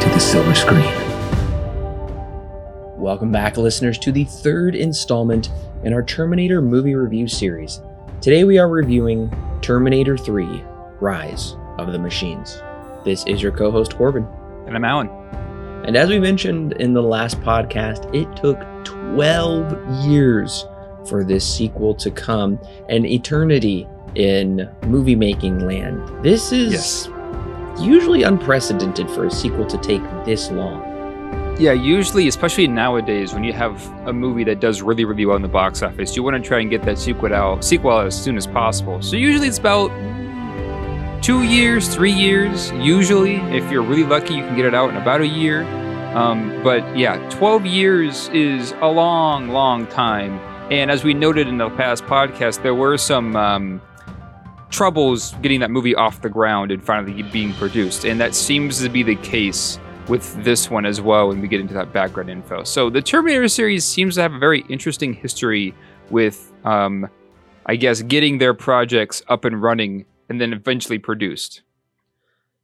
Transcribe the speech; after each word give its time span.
to 0.00 0.08
the 0.08 0.18
silver 0.18 0.54
screen. 0.54 0.94
Welcome 2.98 3.30
back, 3.30 3.56
listeners, 3.56 3.98
to 3.98 4.12
the 4.12 4.24
third 4.24 4.74
installment 4.74 5.50
in 5.84 5.92
our 5.92 6.02
Terminator 6.02 6.62
movie 6.62 6.94
review 6.94 7.28
series. 7.28 7.80
Today 8.20 8.44
we 8.44 8.58
are 8.58 8.68
reviewing 8.68 9.30
Terminator 9.60 10.16
3 10.16 10.62
Rise 11.00 11.56
of 11.78 11.92
the 11.92 11.98
Machines. 11.98 12.62
This 13.04 13.24
is 13.26 13.42
your 13.42 13.52
co 13.52 13.70
host, 13.70 13.96
Corbin. 13.96 14.26
And 14.66 14.74
I'm 14.76 14.84
Alan. 14.84 15.08
And 15.86 15.96
as 15.96 16.08
we 16.08 16.18
mentioned 16.18 16.72
in 16.74 16.92
the 16.92 17.02
last 17.02 17.40
podcast, 17.40 18.14
it 18.14 18.34
took 18.36 18.58
12 18.84 20.06
years 20.06 20.64
for 21.08 21.24
this 21.24 21.46
sequel 21.46 21.94
to 21.96 22.10
come, 22.10 22.58
an 22.88 23.04
eternity 23.06 23.86
in 24.14 24.68
movie 24.86 25.16
making 25.16 25.60
land. 25.60 26.22
This 26.22 26.52
is 26.52 26.72
Yes. 26.72 27.19
Usually 27.78 28.22
unprecedented 28.22 29.10
for 29.10 29.26
a 29.26 29.30
sequel 29.30 29.66
to 29.66 29.78
take 29.78 30.02
this 30.24 30.50
long. 30.50 30.90
Yeah, 31.58 31.72
usually, 31.72 32.26
especially 32.26 32.66
nowadays, 32.68 33.34
when 33.34 33.44
you 33.44 33.52
have 33.52 33.86
a 34.08 34.12
movie 34.14 34.44
that 34.44 34.60
does 34.60 34.80
really, 34.80 35.04
really 35.04 35.26
well 35.26 35.36
in 35.36 35.42
the 35.42 35.48
box 35.48 35.82
office, 35.82 36.16
you 36.16 36.22
want 36.22 36.42
to 36.42 36.42
try 36.42 36.60
and 36.60 36.70
get 36.70 36.82
that 36.84 36.98
sequel 36.98 37.34
out, 37.34 37.62
sequel 37.62 37.90
out 37.90 38.06
as 38.06 38.18
soon 38.18 38.38
as 38.38 38.46
possible. 38.46 39.02
So 39.02 39.16
usually 39.16 39.46
it's 39.46 39.58
about 39.58 39.90
two 41.22 41.42
years, 41.42 41.94
three 41.94 42.12
years. 42.12 42.70
Usually, 42.72 43.36
if 43.36 43.70
you're 43.70 43.82
really 43.82 44.04
lucky, 44.04 44.34
you 44.34 44.42
can 44.42 44.56
get 44.56 44.64
it 44.64 44.74
out 44.74 44.88
in 44.88 44.96
about 44.96 45.20
a 45.20 45.26
year. 45.26 45.64
Um, 46.16 46.62
but 46.64 46.96
yeah, 46.96 47.16
12 47.28 47.66
years 47.66 48.28
is 48.30 48.72
a 48.80 48.88
long, 48.88 49.48
long 49.48 49.86
time. 49.86 50.38
And 50.72 50.90
as 50.90 51.04
we 51.04 51.14
noted 51.14 51.46
in 51.46 51.58
the 51.58 51.68
past 51.70 52.04
podcast, 52.04 52.62
there 52.62 52.74
were 52.74 52.96
some 52.96 53.36
um, 53.36 53.82
troubles 54.70 55.34
getting 55.42 55.60
that 55.60 55.70
movie 55.70 55.94
off 55.94 56.22
the 56.22 56.28
ground 56.28 56.70
and 56.70 56.82
finally 56.82 57.22
being 57.22 57.52
produced. 57.54 58.04
And 58.04 58.20
that 58.20 58.34
seems 58.34 58.80
to 58.82 58.88
be 58.88 59.02
the 59.02 59.16
case 59.16 59.78
with 60.08 60.42
this 60.42 60.70
one 60.70 60.86
as 60.86 61.00
well 61.00 61.28
when 61.28 61.40
we 61.40 61.48
get 61.48 61.60
into 61.60 61.74
that 61.74 61.92
background 61.92 62.30
info. 62.30 62.64
So 62.64 62.90
the 62.90 63.02
Terminator 63.02 63.48
series 63.48 63.84
seems 63.84 64.16
to 64.16 64.22
have 64.22 64.32
a 64.32 64.38
very 64.38 64.62
interesting 64.68 65.12
history 65.12 65.74
with, 66.10 66.52
um, 66.64 67.08
I 67.66 67.76
guess, 67.76 68.02
getting 68.02 68.38
their 68.38 68.54
projects 68.54 69.22
up 69.28 69.44
and 69.44 69.62
running 69.62 70.06
and 70.28 70.40
then 70.40 70.52
eventually 70.52 70.98
produced. 70.98 71.62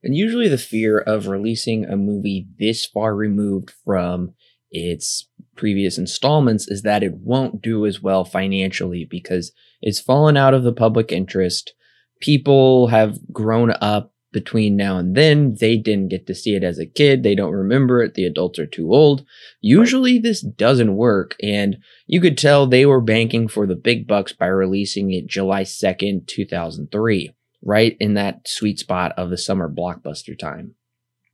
And 0.02 0.14
usually 0.14 0.48
the 0.48 0.58
fear 0.58 0.98
of 0.98 1.26
releasing 1.26 1.84
a 1.84 1.96
movie 1.96 2.46
this 2.58 2.86
far 2.86 3.14
removed 3.14 3.72
from 3.84 4.34
its 4.70 5.28
previous 5.56 5.98
installments 5.98 6.68
is 6.68 6.82
that 6.82 7.02
it 7.02 7.14
won't 7.14 7.62
do 7.62 7.86
as 7.86 8.02
well 8.02 8.24
financially 8.24 9.04
because 9.04 9.52
it's 9.80 10.00
fallen 10.00 10.36
out 10.36 10.54
of 10.54 10.62
the 10.62 10.72
public 10.72 11.10
interest. 11.10 11.72
People 12.20 12.88
have 12.88 13.18
grown 13.32 13.72
up 13.80 14.12
between 14.32 14.76
now 14.76 14.98
and 14.98 15.14
then. 15.16 15.56
They 15.60 15.76
didn't 15.76 16.08
get 16.08 16.26
to 16.26 16.34
see 16.34 16.54
it 16.54 16.62
as 16.64 16.78
a 16.78 16.86
kid. 16.86 17.22
They 17.22 17.34
don't 17.34 17.52
remember 17.52 18.02
it. 18.02 18.14
The 18.14 18.26
adults 18.26 18.58
are 18.58 18.66
too 18.66 18.92
old. 18.92 19.24
Usually 19.60 20.18
this 20.18 20.42
doesn't 20.42 20.96
work. 20.96 21.36
And 21.42 21.78
you 22.06 22.20
could 22.20 22.36
tell 22.36 22.66
they 22.66 22.84
were 22.86 23.00
banking 23.00 23.48
for 23.48 23.66
the 23.66 23.76
big 23.76 24.06
bucks 24.06 24.32
by 24.32 24.46
releasing 24.46 25.10
it 25.12 25.26
July 25.26 25.62
2nd, 25.62 26.26
2003 26.26 27.32
right 27.62 27.96
in 27.98 28.14
that 28.14 28.46
sweet 28.46 28.78
spot 28.78 29.12
of 29.16 29.28
the 29.30 29.36
summer 29.38 29.68
blockbuster 29.68 30.38
time. 30.38 30.74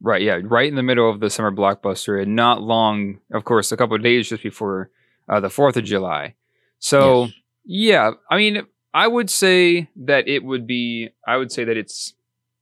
Right, 0.00 0.22
yeah, 0.22 0.38
right 0.43 0.69
in 0.69 0.75
the 0.76 0.82
middle 0.82 1.09
of 1.09 1.20
the 1.20 1.31
summer 1.31 1.53
blockbuster, 1.53 2.20
and 2.20 2.34
not 2.34 2.60
long, 2.62 3.20
of 3.32 3.44
course, 3.44 3.70
a 3.70 3.76
couple 3.76 3.94
of 3.97 4.03
days 4.03 4.28
just 4.28 4.43
before 4.43 4.91
uh, 5.28 5.41
the 5.41 5.50
Fourth 5.50 5.76
of 5.76 5.84
July. 5.84 6.34
So, 6.78 7.25
Yes. 7.25 7.32
yeah, 7.64 8.10
I 8.31 8.37
mean, 8.38 8.62
I 8.94 9.08
would 9.08 9.30
say 9.30 9.88
that 9.97 10.28
it 10.28 10.44
would 10.44 10.66
be, 10.66 11.10
I 11.26 11.36
would 11.36 11.50
say 11.50 11.64
that 11.64 11.76
it's, 11.76 12.14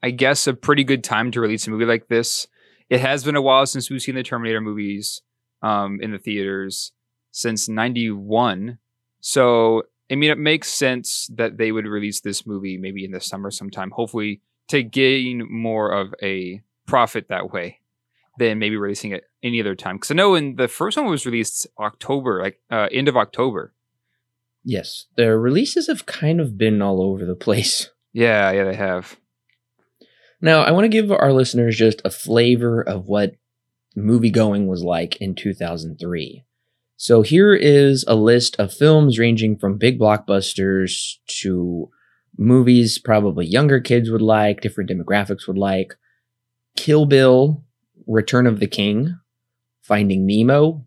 I 0.02 0.10
guess, 0.10 0.46
a 0.46 0.54
pretty 0.54 0.84
good 0.84 1.02
time 1.02 1.30
to 1.32 1.40
release 1.40 1.66
a 1.66 1.70
movie 1.70 1.84
like 1.84 2.08
this. 2.08 2.46
It 2.88 3.00
has 3.00 3.24
been 3.24 3.36
a 3.36 3.42
while 3.42 3.66
since 3.66 3.90
we've 3.90 4.02
seen 4.02 4.14
the 4.14 4.22
Terminator 4.22 4.60
movies 4.60 5.22
um, 5.62 5.98
in 6.00 6.12
the 6.12 6.18
theaters 6.18 6.92
since 7.32 7.68
'91, 7.68 8.78
so 9.20 9.84
I 10.10 10.16
mean, 10.16 10.30
it 10.30 10.38
makes 10.38 10.68
sense 10.68 11.30
that 11.34 11.56
they 11.56 11.70
would 11.70 11.86
release 11.86 12.20
this 12.20 12.44
movie 12.44 12.76
maybe 12.76 13.04
in 13.04 13.12
the 13.12 13.20
summer 13.20 13.50
sometime, 13.50 13.92
hopefully 13.92 14.40
to 14.68 14.82
gain 14.82 15.46
more 15.48 15.92
of 15.92 16.14
a 16.22 16.62
profit 16.86 17.28
that 17.28 17.52
way 17.52 17.78
than 18.38 18.58
maybe 18.58 18.76
releasing 18.76 19.12
it 19.12 19.24
any 19.42 19.60
other 19.60 19.76
time. 19.76 19.96
Because 19.96 20.10
I 20.10 20.14
know 20.14 20.32
when 20.32 20.56
the 20.56 20.66
first 20.66 20.96
one 20.96 21.06
was 21.06 21.26
released 21.26 21.66
October, 21.78 22.42
like 22.42 22.60
uh, 22.70 22.88
end 22.90 23.08
of 23.08 23.16
October. 23.16 23.72
Yes, 24.64 25.06
the 25.16 25.36
releases 25.36 25.86
have 25.86 26.06
kind 26.06 26.40
of 26.40 26.58
been 26.58 26.82
all 26.82 27.02
over 27.02 27.24
the 27.24 27.36
place. 27.36 27.90
Yeah, 28.12 28.50
yeah, 28.50 28.64
they 28.64 28.74
have. 28.74 29.16
Now, 30.40 30.62
I 30.62 30.72
want 30.72 30.82
to 30.82 30.88
give 30.88 31.12
our 31.12 31.32
listeners 31.32 31.76
just 31.76 32.02
a 32.04 32.10
flavor 32.10 32.82
of 32.82 33.06
what 33.06 33.36
movie 33.94 34.30
going 34.32 34.66
was 34.66 34.82
like 34.82 35.20
in 35.20 35.36
2003. 35.36 36.44
So 36.96 37.22
here 37.22 37.54
is 37.54 38.04
a 38.08 38.16
list 38.16 38.56
of 38.58 38.74
films 38.74 39.18
ranging 39.18 39.56
from 39.56 39.78
big 39.78 39.98
blockbusters 39.98 41.18
to 41.40 41.88
movies 42.36 42.98
probably 42.98 43.46
younger 43.46 43.80
kids 43.80 44.10
would 44.10 44.22
like, 44.22 44.60
different 44.60 44.90
demographics 44.90 45.46
would 45.46 45.56
like. 45.56 45.94
Kill 46.76 47.06
Bill, 47.06 47.62
Return 48.06 48.46
of 48.46 48.60
the 48.60 48.66
King, 48.66 49.18
Finding 49.82 50.26
Nemo, 50.26 50.84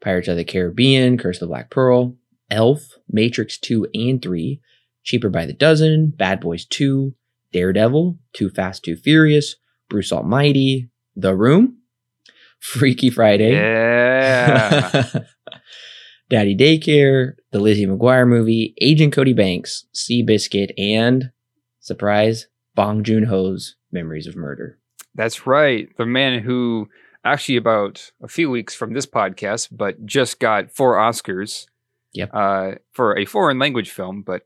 Pirates 0.00 0.28
of 0.28 0.36
the 0.36 0.44
Caribbean, 0.44 1.16
Curse 1.16 1.36
of 1.36 1.40
the 1.40 1.46
Black 1.46 1.70
Pearl, 1.70 2.16
Elf, 2.50 2.94
Matrix 3.10 3.58
2 3.58 3.88
and 3.94 4.22
3, 4.22 4.60
Cheaper 5.02 5.28
by 5.28 5.46
the 5.46 5.52
Dozen, 5.52 6.10
Bad 6.16 6.40
Boys 6.40 6.64
2, 6.64 7.14
Daredevil, 7.52 8.18
Too 8.32 8.50
Fast, 8.50 8.84
Too 8.84 8.96
Furious, 8.96 9.56
Bruce 9.88 10.12
Almighty, 10.12 10.88
The 11.14 11.34
Room, 11.36 11.78
Freaky 12.58 13.10
Friday, 13.10 13.52
Yeah. 13.52 15.04
Daddy 16.28 16.56
Daycare, 16.56 17.34
the 17.52 17.60
Lizzie 17.60 17.86
McGuire 17.86 18.26
movie, 18.26 18.74
Agent 18.80 19.12
Cody 19.12 19.32
Banks, 19.32 19.86
Seabiscuit, 19.94 20.72
and 20.76 21.30
surprise, 21.78 22.48
Bong 22.74 23.04
Joon 23.04 23.24
Ho's 23.24 23.76
Memories 23.92 24.26
of 24.26 24.34
Murder. 24.34 24.78
That's 25.14 25.46
right. 25.46 25.88
The 25.96 26.04
man 26.04 26.42
who 26.42 26.88
actually 27.24 27.56
about 27.56 28.10
a 28.20 28.26
few 28.28 28.50
weeks 28.50 28.74
from 28.74 28.92
this 28.92 29.06
podcast, 29.06 29.68
but 29.70 30.04
just 30.04 30.40
got 30.40 30.72
four 30.72 30.96
Oscars. 30.96 31.66
Yep. 32.12 32.30
Uh, 32.32 32.72
for 32.92 33.16
a 33.18 33.24
foreign 33.26 33.58
language 33.58 33.90
film, 33.90 34.22
but 34.22 34.42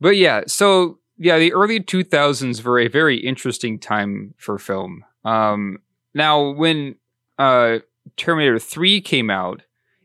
but 0.00 0.16
yeah, 0.16 0.42
so 0.46 0.98
yeah, 1.16 1.38
the 1.38 1.52
early 1.52 1.80
2000s 1.80 2.62
were 2.62 2.78
a 2.78 2.88
very 2.88 3.16
interesting 3.18 3.78
time 3.78 4.34
for 4.38 4.58
film. 4.58 5.04
Um, 5.24 5.78
now 6.14 6.50
when 6.50 6.96
uh, 7.38 7.78
Terminator 8.16 8.58
3 8.58 9.00
came 9.00 9.28
out, 9.30 9.62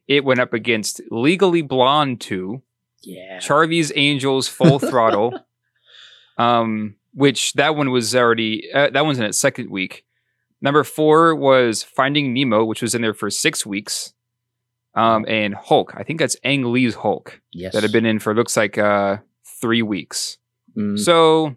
it 0.08 0.24
went 0.26 0.40
up 0.40 0.54
against 0.54 1.02
Legally 1.12 1.62
Blonde 1.62 2.20
2, 2.22 2.62
Yeah. 3.04 3.40
Charlie's 3.40 3.92
Angels 3.96 4.48
Full 4.48 4.80
Throttle, 4.90 5.40
um, 6.38 6.96
which 7.14 7.54
that 7.54 7.76
one 7.76 7.92
was 7.92 8.16
already 8.16 8.72
uh, 8.74 8.90
that 8.90 9.06
one's 9.06 9.20
in 9.20 9.26
its 9.26 9.38
second 9.38 9.70
week. 9.70 10.06
Number 10.62 10.84
four 10.84 11.36
was 11.36 11.84
Finding 11.84 12.34
Nemo, 12.34 12.64
which 12.64 12.82
was 12.82 12.96
in 12.96 13.02
there 13.02 13.14
for 13.14 13.30
six 13.30 13.66
weeks, 13.66 14.14
um, 14.96 15.26
and 15.28 15.56
Hulk. 15.56 15.94
I 15.96 16.04
think 16.04 16.20
that's 16.20 16.36
Ang 16.44 16.72
Lee's 16.72 16.96
Hulk 16.96 17.42
yes. 17.52 17.74
that 17.74 17.84
had 17.84 17.92
been 17.92 18.06
in 18.06 18.20
for 18.20 18.34
looks 18.36 18.56
like 18.58 18.78
uh, 18.78 19.18
three 19.62 19.82
weeks. 19.82 20.38
Mm, 20.78 21.00
So 21.00 21.56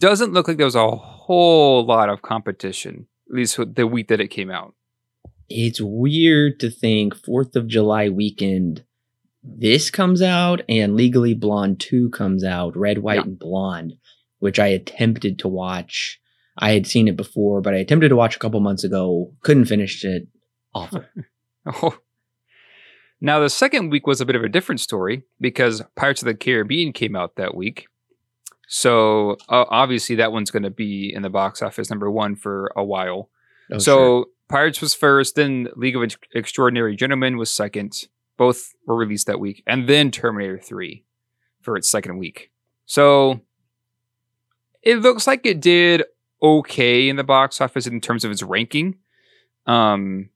doesn't 0.00 0.32
look 0.32 0.48
like 0.48 0.56
there 0.56 0.66
was 0.66 0.74
a 0.74 0.90
whole 0.90 1.84
lot 1.86 2.08
of 2.08 2.22
competition, 2.22 3.06
at 3.30 3.36
least 3.36 3.58
with 3.58 3.74
the 3.74 3.86
week 3.86 4.08
that 4.08 4.20
it 4.20 4.28
came 4.28 4.50
out. 4.50 4.74
it's 5.48 5.80
weird 5.80 6.58
to 6.60 6.70
think 6.70 7.14
4th 7.14 7.54
of 7.56 7.66
July 7.68 8.08
weekend 8.08 8.84
this 9.46 9.90
comes 9.90 10.22
out 10.22 10.62
and 10.70 10.96
Legally 10.96 11.34
Blonde 11.34 11.78
2 11.78 12.08
comes 12.10 12.42
out, 12.44 12.74
Red, 12.76 12.98
White, 12.98 13.16
Yeah. 13.16 13.22
and 13.24 13.38
Blonde, 13.38 13.92
which 14.38 14.58
I 14.58 14.68
attempted 14.68 15.38
to 15.40 15.48
watch. 15.48 16.18
I 16.56 16.72
had 16.72 16.86
seen 16.86 17.08
it 17.08 17.16
before, 17.16 17.60
but 17.60 17.74
I 17.74 17.78
attempted 17.78 18.08
to 18.08 18.16
watch 18.16 18.36
a 18.36 18.38
couple 18.38 18.58
months 18.60 18.84
ago, 18.84 19.34
couldn't 19.42 19.66
finish 19.66 20.02
it. 20.04 20.28
Awful. 20.74 21.04
Oh. 21.66 21.96
Now, 23.24 23.40
the 23.40 23.48
second 23.48 23.88
week 23.88 24.06
was 24.06 24.20
a 24.20 24.26
bit 24.26 24.36
of 24.36 24.44
a 24.44 24.50
different 24.50 24.82
story 24.82 25.22
because 25.40 25.82
Pirates 25.96 26.20
of 26.20 26.26
the 26.26 26.34
Caribbean 26.34 26.92
came 26.92 27.16
out 27.16 27.36
that 27.36 27.54
week. 27.54 27.86
So, 28.68 29.38
uh, 29.48 29.64
obviously, 29.70 30.16
that 30.16 30.30
one's 30.30 30.50
going 30.50 30.64
to 30.64 30.70
be 30.70 31.10
in 31.10 31.22
the 31.22 31.30
box 31.30 31.62
office 31.62 31.88
number 31.88 32.10
one 32.10 32.36
for 32.36 32.70
a 32.76 32.84
while. 32.84 33.30
Oh, 33.72 33.78
so 33.78 33.96
sure. 33.96 34.26
Pirates 34.50 34.82
was 34.82 34.92
first, 34.92 35.36
then 35.36 35.68
League 35.74 35.96
of 35.96 36.02
Ex- 36.02 36.18
Extraordinary 36.34 36.96
Gentlemen 36.96 37.38
was 37.38 37.50
second. 37.50 38.08
Both 38.36 38.74
were 38.86 38.94
released 38.94 39.26
that 39.26 39.40
week, 39.40 39.62
and 39.66 39.88
then 39.88 40.10
Terminator 40.10 40.58
3 40.58 41.02
for 41.62 41.78
its 41.78 41.88
second 41.88 42.18
week. 42.18 42.50
So 42.84 43.40
it 44.82 44.96
looks 44.96 45.26
like 45.26 45.46
it 45.46 45.62
did 45.62 46.04
okay 46.42 47.08
in 47.08 47.16
the 47.16 47.24
box 47.24 47.62
office 47.62 47.86
in 47.86 48.02
terms 48.02 48.22
of 48.22 48.30
its 48.30 48.42
ranking. 48.42 48.96
Um, 49.66 50.28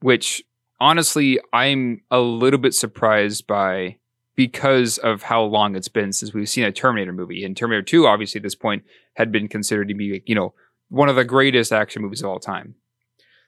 which 0.00 0.44
honestly, 0.80 1.38
I'm 1.52 2.02
a 2.10 2.20
little 2.20 2.58
bit 2.60 2.74
surprised 2.74 3.46
by 3.46 3.96
because 4.36 4.98
of 4.98 5.22
how 5.22 5.42
long 5.42 5.76
it's 5.76 5.88
been 5.88 6.12
since 6.12 6.34
we've 6.34 6.48
seen 6.48 6.64
a 6.64 6.72
Terminator 6.72 7.12
movie. 7.12 7.44
And 7.44 7.56
Terminator 7.56 7.84
2, 7.84 8.06
obviously, 8.06 8.40
at 8.40 8.42
this 8.42 8.56
point, 8.56 8.82
had 9.14 9.30
been 9.30 9.48
considered 9.48 9.88
to 9.88 9.94
be, 9.94 10.22
you 10.26 10.34
know, 10.34 10.54
one 10.88 11.08
of 11.08 11.16
the 11.16 11.24
greatest 11.24 11.72
action 11.72 12.02
movies 12.02 12.20
of 12.22 12.28
all 12.28 12.40
time. 12.40 12.74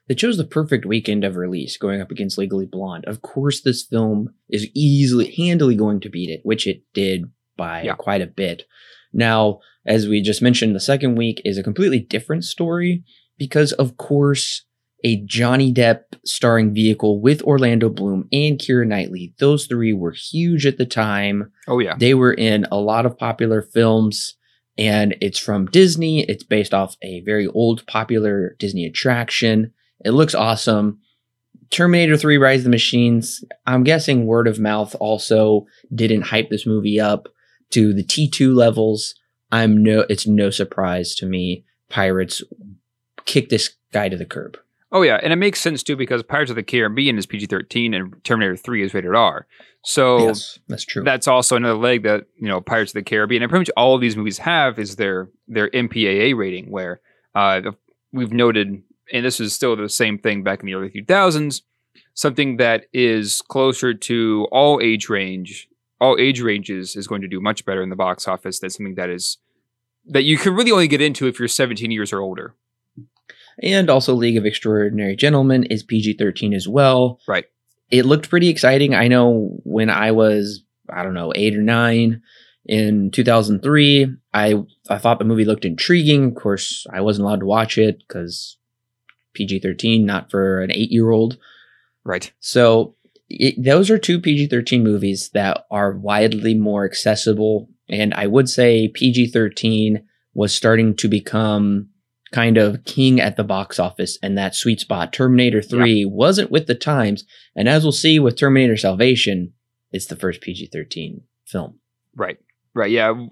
They 0.07 0.15
chose 0.15 0.37
the 0.37 0.45
perfect 0.45 0.85
weekend 0.85 1.25
of 1.25 1.35
release, 1.35 1.75
going 1.75 1.99
up 1.99 2.11
against 2.11 2.37
Legally 2.37 2.65
Blonde. 2.65 3.03
Of 3.05 3.21
course, 3.21 3.61
this 3.61 3.83
film 3.83 4.33
is 4.49 4.67
easily, 4.73 5.33
handily 5.35 5.75
going 5.75 5.99
to 6.01 6.09
beat 6.09 6.29
it, 6.29 6.39
which 6.43 6.65
it 6.65 6.83
did 6.93 7.25
by 7.57 7.83
Yeah. 7.83 7.95
quite 7.95 8.21
a 8.21 8.27
bit. 8.27 8.63
Now, 9.11 9.59
as 9.85 10.07
we 10.07 10.21
just 10.21 10.41
mentioned, 10.41 10.73
the 10.75 10.79
second 10.79 11.15
week 11.15 11.41
is 11.43 11.57
a 11.57 11.63
completely 11.63 11.99
different 11.99 12.45
story 12.45 13.03
because, 13.37 13.73
of 13.73 13.97
course, 13.97 14.65
a 15.03 15.17
Johnny 15.25 15.73
Depp 15.73 16.01
starring 16.25 16.73
vehicle 16.73 17.21
with 17.21 17.41
Orlando 17.43 17.89
Bloom 17.89 18.27
and 18.31 18.57
Keira 18.57 18.87
Knightley. 18.87 19.33
Those 19.39 19.67
three 19.67 19.93
were 19.93 20.11
huge 20.11 20.65
at 20.65 20.77
the 20.77 20.85
time. 20.85 21.51
Oh, 21.67 21.79
yeah. 21.79 21.95
They 21.97 22.13
were 22.13 22.33
in 22.33 22.65
a 22.71 22.77
lot 22.77 23.05
of 23.05 23.17
popular 23.17 23.61
films, 23.61 24.35
and 24.77 25.15
it's 25.21 25.39
from 25.39 25.67
Disney. 25.67 26.23
It's 26.23 26.43
based 26.43 26.73
off 26.73 26.95
a 27.01 27.21
very 27.21 27.47
old, 27.47 27.85
popular 27.87 28.55
Disney 28.59 28.85
attraction. 28.85 29.73
It 30.03 30.11
looks 30.11 30.35
awesome. 30.35 30.99
Terminator 31.69 32.17
3 32.17 32.37
Rise 32.37 32.59
of 32.59 32.65
the 32.65 32.69
Machines, 32.69 33.43
I'm 33.65 33.83
guessing 33.83 34.25
word 34.25 34.47
of 34.47 34.59
mouth 34.59 34.95
also 34.99 35.65
didn't 35.93 36.21
hype 36.21 36.49
this 36.49 36.65
movie 36.65 36.99
up 36.99 37.27
to 37.71 37.93
the 37.93 38.03
T2 38.03 38.55
levels. 38.55 39.15
I'm 39.51 39.83
no 39.83 40.05
it's 40.09 40.27
no 40.27 40.49
surprise 40.49 41.13
to 41.15 41.25
me 41.25 41.65
Pirates 41.89 42.41
kicked 43.25 43.49
this 43.49 43.75
guy 43.91 44.09
to 44.09 44.17
the 44.17 44.25
curb. 44.25 44.57
Oh, 44.91 45.01
yeah. 45.01 45.19
And 45.21 45.33
it 45.33 45.37
makes 45.37 45.59
sense, 45.59 45.83
too, 45.83 45.97
because 45.97 46.23
Pirates 46.23 46.49
of 46.49 46.55
the 46.55 46.63
Caribbean 46.63 47.17
is 47.17 47.25
PG 47.25 47.47
13 47.47 47.93
and 47.93 48.23
Terminator 48.23 48.55
3 48.55 48.83
is 48.83 48.93
rated 48.93 49.13
R. 49.13 49.45
So 49.83 50.27
yes, 50.27 50.59
that's 50.67 50.83
true. 50.83 51.03
that's 51.03 51.29
also 51.29 51.55
another 51.55 51.77
leg 51.77 52.03
that 52.03 52.25
you 52.37 52.47
know 52.49 52.59
Pirates 52.59 52.91
of 52.91 52.95
the 52.95 53.03
Caribbean 53.03 53.41
and 53.41 53.49
pretty 53.49 53.61
much 53.61 53.69
all 53.77 53.95
of 53.95 54.01
these 54.01 54.17
movies 54.17 54.37
have 54.39 54.77
is 54.79 54.97
their 54.97 55.29
their 55.47 55.69
MPAA 55.69 56.35
rating, 56.35 56.69
where 56.71 56.99
uh, 57.35 57.61
we've 58.11 58.33
noted, 58.33 58.81
and 59.13 59.25
this 59.25 59.39
is 59.39 59.53
still 59.53 59.77
the 59.77 59.87
same 59.87 60.17
thing 60.17 60.43
back 60.43 60.59
in 60.59 60.65
the 60.65 60.73
early 60.73 60.89
2000s, 60.89 61.61
something 62.13 62.57
that 62.57 62.87
is 62.91 63.41
closer 63.47 63.93
to 63.93 64.47
all 64.51 64.81
age 64.81 65.07
range, 65.07 65.69
all 66.01 66.17
age 66.19 66.41
ranges 66.41 66.97
is 66.97 67.07
going 67.07 67.21
to 67.21 67.27
do 67.29 67.39
much 67.39 67.63
better 67.63 67.81
in 67.81 67.89
the 67.89 67.95
box 67.95 68.27
office 68.27 68.59
than 68.59 68.69
something 68.69 68.95
that 68.95 69.09
is 69.09 69.37
that 70.05 70.23
you 70.23 70.37
can 70.37 70.53
really 70.53 70.71
only 70.71 70.87
get 70.89 71.01
into 71.01 71.27
if 71.27 71.39
you're 71.39 71.47
17 71.47 71.91
years 71.91 72.11
or 72.11 72.19
older. 72.19 72.55
And 73.61 73.89
also, 73.89 74.13
League 74.13 74.37
of 74.37 74.45
Extraordinary 74.45 75.15
Gentlemen 75.15 75.63
is 75.63 75.83
PG 75.83 76.17
13 76.17 76.53
as 76.53 76.67
well. 76.67 77.19
Right. 77.27 77.45
It 77.89 78.05
looked 78.05 78.29
pretty 78.29 78.49
exciting. 78.49 78.93
I 78.93 79.07
know 79.07 79.59
when 79.63 79.89
I 79.89 80.11
was, 80.11 80.63
I 80.89 81.03
don't 81.03 81.13
know, 81.13 81.31
eight 81.35 81.55
or 81.55 81.61
nine 81.61 82.21
in 82.65 83.11
2003, 83.11 84.13
I, 84.33 84.63
I 84.89 84.97
thought 84.97 85.19
the 85.19 85.25
movie 85.25 85.45
looked 85.45 85.65
intriguing. 85.65 86.25
Of 86.25 86.35
course, 86.35 86.85
I 86.93 87.01
wasn't 87.01 87.25
allowed 87.25 87.39
to 87.39 87.45
watch 87.45 87.77
it 87.77 87.99
because 87.99 88.57
PG 89.33 89.59
13, 89.59 90.05
not 90.05 90.29
for 90.29 90.61
an 90.61 90.71
eight 90.71 90.91
year 90.91 91.09
old. 91.09 91.37
Right. 92.03 92.31
So 92.39 92.95
it, 93.29 93.61
those 93.61 93.89
are 93.89 93.97
two 93.97 94.19
PG 94.19 94.47
13 94.47 94.83
movies 94.83 95.29
that 95.33 95.65
are 95.71 95.93
widely 95.93 96.55
more 96.55 96.85
accessible. 96.85 97.69
And 97.89 98.13
I 98.13 98.27
would 98.27 98.49
say 98.49 98.89
PG 98.89 99.31
13 99.31 100.03
was 100.33 100.53
starting 100.53 100.95
to 100.97 101.07
become 101.07 101.89
kind 102.31 102.57
of 102.57 102.83
king 102.85 103.19
at 103.19 103.37
the 103.37 103.43
box 103.43 103.79
office 103.79 104.17
and 104.21 104.37
that 104.37 104.55
sweet 104.55 104.79
spot. 104.79 105.13
Terminator 105.13 105.61
3 105.61 106.05
wasn't 106.05 106.51
with 106.51 106.67
the 106.67 106.75
times. 106.75 107.23
And 107.55 107.69
as 107.69 107.83
we'll 107.83 107.91
see 107.91 108.19
with 108.19 108.37
Terminator 108.37 108.77
Salvation, 108.77 109.53
it's 109.91 110.07
the 110.07 110.15
first 110.15 110.41
PG 110.41 110.69
13 110.73 111.21
film. 111.45 111.79
Right. 112.15 112.37
Right. 112.73 112.91
Yeah. 112.91 113.27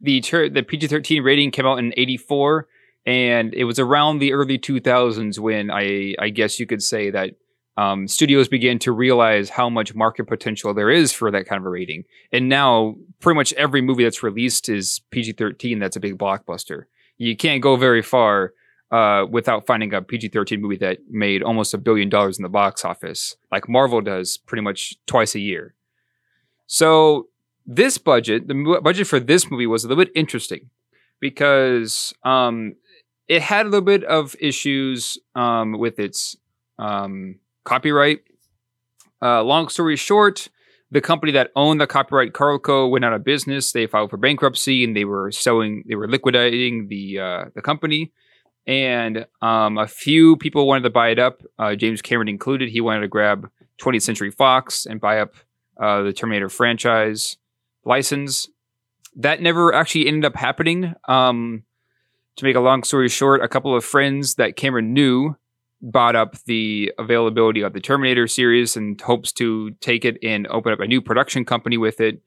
The 0.00 0.20
ter- 0.20 0.48
the 0.48 0.62
PG 0.62 0.88
thirteen 0.88 1.22
rating 1.22 1.50
came 1.50 1.66
out 1.66 1.78
in 1.78 1.92
eighty 1.96 2.18
four, 2.18 2.68
and 3.06 3.54
it 3.54 3.64
was 3.64 3.78
around 3.78 4.18
the 4.18 4.34
early 4.34 4.58
two 4.58 4.78
thousands 4.78 5.40
when 5.40 5.70
I 5.70 6.14
I 6.18 6.28
guess 6.28 6.60
you 6.60 6.66
could 6.66 6.82
say 6.82 7.10
that 7.10 7.30
um, 7.78 8.06
studios 8.06 8.48
began 8.48 8.78
to 8.80 8.92
realize 8.92 9.50
how 9.50 9.68
much 9.68 9.94
market 9.94 10.26
potential 10.26 10.72
there 10.74 10.90
is 10.90 11.12
for 11.12 11.30
that 11.30 11.46
kind 11.46 11.60
of 11.60 11.66
a 11.66 11.70
rating. 11.70 12.04
And 12.32 12.48
now, 12.48 12.96
pretty 13.20 13.36
much 13.36 13.52
every 13.54 13.82
movie 13.82 14.04
that's 14.04 14.22
released 14.22 14.68
is 14.68 15.00
PG 15.10 15.32
thirteen. 15.32 15.78
That's 15.78 15.96
a 15.96 16.00
big 16.00 16.18
blockbuster. 16.18 16.84
You 17.18 17.36
can't 17.36 17.62
go 17.62 17.76
very 17.76 18.02
far 18.02 18.52
uh, 18.90 19.26
without 19.30 19.66
finding 19.66 19.92
a 19.94 20.02
PG 20.02 20.28
thirteen 20.28 20.60
movie 20.60 20.76
that 20.78 20.98
made 21.10 21.42
almost 21.42 21.74
a 21.74 21.78
billion 21.78 22.08
dollars 22.08 22.38
in 22.38 22.42
the 22.42 22.48
box 22.48 22.84
office, 22.84 23.36
like 23.50 23.68
Marvel 23.68 24.00
does, 24.00 24.36
pretty 24.36 24.62
much 24.62 24.96
twice 25.06 25.34
a 25.34 25.40
year. 25.40 25.74
So 26.66 27.28
this 27.66 27.98
budget, 27.98 28.48
the 28.48 28.80
budget 28.82 29.06
for 29.06 29.20
this 29.20 29.50
movie 29.50 29.66
was 29.66 29.84
a 29.84 29.88
little 29.88 30.04
bit 30.04 30.12
interesting 30.14 30.70
because 31.20 32.12
um, 32.22 32.74
it 33.28 33.42
had 33.42 33.66
a 33.66 33.68
little 33.68 33.84
bit 33.84 34.04
of 34.04 34.36
issues 34.38 35.18
um, 35.34 35.78
with 35.78 35.98
its 35.98 36.36
um, 36.78 37.40
copyright. 37.64 38.20
Uh, 39.22 39.42
long 39.42 39.68
story 39.68 39.96
short, 39.96 40.48
the 40.90 41.00
company 41.00 41.32
that 41.32 41.50
owned 41.56 41.80
the 41.80 41.86
copyright, 41.86 42.32
Carolco, 42.32 42.90
went 42.90 43.04
out 43.04 43.12
of 43.12 43.24
business. 43.24 43.72
They 43.72 43.86
filed 43.86 44.10
for 44.10 44.16
bankruptcy 44.16 44.84
and 44.84 44.96
they 44.96 45.04
were 45.04 45.32
selling, 45.32 45.82
they 45.86 45.96
were 45.96 46.08
liquidating 46.08 46.88
the 46.88 47.18
uh, 47.18 47.44
the 47.54 47.62
company. 47.62 48.12
And 48.66 49.26
um, 49.42 49.78
a 49.78 49.86
few 49.86 50.36
people 50.36 50.66
wanted 50.66 50.82
to 50.82 50.90
buy 50.90 51.10
it 51.10 51.18
up, 51.18 51.42
uh, 51.58 51.76
James 51.76 52.02
Cameron 52.02 52.28
included. 52.28 52.68
He 52.68 52.80
wanted 52.80 53.00
to 53.02 53.08
grab 53.08 53.48
20th 53.80 54.02
Century 54.02 54.30
Fox 54.30 54.86
and 54.86 55.00
buy 55.00 55.20
up 55.20 55.34
uh, 55.80 56.02
the 56.02 56.12
Terminator 56.12 56.48
franchise 56.48 57.36
license. 57.84 58.48
That 59.14 59.40
never 59.40 59.72
actually 59.72 60.08
ended 60.08 60.24
up 60.24 60.36
happening. 60.36 60.94
Um, 61.08 61.62
to 62.36 62.44
make 62.44 62.56
a 62.56 62.60
long 62.60 62.82
story 62.82 63.08
short, 63.08 63.42
a 63.42 63.48
couple 63.48 63.74
of 63.74 63.84
friends 63.84 64.34
that 64.34 64.56
Cameron 64.56 64.92
knew 64.92 65.36
bought 65.82 66.16
up 66.16 66.36
the 66.44 66.92
availability 66.98 67.60
of 67.60 67.72
the 67.72 67.80
Terminator 67.80 68.26
series 68.26 68.76
and 68.76 69.00
hopes 69.00 69.32
to 69.32 69.70
take 69.80 70.04
it 70.04 70.18
and 70.22 70.46
open 70.48 70.72
up 70.72 70.80
a 70.80 70.86
new 70.86 71.00
production 71.00 71.44
company 71.44 71.76
with 71.76 72.00
it. 72.00 72.20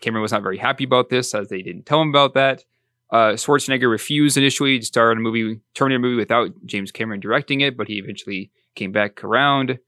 Cameron 0.00 0.22
was 0.22 0.32
not 0.32 0.42
very 0.42 0.58
happy 0.58 0.84
about 0.84 1.08
this, 1.08 1.34
as 1.34 1.48
they 1.48 1.62
didn't 1.62 1.86
tell 1.86 2.00
him 2.00 2.08
about 2.08 2.34
that. 2.34 2.64
Uh, 3.10 3.34
Schwarzenegger 3.34 3.90
refused 3.90 4.36
initially 4.36 4.78
to 4.78 4.84
star 4.84 5.12
in 5.12 5.18
a 5.18 5.20
movie, 5.20 5.60
Terminator 5.74 6.00
movie, 6.00 6.16
without 6.16 6.50
James 6.66 6.90
Cameron 6.90 7.20
directing 7.20 7.60
it, 7.60 7.76
but 7.76 7.86
he 7.86 7.98
eventually 7.98 8.50
came 8.74 8.92
back 8.92 9.22
around. 9.22 9.78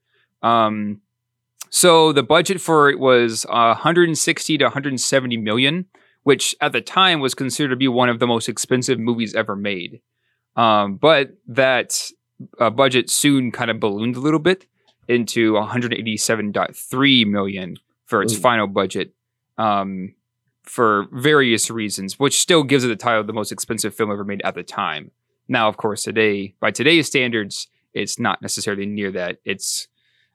Um, 0.42 1.00
so 1.70 2.12
the 2.12 2.22
budget 2.22 2.60
for 2.60 2.88
it 2.90 2.98
was 2.98 3.44
uh, 3.46 3.74
160 3.74 4.58
to 4.58 4.64
170 4.64 5.36
million, 5.38 5.86
which 6.22 6.54
at 6.60 6.72
the 6.72 6.80
time 6.80 7.20
was 7.20 7.34
considered 7.34 7.70
to 7.70 7.76
be 7.76 7.88
one 7.88 8.08
of 8.08 8.20
the 8.20 8.26
most 8.26 8.48
expensive 8.48 8.98
movies 8.98 9.34
ever 9.34 9.56
made. 9.56 10.00
Um, 10.54 10.96
but 10.96 11.36
that 11.48 12.10
uh, 12.58 12.70
budget 12.70 13.10
soon 13.10 13.50
kind 13.50 13.70
of 13.70 13.80
ballooned 13.80 14.16
a 14.16 14.20
little 14.20 14.40
bit 14.40 14.66
into 15.08 15.52
187.3 15.54 17.26
million 17.26 17.76
for 18.04 18.22
its 18.22 18.34
Ooh. 18.34 18.40
final 18.40 18.66
budget. 18.66 19.12
Um, 19.58 20.14
for 20.66 21.06
various 21.12 21.70
reasons, 21.70 22.18
which 22.18 22.40
still 22.40 22.62
gives 22.62 22.84
it 22.84 22.88
the 22.88 22.96
title 22.96 23.20
of 23.20 23.26
the 23.26 23.32
most 23.32 23.52
expensive 23.52 23.94
film 23.94 24.10
ever 24.10 24.24
made 24.24 24.42
at 24.42 24.54
the 24.54 24.62
time. 24.62 25.10
Now, 25.48 25.68
of 25.68 25.76
course, 25.76 26.02
today, 26.02 26.54
by 26.60 26.72
today's 26.72 27.06
standards, 27.06 27.68
it's 27.94 28.18
not 28.18 28.42
necessarily 28.42 28.84
near 28.84 29.12
that. 29.12 29.38
It's 29.44 29.86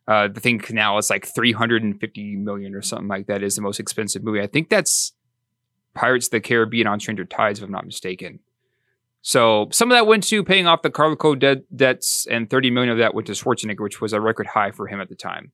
uh, 0.08 0.30
the 0.30 0.40
thing 0.40 0.62
now 0.72 0.98
is 0.98 1.10
like 1.10 1.26
350 1.26 2.36
million 2.38 2.74
or 2.74 2.82
something 2.82 3.08
like 3.08 3.28
that 3.28 3.44
is 3.44 3.56
the 3.56 3.62
most 3.62 3.80
expensive 3.80 4.24
movie. 4.24 4.42
I 4.42 4.48
think 4.48 4.70
that's 4.70 5.14
Pirates 5.94 6.28
of 6.28 6.32
the 6.32 6.40
Caribbean 6.40 6.88
on 6.88 7.00
Stranger 7.00 7.26
Tides, 7.26 7.60
if 7.60 7.66
I'm 7.66 7.72
not 7.72 7.86
mistaken. 7.86 8.40
So 9.22 9.68
some 9.72 9.92
of 9.92 9.96
that 9.96 10.08
went 10.08 10.24
to 10.26 10.44
paying 10.44 10.68
off 10.68 10.82
the 10.82 10.90
Carolco 10.90 11.38
debt 11.38 11.64
debts, 11.76 12.26
and 12.30 12.50
30 12.50 12.72
million 12.72 12.92
of 12.92 12.98
that 12.98 13.14
went 13.14 13.28
to 13.28 13.34
Schwarzenegger, 13.34 13.82
which 13.82 14.02
was 14.02 14.14
a 14.14 14.22
record 14.22 14.48
high 14.48 14.72
for 14.72 14.88
him 14.88 15.00
at 15.00 15.10
the 15.10 15.16
time. 15.16 15.52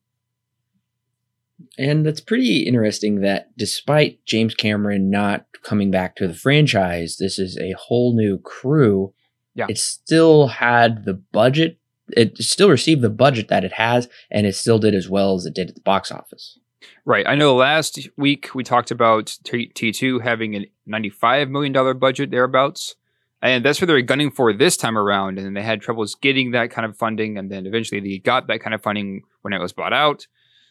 And 1.77 2.05
that's 2.05 2.21
pretty 2.21 2.59
interesting 2.59 3.21
that 3.21 3.55
despite 3.57 4.23
James 4.25 4.53
Cameron 4.53 5.09
not 5.09 5.45
coming 5.63 5.91
back 5.91 6.15
to 6.15 6.27
the 6.27 6.33
franchise, 6.33 7.17
this 7.17 7.39
is 7.39 7.57
a 7.57 7.73
whole 7.73 8.15
new 8.15 8.37
crew. 8.37 9.13
Yeah. 9.55 9.65
It 9.69 9.77
still 9.79 10.47
had 10.47 11.05
the 11.05 11.15
budget. 11.15 11.79
It 12.09 12.37
still 12.37 12.69
received 12.69 13.01
the 13.01 13.09
budget 13.09 13.49
that 13.49 13.65
it 13.65 13.73
has, 13.73 14.07
and 14.31 14.45
it 14.45 14.55
still 14.55 14.79
did 14.79 14.95
as 14.95 15.09
well 15.09 15.35
as 15.35 15.45
it 15.45 15.55
did 15.55 15.69
at 15.69 15.75
the 15.75 15.81
box 15.81 16.11
office. 16.11 16.59
Right. 17.05 17.27
I 17.27 17.35
know 17.35 17.55
last 17.55 18.07
week 18.17 18.53
we 18.53 18.63
talked 18.63 18.91
about 18.91 19.37
T- 19.43 19.71
T2 19.73 20.21
having 20.21 20.55
a 20.55 20.71
$95 20.87 21.49
million 21.49 21.97
budget 21.97 22.31
thereabouts. 22.31 22.95
And 23.41 23.63
that's 23.63 23.79
what 23.79 23.87
they 23.87 23.93
were 23.93 24.01
gunning 24.01 24.31
for 24.31 24.51
this 24.53 24.77
time 24.77 24.97
around. 24.97 25.37
And 25.37 25.55
they 25.55 25.61
had 25.61 25.81
troubles 25.81 26.15
getting 26.15 26.51
that 26.51 26.71
kind 26.71 26.85
of 26.85 26.97
funding. 26.97 27.37
And 27.37 27.51
then 27.51 27.65
eventually 27.67 28.01
they 28.01 28.17
got 28.17 28.47
that 28.47 28.59
kind 28.61 28.73
of 28.73 28.81
funding 28.81 29.21
when 29.41 29.53
it 29.53 29.59
was 29.59 29.73
bought 29.73 29.93
out. 29.93 30.25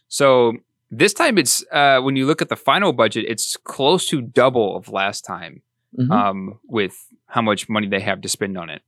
So 0.08 0.54
this 0.90 1.12
time 1.12 1.38
it's, 1.38 1.64
uh, 1.72 2.00
when 2.00 2.16
you 2.16 2.26
look 2.26 2.42
at 2.42 2.48
the 2.48 2.56
final 2.56 2.92
budget, 2.92 3.24
it's 3.28 3.56
close 3.56 4.06
to 4.08 4.20
double 4.20 4.76
of 4.76 4.88
last 4.88 5.22
time 5.24 5.62
Mhm. 5.98 6.10
um, 6.10 6.58
with 6.64 6.94
how 7.26 7.40
much 7.42 7.68
money 7.68 7.86
they 7.88 8.00
have 8.00 8.20
to 8.22 8.28
spend 8.28 8.58
on 8.58 8.68
it. 8.70 8.82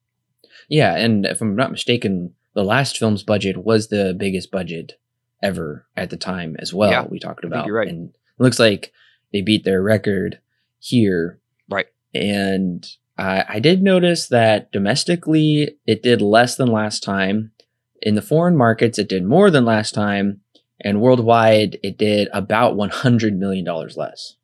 yeah, 0.68 0.96
and 0.96 1.24
if 1.24 1.40
I'm 1.40 1.54
not 1.56 1.70
mistaken, 1.70 2.34
the 2.54 2.64
last 2.64 2.98
film's 2.98 3.22
budget 3.22 3.56
was 3.64 3.88
the 3.88 4.14
biggest 4.18 4.50
budget 4.50 4.94
ever 5.42 5.86
at 5.96 6.10
the 6.10 6.16
time 6.16 6.56
as 6.58 6.74
well. 6.74 6.90
Yeah, 6.90 7.06
we 7.08 7.18
talked 7.18 7.44
about, 7.44 7.66
you're 7.66 7.76
right. 7.76 7.88
and 7.88 8.10
it 8.10 8.42
looks 8.42 8.58
like 8.58 8.92
they 9.32 9.40
beat 9.40 9.64
their 9.64 9.80
record 9.82 10.40
here. 10.80 11.38
Right. 11.70 11.86
And 12.12 12.84
I, 13.18 13.44
I 13.48 13.58
did 13.58 13.82
notice 13.82 14.28
that 14.28 14.70
domestically 14.72 15.76
it 15.86 16.02
did 16.02 16.22
less 16.22 16.56
than 16.56 16.68
last 16.68 17.02
time. 17.02 17.52
In 18.00 18.14
the 18.14 18.22
foreign 18.22 18.56
markets, 18.56 18.98
it 18.98 19.08
did 19.08 19.24
more 19.24 19.50
than 19.50 19.64
last 19.64 19.92
time, 19.92 20.40
and 20.80 21.00
worldwide, 21.00 21.78
it 21.82 21.98
did 21.98 22.28
about 22.32 22.76
one 22.76 22.90
hundred 22.90 23.36
million 23.36 23.64
dollars 23.64 23.96
less. 23.96 24.36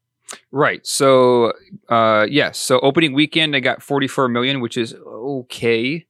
Right. 0.50 0.85
So, 0.85 1.52
uh, 1.88 2.26
yes. 2.28 2.59
So 2.59 2.81
opening 2.81 3.12
weekend, 3.12 3.54
I 3.54 3.61
got 3.61 3.83
44 3.83 4.28
million, 4.28 4.61
which 4.61 4.76
is 4.76 4.95
okay. 4.95 6.07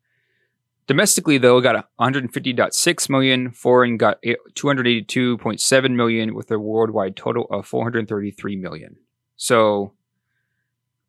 Domestically, 0.87 1.37
though, 1.39 1.61
got 1.61 1.89
150.6 2.01 3.11
million. 3.11 3.51
Foreign 3.51 3.97
got 3.97 4.19
eight- 4.23 4.39
282.7 4.55 5.91
million, 5.95 6.35
with 6.35 6.51
a 6.51 6.59
worldwide 6.59 7.17
total 7.17 7.47
of 7.51 7.67
433 7.67 8.57
million. 8.57 8.97
So, 9.37 9.93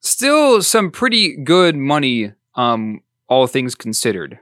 still 0.06 0.62
some 0.62 0.92
pretty 0.92 1.36
good 1.36 1.76
money, 1.76 2.34
um, 2.56 3.02
all 3.28 3.48
things 3.48 3.76
considered. 3.76 4.40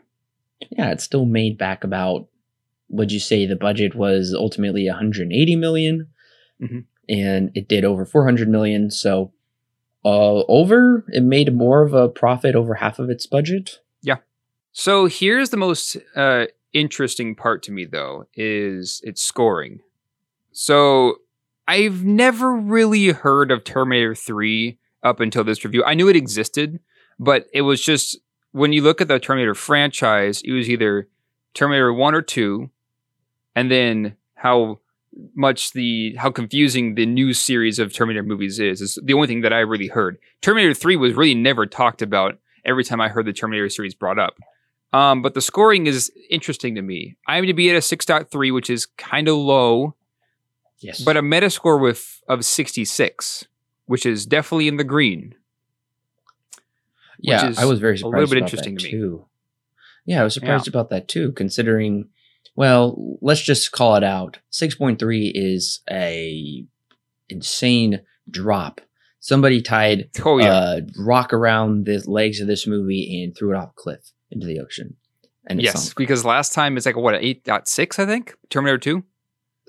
Yeah, 0.71 0.91
it 0.91 1.01
still 1.01 1.25
made 1.25 1.57
back 1.57 1.83
about. 1.83 2.27
Would 2.89 3.11
you 3.11 3.19
say 3.19 3.45
the 3.45 3.55
budget 3.55 3.95
was 3.95 4.33
ultimately 4.37 4.87
180 4.87 5.55
million, 5.55 6.07
Mhm. 6.61 6.85
and 7.09 7.51
it 7.55 7.67
did 7.67 7.83
over 7.85 8.05
400 8.05 8.47
million. 8.47 8.91
So, 8.91 9.31
uh, 10.05 10.43
over 10.47 11.05
it 11.09 11.23
made 11.23 11.53
more 11.53 11.81
of 11.81 11.93
a 11.93 12.09
profit 12.09 12.55
over 12.55 12.75
half 12.75 12.99
of 12.99 13.09
its 13.09 13.25
budget. 13.25 13.79
Yeah. 14.01 14.17
So 14.73 15.05
here's 15.07 15.49
the 15.49 15.57
most 15.57 15.97
uh, 16.15 16.47
interesting 16.73 17.35
part 17.35 17.63
to 17.63 17.71
me, 17.71 17.85
though, 17.85 18.27
is 18.35 19.01
its 19.03 19.21
scoring. 19.21 19.79
So 20.51 21.17
I've 21.67 22.03
never 22.03 22.53
really 22.53 23.07
heard 23.07 23.49
of 23.51 23.63
Terminator 23.63 24.13
3 24.15 24.77
up 25.03 25.19
until 25.19 25.43
this 25.43 25.63
review. 25.63 25.83
I 25.83 25.93
knew 25.93 26.09
it 26.09 26.15
existed, 26.15 26.79
but 27.19 27.47
it 27.53 27.61
was 27.61 27.81
just 27.81 28.17
when 28.51 28.71
you 28.71 28.81
look 28.81 29.01
at 29.01 29.07
the 29.07 29.19
Terminator 29.19 29.55
franchise, 29.55 30.41
it 30.43 30.51
was 30.51 30.69
either 30.69 31.07
Terminator 31.53 31.93
1 31.93 32.15
or 32.15 32.21
2, 32.21 32.69
and 33.55 33.69
then 33.69 34.15
how 34.35 34.79
much 35.35 35.73
the 35.73 36.15
how 36.15 36.31
confusing 36.31 36.95
the 36.95 37.05
new 37.05 37.33
series 37.33 37.77
of 37.77 37.93
Terminator 37.93 38.23
movies 38.23 38.59
is 38.59 38.81
is 38.81 38.97
the 39.03 39.13
only 39.13 39.27
thing 39.27 39.41
that 39.41 39.53
I 39.53 39.59
really 39.59 39.87
heard. 39.87 40.17
Terminator 40.41 40.73
3 40.73 40.95
was 40.95 41.13
really 41.13 41.35
never 41.35 41.65
talked 41.65 42.01
about 42.01 42.39
every 42.65 42.83
time 42.83 43.01
I 43.01 43.09
heard 43.09 43.25
the 43.25 43.33
Terminator 43.33 43.69
series 43.69 43.93
brought 43.93 44.17
up. 44.17 44.35
Um, 44.91 45.21
but 45.21 45.33
the 45.33 45.41
scoring 45.41 45.87
is 45.87 46.11
interesting 46.29 46.75
to 46.75 46.81
me. 46.81 47.17
I'm 47.27 47.45
to 47.47 47.53
be 47.53 47.69
at 47.69 47.75
a 47.75 47.79
6.3, 47.79 48.53
which 48.53 48.69
is 48.69 48.85
kind 48.85 49.27
of 49.27 49.35
low, 49.35 49.95
Yes, 50.79 51.01
but 51.01 51.17
a 51.17 51.21
Metascore 51.21 51.81
with 51.81 52.21
of 52.27 52.45
66, 52.45 53.45
which 53.85 54.05
is 54.05 54.25
definitely 54.25 54.67
in 54.67 54.77
the 54.77 54.83
green. 54.83 55.35
yeah, 57.19 57.47
is 57.47 57.57
I 57.59 57.65
was 57.65 57.79
very 57.79 57.95
a 57.95 57.97
surprised. 57.97 58.13
little 58.13 58.29
bit 58.29 58.37
about 58.37 58.45
interesting 58.53 58.75
that 58.75 58.81
to 58.81 58.85
me. 58.85 58.91
too. 58.91 59.25
Yeah, 60.05 60.21
I 60.21 60.23
was 60.23 60.33
surprised 60.33 60.67
about 60.67 60.89
that 60.89 61.07
too, 61.07 61.31
considering. 61.33 62.09
Well, 62.55 63.17
let's 63.21 63.41
just 63.41 63.71
call 63.71 63.95
it 63.95 64.03
out. 64.03 64.37
6.3 64.51 65.31
is 65.33 65.79
a 65.89 66.65
insane 67.29 68.01
drop. 68.29 68.81
Somebody 69.19 69.61
tied 69.61 70.09
Oh 70.23 70.37
yeah, 70.37 70.51
uh, 70.51 70.81
rock 70.99 71.31
around 71.33 71.85
the 71.85 72.03
legs 72.05 72.41
of 72.41 72.47
this 72.47 72.67
movie 72.67 73.23
and 73.23 73.35
threw 73.35 73.53
it 73.53 73.57
off 73.57 73.69
a 73.69 73.73
cliff 73.75 74.11
into 74.29 74.45
the 74.45 74.59
ocean. 74.59 74.97
And 75.47 75.61
yes, 75.61 75.93
because 75.93 76.23
last 76.25 76.53
time 76.53 76.77
it's 76.77 76.85
like 76.85 76.95
what 76.97 77.15
8.6, 77.15 77.99
I 77.99 78.05
think. 78.05 78.35
Terminator 78.49 78.77
2. 78.77 79.03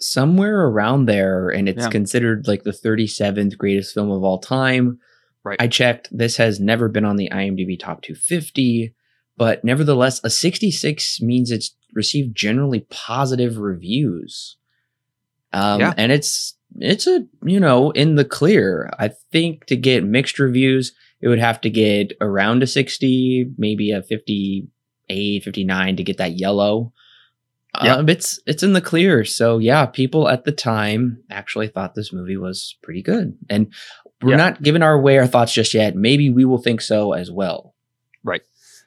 Somewhere 0.00 0.66
around 0.66 1.06
there, 1.06 1.48
and 1.48 1.68
it's 1.68 1.84
Yeah. 1.84 1.90
considered 1.90 2.46
like 2.46 2.64
the 2.64 2.72
37th 2.72 3.56
greatest 3.58 3.94
film 3.94 4.10
of 4.10 4.22
all 4.24 4.38
time. 4.38 4.98
Right. 5.44 5.60
I 5.60 5.68
checked; 5.68 6.08
this 6.10 6.36
has 6.38 6.58
never 6.60 6.88
been 6.88 7.04
on 7.04 7.16
the 7.16 7.28
IMDb 7.30 7.78
top 7.78 8.02
250, 8.02 8.94
but 9.36 9.62
nevertheless, 9.64 10.20
a 10.24 10.30
66 10.30 11.20
means 11.20 11.50
it's 11.50 11.76
received 11.92 12.34
generally 12.36 12.86
positive 12.90 13.58
reviews. 13.58 14.56
Um, 15.52 15.80
Yeah. 15.80 15.94
and 15.96 16.10
it's 16.10 16.54
it's 16.80 17.06
a 17.06 17.24
you 17.44 17.60
know 17.60 17.90
in 17.92 18.16
the 18.16 18.24
clear. 18.24 18.90
I 18.98 19.10
think 19.30 19.66
to 19.66 19.76
get 19.76 20.02
mixed 20.04 20.38
reviews, 20.38 20.92
it 21.20 21.28
would 21.28 21.38
have 21.38 21.60
to 21.60 21.70
get 21.70 22.12
around 22.20 22.62
a 22.62 22.66
60, 22.66 23.50
maybe 23.56 23.90
a 23.92 24.02
58, 24.02 25.44
59 25.44 25.96
to 25.96 26.02
get 26.02 26.16
that 26.16 26.38
yellow. 26.38 26.92
Yeah. 27.82 27.96
Um, 27.96 28.08
it's 28.08 28.38
it's 28.46 28.62
in 28.62 28.72
the 28.72 28.80
clear. 28.80 29.24
So 29.24 29.58
yeah, 29.58 29.86
people 29.86 30.28
at 30.28 30.44
the 30.44 30.52
time 30.52 31.18
actually 31.30 31.68
thought 31.68 31.94
this 31.94 32.12
movie 32.12 32.36
was 32.36 32.76
pretty 32.82 33.02
good, 33.02 33.36
and 33.50 33.72
we're 34.22 34.36
not 34.36 34.62
giving 34.62 34.82
our 34.82 34.98
way 35.00 35.18
our 35.18 35.26
thoughts 35.26 35.52
just 35.52 35.74
yet. 35.74 35.96
Maybe 35.96 36.30
we 36.30 36.44
will 36.44 36.58
think 36.58 36.80
so 36.80 37.12
as 37.14 37.30
well. 37.32 37.74
Right. 38.22 38.42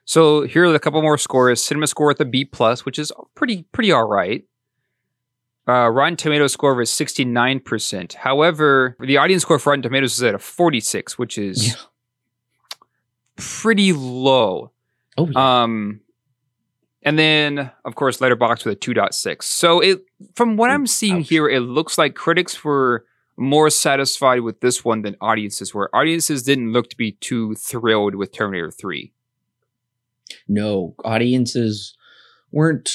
So 0.05 0.43
here 0.43 0.65
are 0.65 0.73
a 0.73 0.79
couple 0.79 1.01
more 1.01 1.17
scores. 1.17 1.61
Cinema 1.61 1.87
score 1.87 2.09
at 2.11 2.17
the 2.17 2.23
B 2.25 2.45
plus, 2.45 2.85
which 2.85 2.97
is 2.97 3.11
pretty 3.35 3.63
pretty 3.73 3.91
all 3.91 4.07
right. 4.07 4.43
Uh, 5.67 5.89
Rotten 5.89 6.15
Tomatoes 6.15 6.53
score 6.53 6.81
is 6.81 6.89
sixty 6.89 7.25
nine 7.25 7.59
percent. 7.59 8.13
However, 8.13 8.95
the 9.01 9.17
audience 9.17 9.41
score 9.41 9.59
for 9.59 9.71
Rotten 9.71 9.83
Tomatoes 9.83 10.13
is 10.13 10.23
at 10.23 10.33
a 10.33 10.39
forty 10.39 10.79
six, 10.79 11.17
which 11.19 11.37
is 11.37 11.67
Yeah. 11.67 11.73
pretty 13.35 13.91
low. 13.93 14.71
Oh 15.17 15.27
yeah, 15.29 15.63
Um, 15.63 15.99
and 17.07 17.17
then 17.17 17.71
of 17.85 17.95
course 17.95 18.19
Letterboxd 18.19 18.65
with 18.65 18.77
a 18.77 18.79
two 18.85 18.93
point 18.93 19.13
six. 19.13 19.45
So 19.45 19.79
it 19.79 19.97
from 20.35 20.57
what 20.57 20.69
I'm 20.69 20.87
seeing 20.87 21.19
Ouch. 21.21 21.29
here, 21.29 21.47
it 21.47 21.61
looks 21.61 21.97
like 21.97 22.15
critics 22.15 22.63
were 22.63 23.05
more 23.37 23.69
satisfied 23.69 24.41
with 24.41 24.61
this 24.61 24.83
one 24.83 25.03
than 25.03 25.15
audiences 25.21 25.73
were. 25.73 25.89
Audiences 25.95 26.43
didn't 26.43 26.73
look 26.73 26.89
to 26.89 26.97
be 26.97 27.11
too 27.13 27.55
thrilled 27.55 28.15
with 28.15 28.31
Terminator 28.31 28.71
Three. 28.71 29.13
no 30.47 30.95
audiences 31.03 31.95
weren't 32.51 32.89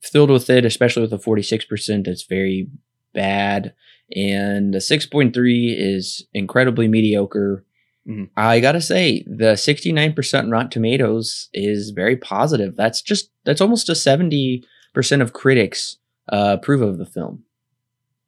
filled 0.00 0.30
with 0.30 0.50
it, 0.50 0.64
especially 0.64 1.02
with 1.02 1.12
a 1.12 1.18
forty 1.18 1.42
six 1.42 1.64
percent. 1.64 2.06
That's 2.06 2.24
very 2.24 2.68
bad, 3.14 3.74
and 4.14 4.74
the 4.74 4.80
point 5.10 5.34
three 5.34 5.74
is 5.78 6.26
incredibly 6.32 6.88
mediocre. 6.88 7.64
Mhm. 8.08 8.30
I 8.36 8.60
gotta 8.60 8.80
say, 8.80 9.24
the 9.26 9.56
sixty 9.56 9.92
nine 9.92 10.12
percent 10.12 10.50
Rotten 10.50 10.70
Tomatoes 10.70 11.48
is 11.52 11.90
very 11.90 12.16
positive. 12.16 12.74
That's 12.76 13.00
just 13.00 13.30
that's 13.44 13.60
almost 13.60 13.88
a 13.88 13.94
seventy 13.94 14.64
percent 14.92 15.22
of 15.22 15.32
critics 15.32 15.98
uh, 16.28 16.56
approve 16.58 16.82
of 16.82 16.98
the 16.98 17.06
film. 17.06 17.44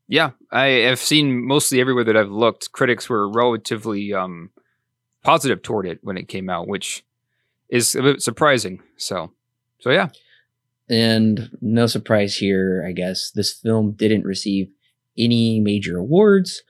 Yeah, 0.07 0.31
I 0.53 0.67
have 0.67 0.99
seen 1.01 1.45
mostly 1.47 1.81
everywhere 1.81 2.05
that 2.05 2.17
I've 2.17 2.31
looked, 2.31 2.73
critics 2.73 3.09
were 3.09 3.29
relatively 3.31 4.13
um, 4.13 4.51
positive 5.23 5.63
toward 5.63 5.87
it 5.87 5.99
when 6.03 6.19
it 6.19 6.29
came 6.29 6.51
out, 6.51 6.69
which 6.69 7.05
is 7.71 7.95
a 7.95 8.03
bit 8.03 8.21
surprising. 8.23 8.81
So, 8.97 9.33
so 9.81 9.91
yeah, 9.91 10.09
And 10.91 11.51
no 11.63 11.87
surprise 11.87 12.37
here, 12.37 12.85
I 12.87 12.93
guess, 12.93 13.31
this 13.31 13.53
film 13.55 13.93
didn't 13.93 14.25
receive 14.25 14.69
any 15.17 15.59
major 15.61 15.97
awards. 15.97 16.63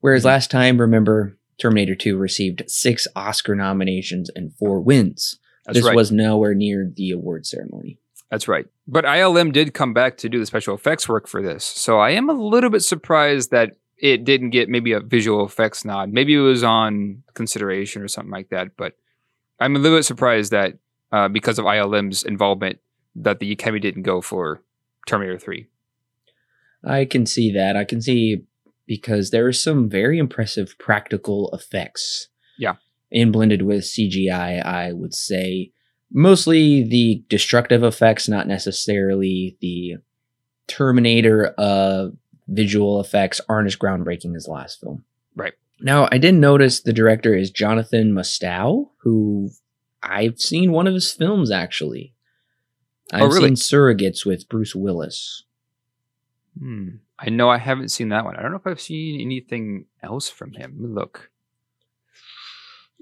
Whereas 0.00 0.22
Mhm. 0.22 0.26
last 0.26 0.50
time, 0.50 0.78
remember, 0.80 1.38
Terminator 1.62 1.94
2 1.94 2.16
received 2.16 2.64
six 2.66 3.06
Oscar 3.14 3.54
nominations 3.54 4.28
and 4.34 4.52
four 4.52 4.80
wins. 4.80 5.38
that's 5.64 5.78
this 5.78 5.86
right. 5.86 5.94
was 5.94 6.10
nowhere 6.10 6.54
near 6.54 6.90
the 6.92 7.12
award 7.12 7.46
ceremony. 7.46 8.00
That's 8.32 8.48
right. 8.48 8.66
But 8.88 9.04
ILM 9.04 9.52
did 9.52 9.72
come 9.72 9.94
back 9.94 10.16
to 10.18 10.28
do 10.28 10.40
the 10.40 10.46
special 10.46 10.74
effects 10.74 11.08
work 11.08 11.28
for 11.28 11.40
this. 11.40 11.64
So 11.64 12.00
I 12.00 12.10
am 12.10 12.28
a 12.28 12.32
little 12.32 12.68
bit 12.68 12.82
surprised 12.82 13.52
that 13.52 13.76
it 13.96 14.24
didn't 14.24 14.50
get 14.50 14.68
maybe 14.68 14.90
a 14.92 14.98
visual 14.98 15.46
effects 15.46 15.84
nod. 15.84 16.12
Maybe 16.12 16.34
it 16.34 16.40
was 16.40 16.64
on 16.64 17.22
consideration 17.34 18.02
or 18.02 18.08
something 18.08 18.32
like 18.32 18.48
that. 18.48 18.76
But 18.76 18.94
I'm 19.60 19.76
a 19.76 19.78
little 19.78 19.98
bit 19.98 20.04
surprised 20.04 20.50
that 20.50 20.78
uh, 21.12 21.28
because 21.28 21.60
of 21.60 21.64
ILM's 21.64 22.24
involvement, 22.24 22.80
that 23.14 23.38
the 23.38 23.52
Academy 23.52 23.78
didn't 23.78 24.02
go 24.02 24.20
for 24.20 24.62
Terminator 25.06 25.38
3. 25.38 25.68
I 26.84 27.04
can 27.04 27.24
see 27.24 27.52
that. 27.52 27.76
I 27.76 27.84
can 27.84 28.02
see 28.02 28.42
because 28.92 29.30
there 29.30 29.46
are 29.46 29.54
some 29.54 29.88
very 29.88 30.18
impressive 30.18 30.74
practical 30.78 31.48
effects. 31.54 32.28
Yeah. 32.58 32.74
And 33.10 33.32
blended 33.32 33.62
with 33.62 33.84
CGI, 33.84 34.62
I 34.62 34.92
would 34.92 35.14
say 35.14 35.72
mostly 36.12 36.82
the 36.82 37.24
destructive 37.30 37.82
effects, 37.82 38.28
not 38.28 38.46
necessarily 38.46 39.56
the 39.62 39.94
Terminator 40.68 41.54
uh, 41.56 42.08
visual 42.48 43.00
effects 43.00 43.40
aren't 43.48 43.66
as 43.66 43.76
groundbreaking 43.76 44.36
as 44.36 44.44
the 44.44 44.50
last 44.52 44.78
film. 44.78 45.04
Right. 45.34 45.54
Now, 45.80 46.06
I 46.12 46.18
did 46.18 46.34
notice 46.34 46.80
the 46.82 46.92
director 46.92 47.34
is 47.34 47.50
Jonathan 47.50 48.12
Mostow, 48.12 48.90
who 49.04 49.52
I've 50.02 50.38
seen 50.38 50.70
one 50.70 50.86
of 50.86 50.92
his 50.92 51.10
films 51.12 51.50
actually. 51.50 52.12
I've 53.10 53.22
Oh, 53.22 53.26
really? 53.28 53.48
seen 53.48 53.54
Surrogates 53.56 54.26
with 54.26 54.50
Bruce 54.50 54.74
Willis. 54.74 55.44
Hmm. 56.58 56.88
I 57.24 57.30
know 57.30 57.48
I 57.48 57.58
haven't 57.58 57.90
seen 57.90 58.08
that 58.08 58.24
one. 58.24 58.36
I 58.36 58.42
don't 58.42 58.50
know 58.50 58.56
if 58.56 58.66
I've 58.66 58.80
seen 58.80 59.20
anything 59.20 59.84
else 60.02 60.28
from 60.28 60.52
him. 60.52 60.76
Look. 60.94 61.30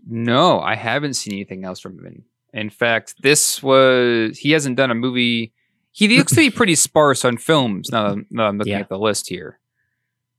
No, 0.07 0.61
I 0.61 0.75
haven't 0.75 1.15
seen 1.15 1.35
anything 1.35 1.65
else 1.65 1.81
from 1.81 2.05
him. 2.05 2.25
In 2.53 2.71
fact, 2.71 3.15
this 3.23 3.63
was 3.63 4.39
he 4.39 4.51
hasn't 4.53 4.77
done 4.77 4.91
a 4.91 4.95
movie. 4.95 5.53
He 5.93 6.17
looks 6.17 6.33
to 6.33 6.41
be 6.41 6.51
pretty 6.51 6.75
sparse 6.87 7.25
on 7.25 7.37
films. 7.37 7.91
Now, 7.91 8.15
that- 8.15 8.27
now 8.31 8.47
I'm 8.49 8.59
looking 8.59 8.73
Yeah. 8.73 8.81
at 8.81 8.89
the 8.89 8.99
list 8.99 9.29
here. 9.29 9.59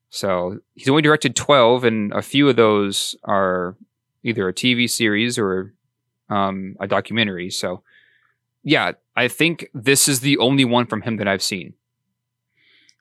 So 0.10 0.60
he's 0.76 0.90
only 0.90 1.02
directed 1.02 1.36
twelve, 1.36 1.84
and 1.84 2.12
a 2.14 2.22
few 2.22 2.50
of 2.50 2.56
those 2.58 3.16
are 3.24 3.78
either 4.24 4.48
a 4.48 4.54
TV 4.54 4.90
series 4.90 5.40
or 5.40 5.74
um, 6.30 6.76
a 6.80 6.88
documentary. 6.88 7.50
So, 7.50 7.82
yeah, 8.64 8.92
I 9.16 9.28
think 9.30 9.70
this 9.74 10.08
is 10.08 10.20
the 10.20 10.38
only 10.38 10.66
one 10.66 10.86
from 10.86 11.02
him 11.02 11.16
that 11.18 11.28
I've 11.28 11.42
seen. 11.42 11.74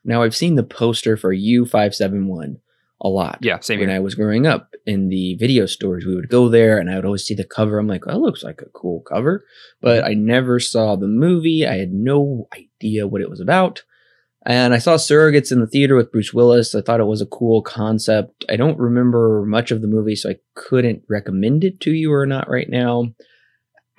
Now 0.03 0.23
I've 0.23 0.35
seen 0.35 0.55
the 0.55 0.63
poster 0.63 1.17
for 1.17 1.35
U571 1.35 2.57
a 3.01 3.09
lot. 3.09 3.39
Yeah, 3.41 3.59
same 3.59 3.79
when 3.79 3.89
here. 3.89 3.97
I 3.97 3.99
was 3.99 4.15
growing 4.15 4.45
up 4.45 4.71
in 4.85 5.09
the 5.09 5.35
video 5.35 5.65
stores, 5.65 6.05
we 6.05 6.15
would 6.15 6.29
go 6.29 6.49
there 6.49 6.77
and 6.77 6.89
I 6.89 6.95
would 6.95 7.05
always 7.05 7.23
see 7.23 7.33
the 7.35 7.43
cover. 7.43 7.77
I'm 7.77 7.87
like, 7.87 8.05
that 8.05 8.19
looks 8.19 8.43
like 8.43 8.61
a 8.61 8.69
cool 8.69 9.01
cover. 9.01 9.45
But 9.81 10.03
I 10.03 10.13
never 10.13 10.59
saw 10.59 10.95
the 10.95 11.07
movie. 11.07 11.65
I 11.67 11.77
had 11.77 11.93
no 11.93 12.47
idea 12.53 13.07
what 13.07 13.21
it 13.21 13.29
was 13.29 13.39
about. 13.39 13.83
And 14.43 14.73
I 14.73 14.79
saw 14.79 14.95
Surrogates 14.95 15.51
in 15.51 15.59
the 15.59 15.67
theater 15.67 15.95
with 15.95 16.11
Bruce 16.11 16.33
Willis. 16.33 16.73
I 16.73 16.81
thought 16.81 16.99
it 16.99 17.05
was 17.05 17.21
a 17.21 17.27
cool 17.27 17.61
concept. 17.61 18.43
I 18.49 18.55
don't 18.55 18.79
remember 18.79 19.45
much 19.45 19.69
of 19.69 19.81
the 19.81 19.87
movie, 19.87 20.15
so 20.15 20.31
I 20.31 20.37
couldn't 20.55 21.03
recommend 21.07 21.63
it 21.63 21.79
to 21.81 21.91
you 21.91 22.11
or 22.11 22.25
not 22.25 22.49
right 22.49 22.67
now. 22.67 23.13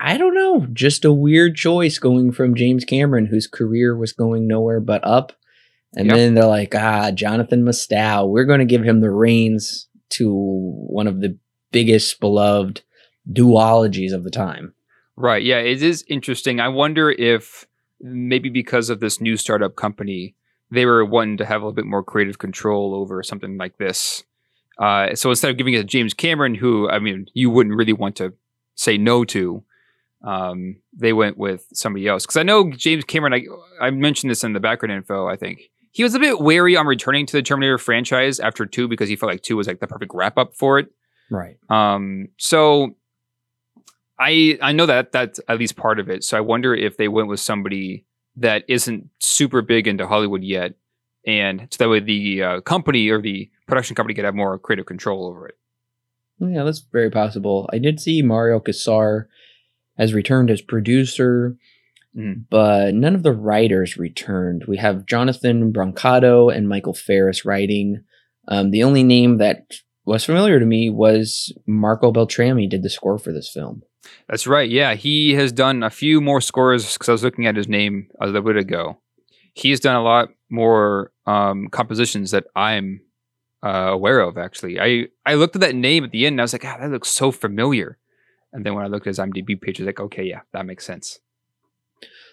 I 0.01 0.17
don't 0.17 0.33
know. 0.33 0.67
Just 0.73 1.05
a 1.05 1.13
weird 1.13 1.55
choice 1.55 1.97
going 1.97 2.33
from 2.33 2.55
James 2.55 2.83
Cameron, 2.83 3.27
whose 3.27 3.47
career 3.47 3.95
was 3.95 4.11
going 4.11 4.45
nowhere 4.45 4.81
but 4.81 5.01
up. 5.05 5.31
And 5.95 6.07
Yep. 6.07 6.15
then 6.15 6.33
they're 6.33 6.45
like, 6.45 6.73
ah, 6.75 7.11
Jonathan 7.11 7.63
Mostow, 7.63 8.27
we're 8.27 8.45
going 8.45 8.59
to 8.59 8.65
give 8.65 8.83
him 8.83 9.01
the 9.01 9.11
reins 9.11 9.87
to 10.11 10.31
one 10.33 11.07
of 11.07 11.21
the 11.21 11.37
biggest 11.71 12.19
beloved 12.19 12.81
duologies 13.31 14.13
of 14.13 14.23
the 14.23 14.31
time. 14.31 14.73
Right. 15.15 15.43
Yeah, 15.43 15.59
it 15.59 15.81
is 15.83 16.03
interesting. 16.07 16.59
I 16.59 16.67
wonder 16.69 17.11
if 17.11 17.67
maybe 18.01 18.49
because 18.49 18.89
of 18.89 18.99
this 18.99 19.21
new 19.21 19.37
startup 19.37 19.75
company, 19.75 20.35
they 20.71 20.85
were 20.85 21.05
wanting 21.05 21.37
to 21.37 21.45
have 21.45 21.61
a 21.61 21.65
little 21.65 21.75
bit 21.75 21.85
more 21.85 22.03
creative 22.03 22.39
control 22.39 22.95
over 22.95 23.21
something 23.23 23.57
like 23.57 23.77
this. 23.77 24.23
Uh, 24.79 25.13
so 25.13 25.29
instead 25.29 25.51
of 25.51 25.57
giving 25.57 25.75
it 25.75 25.77
to 25.77 25.83
James 25.83 26.15
Cameron, 26.15 26.55
who 26.55 26.89
I 26.89 26.97
mean, 26.99 27.27
you 27.33 27.51
wouldn't 27.51 27.75
really 27.75 27.93
want 27.93 28.15
to 28.15 28.33
say 28.75 28.97
no 28.97 29.23
to, 29.25 29.63
um, 30.23 30.77
they 30.91 31.13
went 31.13 31.37
with 31.37 31.67
somebody 31.73 32.07
else. 32.07 32.25
Because 32.25 32.37
I 32.37 32.43
know 32.43 32.71
James 32.71 33.03
Cameron. 33.03 33.33
I 33.33 33.45
I 33.85 33.91
mentioned 33.91 34.31
this 34.31 34.43
in 34.43 34.53
the 34.53 34.59
background 34.59 34.93
info. 34.93 35.27
I 35.27 35.35
think 35.35 35.69
he 35.93 36.03
was 36.03 36.15
a 36.15 36.19
bit 36.19 36.41
wary 36.41 36.75
on 36.75 36.87
returning 36.87 37.25
to 37.27 37.37
the 37.37 37.41
Terminator 37.41 37.77
franchise 37.77 38.39
after 38.39 38.65
two 38.65 38.87
because 38.87 39.07
he 39.07 39.15
felt 39.15 39.31
like 39.31 39.43
two 39.43 39.55
was 39.55 39.67
like 39.67 39.79
the 39.79 39.87
perfect 39.87 40.11
wrap 40.13 40.37
up 40.37 40.55
for 40.55 40.79
it. 40.79 40.87
Right. 41.29 41.57
Um, 41.69 42.27
so 42.37 42.95
I 44.19 44.57
I 44.61 44.73
know 44.73 44.87
that 44.87 45.11
that's 45.11 45.39
at 45.47 45.59
least 45.59 45.75
part 45.75 45.99
of 45.99 46.09
it. 46.09 46.23
So 46.23 46.35
I 46.35 46.41
wonder 46.41 46.73
if 46.73 46.97
they 46.97 47.07
went 47.07 47.29
with 47.29 47.39
somebody 47.39 48.05
that 48.35 48.63
isn't 48.67 49.09
super 49.19 49.61
big 49.61 49.87
into 49.87 50.07
Hollywood 50.07 50.43
yet, 50.43 50.73
and 51.25 51.67
so 51.71 51.83
that 51.83 51.89
way 51.89 51.99
the 51.99 52.43
uh, 52.43 52.61
company 52.61 53.07
or 53.09 53.21
the 53.21 53.49
production 53.67 53.95
company 53.95 54.15
could 54.15 54.25
have 54.25 54.35
more 54.35 54.57
creative 54.57 54.87
control 54.87 55.27
over 55.27 55.47
it. 55.47 55.55
Yeah, 56.39 56.63
that's 56.63 56.79
very 56.79 57.11
possible. 57.11 57.69
I 57.71 57.77
did 57.77 57.99
see 57.99 58.23
Mario 58.23 58.59
Kassar 58.59 59.27
has 59.97 60.13
returned 60.13 60.49
as 60.49 60.61
producer, 60.61 61.55
Mm. 62.15 62.45
but 62.49 62.93
none 62.93 63.15
of 63.15 63.23
the 63.23 63.33
writers 63.33 63.97
returned. 63.97 64.65
We 64.67 64.77
have 64.77 65.07
Jonathan 65.07 65.73
Brancato 65.73 66.55
and 66.55 66.69
Michael 66.69 66.93
Ferris 66.93 67.43
writing. 67.43 68.03
Um, 68.47 68.69
the 68.69 68.83
only 68.83 69.01
name 69.01 69.39
that 69.39 69.63
was 70.05 70.23
familiar 70.23 70.59
to 70.59 70.65
me 70.65 70.91
was 70.91 71.51
Marco 71.65 72.11
Beltrami 72.11 72.69
did 72.69 72.83
the 72.83 72.89
score 72.89 73.17
for 73.17 73.31
this 73.31 73.49
film. 73.49 73.81
That's 74.27 74.45
right. 74.45 74.69
Yeah, 74.69 74.93
he 74.93 75.33
has 75.33 75.51
done 75.51 75.81
a 75.81 75.89
few 75.89 76.21
more 76.21 76.41
scores 76.41 76.93
because 76.93 77.09
I 77.09 77.13
was 77.13 77.23
looking 77.23 77.47
at 77.47 77.55
his 77.55 77.67
name 77.67 78.07
a 78.21 78.27
little 78.27 78.41
bit 78.41 78.57
ago. 78.57 78.99
He's 79.53 79.79
done 79.79 79.95
a 79.95 80.03
lot 80.03 80.29
more 80.49 81.11
um, 81.25 81.67
compositions 81.71 82.31
that 82.31 82.45
I'm 82.55 83.01
uh, 83.65 83.89
aware 83.91 84.19
of. 84.19 84.37
Actually, 84.37 84.79
I 84.79 85.07
I 85.25 85.35
looked 85.35 85.55
at 85.55 85.61
that 85.61 85.75
name 85.75 86.03
at 86.03 86.11
the 86.11 86.25
end 86.25 86.33
and 86.33 86.41
I 86.41 86.43
was 86.43 86.53
like, 86.53 86.65
ah, 86.65 86.77
that 86.79 86.91
looks 86.91 87.09
so 87.09 87.31
familiar. 87.31 87.97
And 88.51 88.65
then 88.65 88.75
when 88.75 88.83
I 88.83 88.87
looked 88.87 89.07
at 89.07 89.11
his 89.11 89.19
IMDb 89.19 89.59
page, 89.59 89.79
I 89.79 89.83
was 89.83 89.87
like, 89.87 89.99
okay, 89.99 90.23
yeah, 90.23 90.41
that 90.51 90.65
makes 90.65 90.85
sense. 90.85 91.19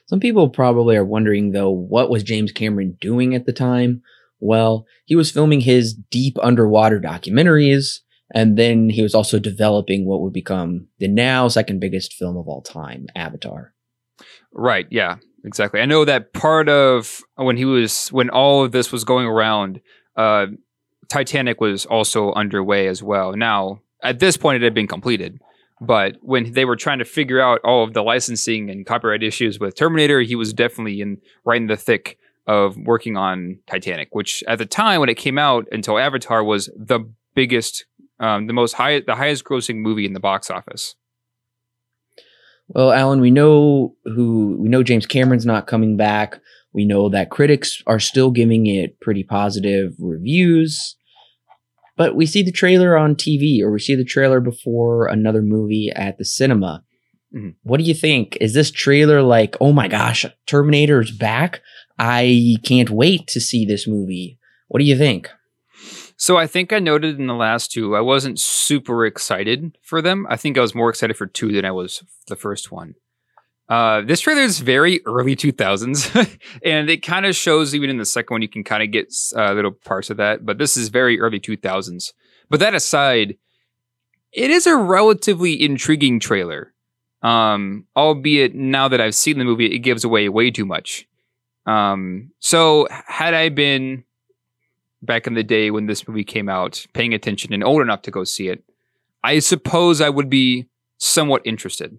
Some 0.06 0.20
people 0.20 0.48
probably 0.48 0.96
are 0.96 1.04
wondering, 1.04 1.52
though, 1.52 1.70
what 1.70 2.10
was 2.10 2.22
James 2.22 2.52
Cameron 2.52 2.96
doing 3.00 3.34
at 3.34 3.46
the 3.46 3.52
time? 3.52 4.02
Well, 4.40 4.86
he 5.04 5.14
was 5.14 5.30
filming 5.30 5.60
his 5.60 5.94
deep 5.94 6.36
underwater 6.42 7.00
documentaries, 7.00 7.98
and 8.34 8.56
then 8.56 8.90
he 8.90 9.02
was 9.02 9.14
also 9.14 9.38
developing 9.38 10.06
what 10.06 10.20
would 10.20 10.32
become 10.32 10.88
the 10.98 11.08
now 11.08 11.48
second 11.48 11.80
biggest 11.80 12.14
film 12.14 12.36
of 12.36 12.48
all 12.48 12.62
time, 12.62 13.06
Avatar. 13.14 13.74
Right. 14.52 14.86
Yeah. 14.90 15.16
Exactly. 15.44 15.80
I 15.80 15.86
know 15.86 16.04
that 16.04 16.32
part 16.32 16.68
of 16.68 17.22
when 17.36 17.56
he 17.56 17.64
was 17.64 18.08
when 18.10 18.30
all 18.30 18.64
of 18.64 18.72
this 18.72 18.92
was 18.92 19.04
going 19.04 19.26
around, 19.26 19.80
uh, 20.16 20.46
Titanic 21.08 21.60
was 21.60 21.86
also 21.86 22.32
underway 22.34 22.86
as 22.88 23.02
well. 23.02 23.32
Now, 23.32 23.80
at 24.02 24.18
this 24.18 24.36
point, 24.36 24.62
it 24.62 24.66
had 24.66 24.74
been 24.74 24.86
completed, 24.86 25.40
but 25.80 26.16
when 26.20 26.52
they 26.52 26.64
were 26.64 26.76
trying 26.76 26.98
to 26.98 27.04
figure 27.04 27.40
out 27.40 27.60
all 27.64 27.84
of 27.84 27.94
the 27.94 28.02
licensing 28.02 28.68
and 28.70 28.84
copyright 28.84 29.22
issues 29.22 29.58
with 29.58 29.76
Terminator, 29.76 30.20
he 30.20 30.34
was 30.34 30.52
definitely 30.52 31.00
in 31.00 31.18
right 31.44 31.60
in 31.60 31.68
the 31.68 31.76
thick 31.76 32.18
of 32.46 32.76
working 32.76 33.16
on 33.16 33.58
Titanic, 33.66 34.08
which 34.12 34.44
at 34.46 34.58
the 34.58 34.66
time 34.66 35.00
when 35.00 35.08
it 35.08 35.16
came 35.16 35.38
out 35.38 35.66
until 35.72 35.98
Avatar 35.98 36.44
was 36.44 36.66
the 36.76 37.00
biggest, 37.34 37.86
um, 38.18 38.46
the 38.46 38.52
most 38.52 38.74
high, 38.74 39.00
the 39.00 39.14
highest 39.14 39.44
grossing 39.44 39.76
movie 39.76 40.04
in 40.04 40.12
the 40.12 40.20
box 40.20 40.50
office. 40.50 40.96
Well, 42.68 42.92
Alan, 42.92 43.20
we 43.20 43.30
know 43.30 43.96
who 44.04 44.56
we 44.60 44.68
know 44.68 44.82
James 44.82 45.06
Cameron's 45.06 45.46
not 45.46 45.66
coming 45.66 45.96
back. 45.96 46.40
We 46.72 46.84
know 46.84 47.08
that 47.08 47.30
critics 47.30 47.82
are 47.86 47.98
still 47.98 48.30
giving 48.30 48.66
it 48.66 49.00
pretty 49.00 49.24
positive 49.24 49.94
reviews. 49.98 50.96
But 51.96 52.14
we 52.14 52.26
see 52.26 52.42
the 52.42 52.52
trailer 52.52 52.96
on 52.96 53.14
TV 53.14 53.60
or 53.60 53.70
we 53.70 53.80
see 53.80 53.94
the 53.94 54.04
trailer 54.04 54.40
before 54.40 55.06
another 55.06 55.42
movie 55.42 55.90
at 55.94 56.18
the 56.18 56.24
cinema. 56.24 56.84
Mhm. 57.34 57.54
What 57.62 57.78
do 57.78 57.84
you 57.84 57.94
think? 57.94 58.36
Is 58.40 58.54
this 58.54 58.70
trailer 58.70 59.22
like, 59.22 59.56
oh 59.60 59.72
my 59.72 59.88
gosh, 59.88 60.24
Terminator's 60.46 61.10
back? 61.10 61.60
I 61.98 62.56
can't 62.64 62.90
wait 62.90 63.26
to 63.28 63.40
see 63.40 63.64
this 63.64 63.86
movie. 63.86 64.38
What 64.68 64.80
do 64.80 64.84
you 64.84 64.96
think? 64.96 65.28
So 66.16 66.36
I 66.36 66.46
think 66.46 66.72
I 66.72 66.78
noted 66.80 67.18
in 67.18 67.26
the 67.28 67.34
last 67.34 67.72
two, 67.72 67.96
I 67.96 68.00
wasn't 68.00 68.38
super 68.38 69.06
excited 69.06 69.76
for 69.82 70.02
them. 70.02 70.26
I 70.28 70.36
think 70.36 70.58
I 70.58 70.60
was 70.60 70.74
more 70.74 70.90
excited 70.90 71.16
for 71.16 71.26
two 71.26 71.50
than 71.52 71.64
I 71.64 71.70
was 71.70 72.02
the 72.26 72.36
first 72.36 72.70
one. 72.70 72.94
Uh, 73.70 74.00
this 74.00 74.20
trailer 74.20 74.42
is 74.42 74.58
very 74.58 75.00
early 75.06 75.36
2000s, 75.36 76.38
and 76.64 76.90
it 76.90 77.04
kind 77.04 77.24
of 77.24 77.36
shows 77.36 77.72
even 77.72 77.88
in 77.88 77.98
the 77.98 78.04
second 78.04 78.34
one, 78.34 78.42
you 78.42 78.48
can 78.48 78.64
kind 78.64 78.82
of 78.82 78.90
get 78.90 79.14
uh, 79.36 79.52
little 79.52 79.70
parts 79.70 80.10
of 80.10 80.16
that. 80.16 80.44
But 80.44 80.58
this 80.58 80.76
is 80.76 80.88
very 80.88 81.20
early 81.20 81.38
2000s. 81.38 82.12
But 82.50 82.58
that 82.58 82.74
aside, 82.74 83.36
it 84.32 84.50
is 84.50 84.66
a 84.66 84.76
relatively 84.76 85.62
intriguing 85.62 86.18
trailer. 86.18 86.74
Um, 87.22 87.86
albeit 87.96 88.56
now 88.56 88.88
that 88.88 89.00
I've 89.00 89.14
seen 89.14 89.38
the 89.38 89.44
movie, 89.44 89.72
it 89.72 89.80
gives 89.80 90.04
away 90.04 90.28
way 90.28 90.50
too 90.50 90.64
much. 90.64 91.06
Um, 91.64 92.32
so 92.40 92.88
had 92.90 93.34
I 93.34 93.50
been 93.50 94.04
back 95.02 95.28
in 95.28 95.34
the 95.34 95.44
day 95.44 95.70
when 95.70 95.86
this 95.86 96.08
movie 96.08 96.24
came 96.24 96.48
out, 96.48 96.84
paying 96.92 97.14
attention 97.14 97.52
and 97.52 97.62
old 97.62 97.82
enough 97.82 98.02
to 98.02 98.10
go 98.10 98.24
see 98.24 98.48
it, 98.48 98.64
I 99.22 99.38
suppose 99.38 100.00
I 100.00 100.08
would 100.08 100.30
be 100.30 100.66
somewhat 100.98 101.42
interested. 101.44 101.98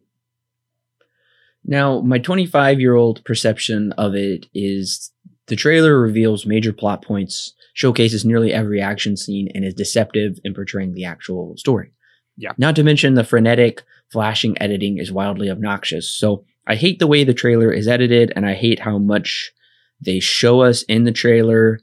Now, 1.65 2.01
my 2.01 2.17
25 2.17 2.79
year 2.79 2.95
old 2.95 3.23
perception 3.23 3.91
of 3.93 4.15
it 4.15 4.47
is 4.53 5.11
the 5.47 5.55
trailer 5.55 5.99
reveals 5.99 6.45
major 6.45 6.73
plot 6.73 7.03
points, 7.03 7.53
showcases 7.73 8.25
nearly 8.25 8.53
every 8.53 8.81
action 8.81 9.17
scene, 9.17 9.49
and 9.53 9.63
is 9.65 9.73
deceptive 9.73 10.39
in 10.43 10.53
portraying 10.53 10.93
the 10.93 11.05
actual 11.05 11.55
story. 11.57 11.93
Yeah. 12.37 12.53
Not 12.57 12.75
to 12.77 12.83
mention 12.83 13.13
the 13.13 13.23
frenetic, 13.23 13.83
flashing 14.11 14.59
editing 14.61 14.97
is 14.97 15.11
wildly 15.11 15.49
obnoxious. 15.49 16.09
So 16.09 16.45
I 16.67 16.75
hate 16.75 16.99
the 16.99 17.07
way 17.07 17.23
the 17.23 17.33
trailer 17.33 17.71
is 17.71 17.87
edited, 17.87 18.31
and 18.35 18.45
I 18.45 18.53
hate 18.53 18.79
how 18.79 18.97
much 18.97 19.51
they 19.99 20.19
show 20.19 20.61
us 20.61 20.83
in 20.83 21.03
the 21.03 21.11
trailer. 21.11 21.79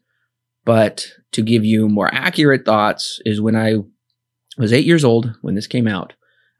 But 0.64 1.06
to 1.32 1.42
give 1.42 1.64
you 1.64 1.88
more 1.88 2.12
accurate 2.12 2.64
thoughts, 2.64 3.20
is 3.24 3.40
when 3.40 3.56
I 3.56 3.76
was 4.56 4.72
eight 4.72 4.86
years 4.86 5.04
old 5.04 5.34
when 5.42 5.54
this 5.54 5.66
came 5.66 5.86
out. 5.86 6.14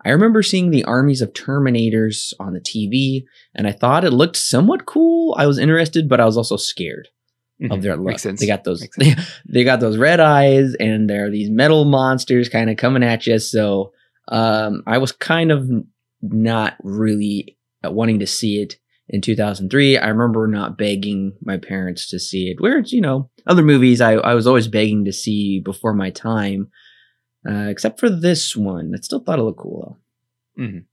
I 0.04 0.10
remember 0.10 0.42
seeing 0.42 0.70
the 0.70 0.84
armies 0.84 1.20
of 1.20 1.32
Terminators 1.32 2.32
on 2.38 2.52
the 2.52 2.60
TV, 2.60 3.24
and 3.54 3.66
I 3.66 3.72
thought 3.72 4.04
it 4.04 4.12
looked 4.12 4.36
somewhat 4.36 4.86
cool. 4.86 5.34
I 5.36 5.46
was 5.46 5.58
interested, 5.58 6.08
but 6.08 6.20
I 6.20 6.24
was 6.24 6.36
also 6.36 6.56
scared 6.56 7.08
of 7.70 7.82
their 7.82 7.92
look. 7.92 8.00
Mm-hmm. 8.00 8.06
Makes 8.06 8.22
sense. 8.22 8.40
They 8.40 8.46
got 8.46 8.64
those 8.64 8.86
they, 8.96 9.14
they 9.48 9.64
got 9.64 9.80
those 9.80 9.96
red 9.96 10.20
eyes, 10.20 10.74
and 10.74 11.10
there 11.10 11.26
are 11.26 11.30
these 11.30 11.50
metal 11.50 11.84
monsters 11.84 12.48
kind 12.48 12.70
of 12.70 12.76
coming 12.76 13.02
at 13.02 13.26
you. 13.26 13.38
So 13.38 13.92
um, 14.28 14.82
I 14.86 14.98
was 14.98 15.12
kind 15.12 15.50
of 15.50 15.68
not 16.22 16.76
really 16.82 17.56
wanting 17.82 18.20
to 18.20 18.26
see 18.26 18.60
it 18.62 18.76
in 19.08 19.20
2003. 19.20 19.98
I 19.98 20.08
remember 20.08 20.46
not 20.46 20.78
begging 20.78 21.36
my 21.42 21.56
parents 21.56 22.08
to 22.10 22.18
see 22.18 22.50
it. 22.50 22.60
Whereas, 22.60 22.92
you 22.92 23.00
know, 23.00 23.30
other 23.46 23.62
movies 23.62 24.00
I, 24.00 24.14
I 24.14 24.34
was 24.34 24.46
always 24.46 24.68
begging 24.68 25.04
to 25.06 25.12
see 25.12 25.60
before 25.60 25.94
my 25.94 26.10
time, 26.10 26.70
uh, 27.46 27.66
except 27.68 28.00
for 28.00 28.08
this 28.08 28.56
one. 28.56 28.92
I 28.94 29.00
still 29.00 29.20
thought 29.20 29.38
it 29.38 29.42
looked 29.42 29.60
cool 29.60 29.98
though. 30.56 30.64
Mhm. 30.64 30.84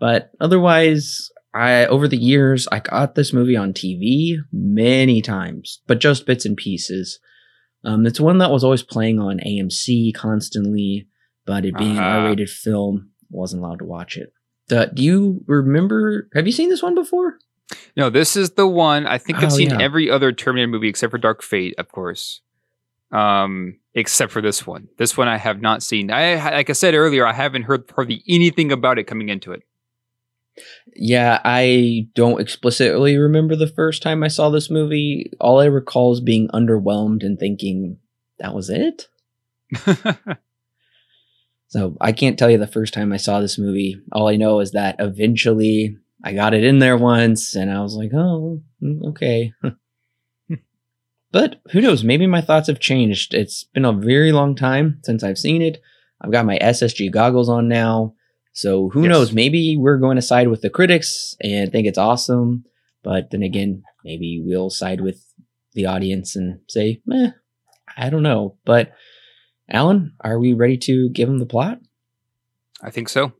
But 0.00 0.30
otherwise, 0.40 1.30
I 1.54 1.86
over 1.86 2.08
the 2.08 2.16
years 2.16 2.66
I 2.72 2.80
got 2.80 3.14
this 3.14 3.32
movie 3.32 3.56
on 3.56 3.72
TV 3.72 4.36
many 4.52 5.22
times, 5.22 5.80
but 5.86 6.00
just 6.00 6.26
bits 6.26 6.44
and 6.44 6.56
pieces. 6.56 7.20
Um, 7.84 8.06
it's 8.06 8.18
one 8.20 8.38
that 8.38 8.50
was 8.50 8.64
always 8.64 8.82
playing 8.82 9.18
on 9.20 9.40
AMC 9.40 10.12
constantly, 10.14 11.06
but 11.44 11.64
it 11.66 11.76
being 11.76 11.98
an 11.98 12.02
Ah. 12.02 12.22
R-rated 12.24 12.48
film, 12.48 13.10
wasn't 13.30 13.62
allowed 13.62 13.80
to 13.80 13.84
watch 13.84 14.16
it. 14.16 14.32
The, 14.68 14.90
do 14.92 15.02
you 15.04 15.44
remember? 15.46 16.28
Have 16.34 16.46
you 16.46 16.52
seen 16.52 16.70
this 16.70 16.82
one 16.82 16.94
before? 16.94 17.38
No, 17.96 18.08
this 18.10 18.36
is 18.36 18.52
the 18.52 18.66
one. 18.66 19.06
I 19.06 19.18
think 19.18 19.38
I've 19.38 19.52
Oh, 19.52 19.56
seen 19.56 19.70
yeah. 19.70 19.80
every 19.80 20.10
other 20.10 20.32
Terminator 20.32 20.68
movie 20.70 20.88
except 20.88 21.10
for 21.10 21.18
Dark 21.18 21.42
Fate, 21.42 21.74
of 21.78 21.90
course. 21.92 22.40
Um, 23.14 23.78
except 23.94 24.32
for 24.32 24.42
this 24.42 24.66
one. 24.66 24.88
This 24.98 25.16
one 25.16 25.28
I 25.28 25.36
have 25.36 25.60
not 25.60 25.82
seen. 25.82 26.10
I 26.10 26.34
like 26.50 26.68
I 26.68 26.72
said 26.72 26.94
earlier, 26.94 27.26
I 27.26 27.32
haven't 27.32 27.62
heard 27.62 27.90
hardly 27.94 28.22
anything 28.28 28.72
about 28.72 28.98
it 28.98 29.04
coming 29.04 29.28
into 29.28 29.52
it. 29.52 29.62
Yeah, 30.94 31.40
I 31.44 32.08
don't 32.14 32.40
explicitly 32.40 33.16
remember 33.16 33.56
the 33.56 33.66
first 33.66 34.02
time 34.02 34.22
I 34.22 34.28
saw 34.28 34.50
this 34.50 34.70
movie. 34.70 35.32
All 35.40 35.60
I 35.60 35.66
recall 35.66 36.12
is 36.12 36.20
being 36.20 36.48
underwhelmed 36.48 37.24
and 37.24 37.38
thinking 37.38 37.98
that 38.38 38.54
was 38.54 38.70
it. 38.70 39.08
So 41.74 41.96
I 42.00 42.12
can't 42.12 42.38
tell 42.38 42.48
you 42.48 42.56
the 42.56 42.68
first 42.68 42.94
time 42.94 43.12
I 43.12 43.16
saw 43.16 43.40
this 43.40 43.58
movie. 43.58 44.00
All 44.12 44.28
I 44.28 44.36
know 44.36 44.60
is 44.60 44.70
that 44.70 44.94
eventually 45.00 45.96
I 46.22 46.32
got 46.32 46.54
it 46.54 46.62
in 46.62 46.78
there 46.78 46.96
once 46.96 47.56
and 47.56 47.68
I 47.68 47.80
was 47.80 47.96
like, 47.96 48.12
oh, 48.14 48.62
mm, 48.80 49.08
okay. 49.08 49.52
but 51.34 51.60
who 51.72 51.80
knows? 51.80 52.04
Maybe 52.04 52.26
my 52.28 52.40
thoughts 52.40 52.68
have 52.68 52.78
changed. 52.78 53.34
It's 53.34 53.64
been 53.64 53.84
a 53.84 53.92
very 53.92 54.30
long 54.32 54.54
time 54.54 55.00
since 55.02 55.22
I've 55.24 55.36
seen 55.38 55.60
it. 55.62 55.82
I've 56.20 56.30
got 56.30 56.46
my 56.46 56.56
SSG 56.58 57.10
goggles 57.10 57.48
on 57.48 57.66
now. 57.68 58.14
So 58.52 58.88
who 58.90 59.02
Yes. 59.02 59.08
knows? 59.10 59.32
Maybe 59.32 59.76
we're 59.76 59.98
going 59.98 60.14
to 60.16 60.22
side 60.22 60.46
with 60.48 60.62
the 60.62 60.70
critics 60.70 61.36
and 61.42 61.72
think 61.72 61.88
it's 61.88 61.98
awesome. 61.98 62.64
But 63.02 63.32
then 63.32 63.42
again, 63.42 63.82
maybe 64.04 64.40
we'll 64.46 64.70
side 64.70 65.00
with 65.00 65.22
the 65.72 65.86
audience 65.86 66.36
and 66.36 66.60
say, 66.68 67.02
eh, 67.12 67.30
I 67.96 68.10
don't 68.10 68.22
know. 68.22 68.56
But 68.64 68.92
Alan, 69.68 70.12
are 70.20 70.38
we 70.38 70.52
ready 70.52 70.76
to 70.78 71.08
give 71.10 71.28
him 71.28 71.40
the 71.40 71.46
plot? 71.46 71.80
I 72.80 72.90
think 72.90 73.08
so. 73.08 73.32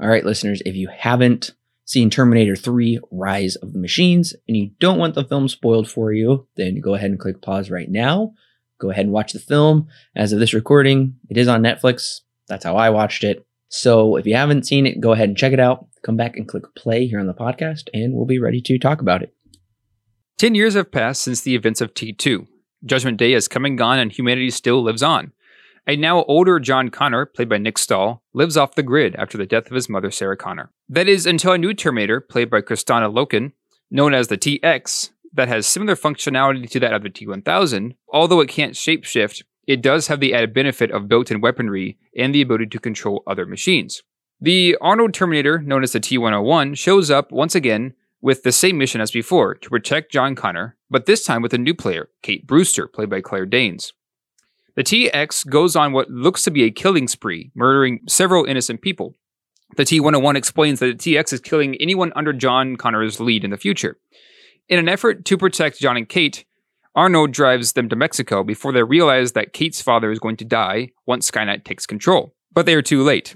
All 0.00 0.08
right, 0.08 0.24
listeners, 0.24 0.62
if 0.64 0.74
you 0.74 0.88
haven't 0.88 1.52
seen 1.88 2.10
Terminator 2.10 2.54
3 2.54 3.00
Rise 3.10 3.56
of 3.56 3.72
the 3.72 3.78
Machines 3.78 4.34
and 4.46 4.56
you 4.56 4.70
don't 4.78 4.98
want 4.98 5.14
the 5.14 5.24
film 5.24 5.48
spoiled 5.48 5.90
for 5.90 6.12
you, 6.12 6.46
then 6.56 6.80
go 6.80 6.94
ahead 6.94 7.10
and 7.10 7.18
click 7.18 7.40
pause 7.40 7.70
right 7.70 7.90
now. 7.90 8.34
Go 8.78 8.90
ahead 8.90 9.06
and 9.06 9.12
watch 9.12 9.32
the 9.32 9.38
film. 9.38 9.88
As 10.14 10.32
of 10.32 10.38
this 10.38 10.52
recording, 10.52 11.16
it 11.30 11.38
is 11.38 11.48
on 11.48 11.62
Netflix. 11.62 12.20
That's 12.46 12.64
how 12.64 12.76
I 12.76 12.90
watched 12.90 13.24
it. 13.24 13.46
So 13.70 14.16
if 14.16 14.26
you 14.26 14.34
haven't 14.34 14.66
seen 14.66 14.86
it, 14.86 15.00
go 15.00 15.12
ahead 15.12 15.30
and 15.30 15.36
check 15.36 15.54
it 15.54 15.60
out. 15.60 15.86
Come 16.02 16.16
back 16.16 16.36
and 16.36 16.46
click 16.46 16.64
play 16.76 17.06
here 17.06 17.20
on 17.20 17.26
the 17.26 17.34
podcast, 17.34 17.88
and 17.92 18.14
we'll 18.14 18.26
be 18.26 18.38
ready 18.38 18.60
to 18.60 18.78
talk 18.78 19.00
about 19.00 19.22
it. 19.22 19.34
Ten 20.38 20.54
years 20.54 20.74
have 20.74 20.92
passed 20.92 21.22
since 21.22 21.40
the 21.40 21.54
events 21.54 21.80
of 21.80 21.92
T2. 21.92 22.46
Judgment 22.84 23.18
Day 23.18 23.32
has 23.32 23.48
come 23.48 23.64
and 23.64 23.76
gone, 23.76 23.98
and 23.98 24.12
humanity 24.12 24.50
still 24.50 24.82
lives 24.82 25.02
on. 25.02 25.32
A 25.88 25.96
now 25.96 26.22
older 26.24 26.60
John 26.60 26.90
Connor, 26.90 27.24
played 27.24 27.48
by 27.48 27.56
Nick 27.56 27.78
Stahl, 27.78 28.22
lives 28.34 28.58
off 28.58 28.74
the 28.74 28.82
grid 28.82 29.16
after 29.16 29.38
the 29.38 29.46
death 29.46 29.68
of 29.68 29.74
his 29.74 29.88
mother, 29.88 30.10
Sarah 30.10 30.36
Connor. 30.36 30.70
That 30.86 31.08
is 31.08 31.24
until 31.24 31.52
a 31.52 31.58
new 31.58 31.72
Terminator, 31.72 32.20
played 32.20 32.50
by 32.50 32.60
Kristanna 32.60 33.10
Loken, 33.10 33.52
known 33.90 34.12
as 34.12 34.28
the 34.28 34.36
TX, 34.36 35.12
that 35.32 35.48
has 35.48 35.66
similar 35.66 35.96
functionality 35.96 36.68
to 36.68 36.80
that 36.80 36.92
of 36.92 37.02
the 37.02 37.08
T1000, 37.08 37.94
although 38.12 38.40
it 38.40 38.50
can't 38.50 38.74
shapeshift, 38.74 39.44
it 39.66 39.80
does 39.80 40.08
have 40.08 40.20
the 40.20 40.34
added 40.34 40.52
benefit 40.52 40.90
of 40.90 41.08
built 41.08 41.30
in 41.30 41.40
weaponry 41.40 41.96
and 42.14 42.34
the 42.34 42.42
ability 42.42 42.66
to 42.66 42.78
control 42.78 43.22
other 43.26 43.46
machines. 43.46 44.02
The 44.42 44.76
Arnold 44.82 45.14
Terminator, 45.14 45.58
known 45.62 45.82
as 45.82 45.92
the 45.92 46.00
T101, 46.00 46.76
shows 46.76 47.10
up 47.10 47.32
once 47.32 47.54
again 47.54 47.94
with 48.20 48.42
the 48.42 48.52
same 48.52 48.76
mission 48.76 49.00
as 49.00 49.10
before 49.10 49.54
to 49.54 49.70
protect 49.70 50.12
John 50.12 50.34
Connor, 50.34 50.76
but 50.90 51.06
this 51.06 51.24
time 51.24 51.40
with 51.40 51.54
a 51.54 51.58
new 51.58 51.74
player, 51.74 52.10
Kate 52.22 52.46
Brewster, 52.46 52.86
played 52.86 53.08
by 53.08 53.22
Claire 53.22 53.46
Danes. 53.46 53.94
The 54.78 54.84
TX 54.84 55.48
goes 55.48 55.74
on 55.74 55.92
what 55.92 56.08
looks 56.08 56.44
to 56.44 56.52
be 56.52 56.62
a 56.62 56.70
killing 56.70 57.08
spree, 57.08 57.50
murdering 57.56 57.98
several 58.06 58.44
innocent 58.44 58.80
people. 58.80 59.16
The 59.76 59.82
T101 59.82 60.36
explains 60.36 60.78
that 60.78 61.02
the 61.02 61.16
TX 61.16 61.32
is 61.32 61.40
killing 61.40 61.74
anyone 61.80 62.12
under 62.14 62.32
John 62.32 62.76
Connor's 62.76 63.18
lead 63.18 63.42
in 63.42 63.50
the 63.50 63.56
future. 63.56 63.98
In 64.68 64.78
an 64.78 64.88
effort 64.88 65.24
to 65.24 65.36
protect 65.36 65.80
John 65.80 65.96
and 65.96 66.08
Kate, 66.08 66.44
Arnold 66.94 67.32
drives 67.32 67.72
them 67.72 67.88
to 67.88 67.96
Mexico 67.96 68.44
before 68.44 68.70
they 68.70 68.84
realize 68.84 69.32
that 69.32 69.52
Kate's 69.52 69.82
father 69.82 70.12
is 70.12 70.20
going 70.20 70.36
to 70.36 70.44
die 70.44 70.90
once 71.06 71.28
Skynet 71.28 71.64
takes 71.64 71.84
control. 71.84 72.36
But 72.52 72.64
they 72.64 72.74
are 72.74 72.80
too 72.80 73.02
late. 73.02 73.34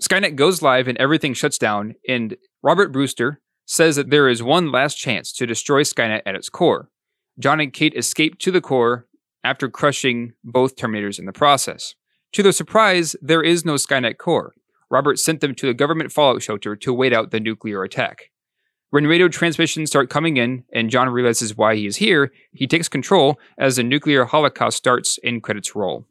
Skynet 0.00 0.36
goes 0.36 0.62
live 0.62 0.86
and 0.86 0.98
everything 0.98 1.34
shuts 1.34 1.58
down, 1.58 1.96
and 2.08 2.36
Robert 2.62 2.92
Brewster 2.92 3.40
says 3.66 3.96
that 3.96 4.10
there 4.10 4.28
is 4.28 4.44
one 4.44 4.70
last 4.70 4.94
chance 4.94 5.32
to 5.32 5.44
destroy 5.44 5.82
Skynet 5.82 6.22
at 6.24 6.36
its 6.36 6.48
core. 6.48 6.88
John 7.40 7.58
and 7.58 7.72
Kate 7.72 7.96
escape 7.96 8.38
to 8.38 8.52
the 8.52 8.60
core 8.60 9.08
after 9.44 9.68
crushing 9.68 10.32
both 10.42 10.74
Terminators 10.74 11.18
in 11.18 11.26
the 11.26 11.32
process. 11.32 11.94
To 12.32 12.42
their 12.42 12.50
surprise, 12.50 13.14
there 13.22 13.42
is 13.42 13.64
no 13.64 13.74
Skynet 13.74 14.18
core. 14.18 14.54
Robert 14.90 15.18
sent 15.18 15.40
them 15.40 15.54
to 15.54 15.66
the 15.66 15.74
government 15.74 16.10
fallout 16.10 16.42
shelter 16.42 16.74
to 16.74 16.92
wait 16.92 17.12
out 17.12 17.30
the 17.30 17.40
nuclear 17.40 17.84
attack. 17.84 18.30
When 18.90 19.06
radio 19.06 19.28
transmissions 19.28 19.90
start 19.90 20.08
coming 20.08 20.36
in 20.36 20.64
and 20.72 20.90
John 20.90 21.08
realizes 21.08 21.56
why 21.56 21.74
he 21.74 21.86
is 21.86 21.96
here, 21.96 22.32
he 22.52 22.66
takes 22.66 22.88
control 22.88 23.38
as 23.58 23.76
the 23.76 23.82
nuclear 23.82 24.24
holocaust 24.24 24.76
starts 24.76 25.18
and 25.24 25.42
credits 25.42 25.74
roll. 25.74 26.06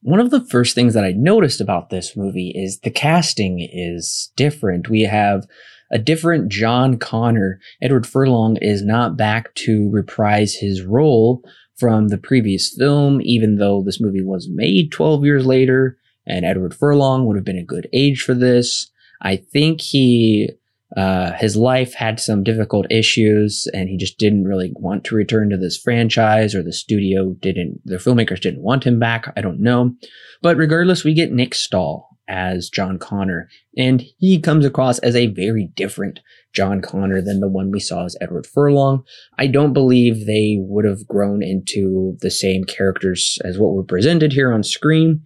One 0.00 0.18
of 0.18 0.30
the 0.30 0.44
first 0.44 0.74
things 0.74 0.94
that 0.94 1.04
I 1.04 1.12
noticed 1.12 1.60
about 1.60 1.90
this 1.90 2.16
movie 2.16 2.52
is 2.56 2.80
the 2.80 2.90
casting 2.90 3.60
is 3.60 4.32
different. 4.34 4.88
We 4.88 5.02
have 5.02 5.46
a 5.92 5.98
different 5.98 6.50
John 6.50 6.96
Connor. 6.96 7.60
Edward 7.82 8.06
Furlong 8.06 8.56
is 8.56 8.82
not 8.82 9.16
back 9.16 9.54
to 9.56 9.90
reprise 9.90 10.54
his 10.54 10.82
role 10.82 11.42
from 11.78 12.08
the 12.08 12.18
previous 12.18 12.74
film, 12.76 13.20
even 13.22 13.56
though 13.56 13.82
this 13.82 14.00
movie 14.00 14.22
was 14.22 14.48
made 14.48 14.92
12 14.92 15.24
years 15.24 15.46
later, 15.46 15.98
and 16.26 16.44
Edward 16.44 16.74
Furlong 16.74 17.26
would 17.26 17.36
have 17.36 17.44
been 17.44 17.58
a 17.58 17.64
good 17.64 17.88
age 17.92 18.22
for 18.22 18.34
this. 18.34 18.90
I 19.20 19.36
think 19.36 19.80
he, 19.80 20.50
uh, 20.96 21.32
his 21.32 21.56
life 21.56 21.94
had 21.94 22.20
some 22.20 22.44
difficult 22.44 22.86
issues, 22.90 23.66
and 23.72 23.88
he 23.88 23.96
just 23.96 24.18
didn't 24.18 24.44
really 24.44 24.72
want 24.74 25.04
to 25.04 25.16
return 25.16 25.50
to 25.50 25.56
this 25.56 25.78
franchise, 25.78 26.54
or 26.54 26.62
the 26.62 26.72
studio 26.72 27.34
didn't, 27.40 27.80
the 27.84 27.96
filmmakers 27.96 28.40
didn't 28.40 28.62
want 28.62 28.84
him 28.84 28.98
back. 28.98 29.32
I 29.36 29.40
don't 29.40 29.60
know. 29.60 29.94
But 30.42 30.56
regardless, 30.56 31.04
we 31.04 31.14
get 31.14 31.32
Nick 31.32 31.54
Stahl 31.54 32.08
as 32.28 32.68
John 32.68 32.98
Connor, 32.98 33.48
and 33.76 34.02
he 34.18 34.40
comes 34.40 34.64
across 34.64 34.98
as 35.00 35.16
a 35.16 35.26
very 35.26 35.70
different 35.74 36.20
John 36.52 36.80
Connor 36.80 37.22
than 37.22 37.40
the 37.40 37.48
one 37.48 37.70
we 37.70 37.80
saw 37.80 38.04
as 38.04 38.16
Edward 38.20 38.46
Furlong. 38.46 39.04
I 39.38 39.46
don't 39.46 39.72
believe 39.72 40.26
they 40.26 40.56
would 40.60 40.84
have 40.84 41.06
grown 41.06 41.42
into 41.42 42.16
the 42.20 42.30
same 42.30 42.64
characters 42.64 43.38
as 43.44 43.58
what 43.58 43.72
were 43.72 43.84
presented 43.84 44.32
here 44.32 44.52
on 44.52 44.62
screen. 44.62 45.22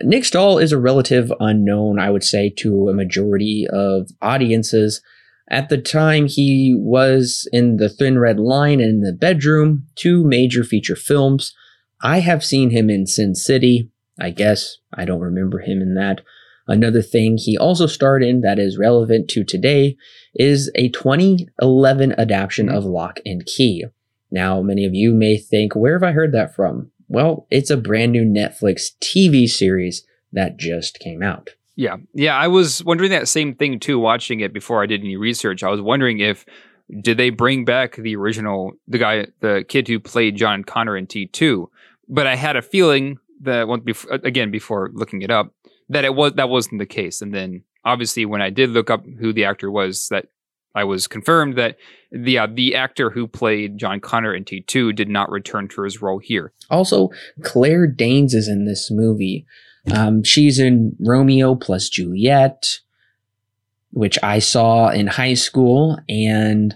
Nick 0.00 0.24
Stahl 0.24 0.58
is 0.58 0.72
a 0.72 0.78
relative 0.78 1.32
unknown, 1.40 1.98
I 1.98 2.10
would 2.10 2.24
say, 2.24 2.50
to 2.58 2.88
a 2.88 2.94
majority 2.94 3.66
of 3.70 4.08
audiences. 4.20 5.02
At 5.50 5.68
the 5.68 5.78
time, 5.78 6.26
he 6.26 6.74
was 6.76 7.48
in 7.52 7.76
The 7.76 7.88
Thin 7.88 8.18
Red 8.18 8.38
Line 8.38 8.80
and 8.80 8.90
In 8.90 9.00
the 9.00 9.12
Bedroom, 9.12 9.86
two 9.96 10.24
major 10.24 10.64
feature 10.64 10.96
films. 10.96 11.54
I 12.02 12.20
have 12.20 12.44
seen 12.44 12.70
him 12.70 12.88
in 12.88 13.06
Sin 13.06 13.34
City. 13.34 13.90
I 14.18 14.30
guess 14.30 14.78
I 14.94 15.04
don't 15.04 15.20
remember 15.20 15.60
him 15.60 15.82
in 15.82 15.94
that. 15.94 16.22
Another 16.66 17.02
thing 17.02 17.36
he 17.38 17.58
also 17.58 17.86
starred 17.86 18.22
in 18.22 18.40
that 18.42 18.58
is 18.58 18.78
relevant 18.78 19.28
to 19.30 19.44
today 19.44 19.96
is 20.34 20.70
a 20.74 20.88
2011 20.90 22.12
adaptation 22.18 22.66
mm-hmm. 22.66 22.76
of 22.76 22.84
Locke 22.84 23.20
and 23.24 23.44
Key. 23.46 23.84
Now, 24.30 24.62
many 24.62 24.84
of 24.84 24.94
you 24.94 25.12
may 25.12 25.36
think, 25.36 25.74
where 25.74 25.94
have 25.94 26.02
I 26.02 26.12
heard 26.12 26.32
that 26.32 26.54
from? 26.54 26.90
Well, 27.08 27.46
it's 27.50 27.70
a 27.70 27.76
brand 27.76 28.12
new 28.12 28.24
Netflix 28.24 28.92
TV 29.02 29.46
series 29.46 30.06
that 30.32 30.56
just 30.56 30.98
came 30.98 31.22
out. 31.22 31.50
Yeah. 31.76 31.96
Yeah. 32.14 32.36
I 32.36 32.48
was 32.48 32.84
wondering 32.84 33.10
that 33.10 33.28
same 33.28 33.54
thing 33.54 33.80
too, 33.80 33.98
watching 33.98 34.40
it 34.40 34.52
before 34.52 34.82
I 34.82 34.86
did 34.86 35.00
any 35.02 35.16
research. 35.16 35.62
I 35.62 35.68
was 35.68 35.80
wondering 35.80 36.20
if 36.20 36.44
did 37.00 37.16
they 37.16 37.30
bring 37.30 37.64
back 37.64 37.96
the 37.96 38.16
original 38.16 38.72
the 38.86 38.98
guy 38.98 39.26
the 39.40 39.64
kid 39.68 39.88
who 39.88 39.98
played 39.98 40.36
John 40.36 40.64
Connor 40.64 40.96
in 40.96 41.06
T2? 41.06 41.66
But 42.08 42.26
I 42.26 42.36
had 42.36 42.56
a 42.56 42.62
feeling 42.62 43.18
that 43.42 43.68
one 43.68 43.80
before 43.80 44.12
again 44.12 44.50
before 44.50 44.90
looking 44.92 45.22
it 45.22 45.30
up 45.30 45.54
that 45.88 46.04
it 46.04 46.14
was 46.14 46.32
that 46.34 46.48
wasn't 46.48 46.78
the 46.78 46.86
case. 46.86 47.20
And 47.22 47.34
then 47.34 47.64
obviously 47.84 48.24
when 48.24 48.42
I 48.42 48.50
did 48.50 48.70
look 48.70 48.90
up 48.90 49.04
who 49.20 49.32
the 49.32 49.44
actor 49.44 49.70
was 49.70 50.08
that 50.08 50.26
I 50.74 50.84
was 50.84 51.06
confirmed 51.06 51.56
that 51.58 51.76
the 52.10 52.38
uh, 52.38 52.46
the 52.50 52.74
actor 52.74 53.10
who 53.10 53.26
played 53.26 53.76
John 53.78 54.00
Connor 54.00 54.34
in 54.34 54.44
T2 54.44 54.94
did 54.96 55.08
not 55.08 55.30
return 55.30 55.68
to 55.68 55.82
his 55.82 56.00
role 56.00 56.18
here. 56.18 56.52
Also, 56.70 57.10
Claire 57.42 57.86
Danes 57.86 58.32
is 58.32 58.48
in 58.48 58.64
this 58.64 58.90
movie. 58.90 59.44
Um, 59.94 60.22
she's 60.24 60.58
in 60.58 60.96
Romeo 61.00 61.54
plus 61.56 61.88
Juliet. 61.88 62.78
which 63.90 64.18
I 64.22 64.38
saw 64.38 64.88
in 64.88 65.06
high 65.06 65.34
school, 65.34 65.98
and 66.08 66.74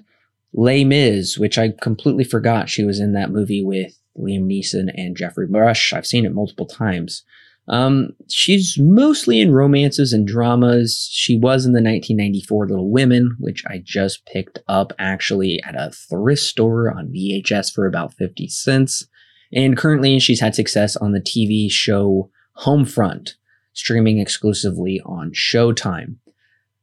Les 0.53 0.85
Mis, 0.85 1.39
which 1.39 1.57
I 1.57 1.71
completely 1.81 2.25
forgot 2.25 2.69
she 2.69 2.85
was 2.85 3.01
in 3.01 3.13
that 3.13 3.31
movie 3.31 3.65
with 3.65 3.99
Liam 4.19 4.43
Neeson 4.43 4.91
and 4.95 5.17
Geoffrey 5.17 5.47
Rush. 5.47 5.93
I've 5.95 6.07
seen 6.07 6.27
it 6.27 6.35
multiple 6.35 6.67
times. 6.67 7.23
Um, 7.69 8.11
she's 8.31 8.79
mostly 8.79 9.41
in 9.41 9.53
romances 9.53 10.13
and 10.13 10.27
dramas. 10.27 11.09
She 11.11 11.37
was 11.37 11.67
in 11.67 11.73
the 11.73 11.83
1994 11.83 12.69
Little 12.69 12.91
Women, 12.91 13.37
which 13.41 13.65
I 13.67 13.83
just 13.83 14.25
picked 14.27 14.61
up 14.69 14.93
actually 14.99 15.61
at 15.65 15.75
a 15.75 15.91
thrift 15.91 16.43
store 16.43 16.91
on 16.91 17.13
VHS 17.13 17.73
for 17.73 17.87
about 17.87 18.15
50 18.15 18.49
cents. 18.49 19.07
And 19.53 19.77
currently, 19.77 20.19
she's 20.21 20.41
had 20.41 20.55
success 20.55 20.97
on 20.97 21.13
the 21.13 21.21
TV 21.21 21.71
show 21.71 22.31
Homefront, 22.59 23.31
streaming 23.73 24.19
exclusively 24.19 25.01
on 25.05 25.33
Showtime. 25.33 26.17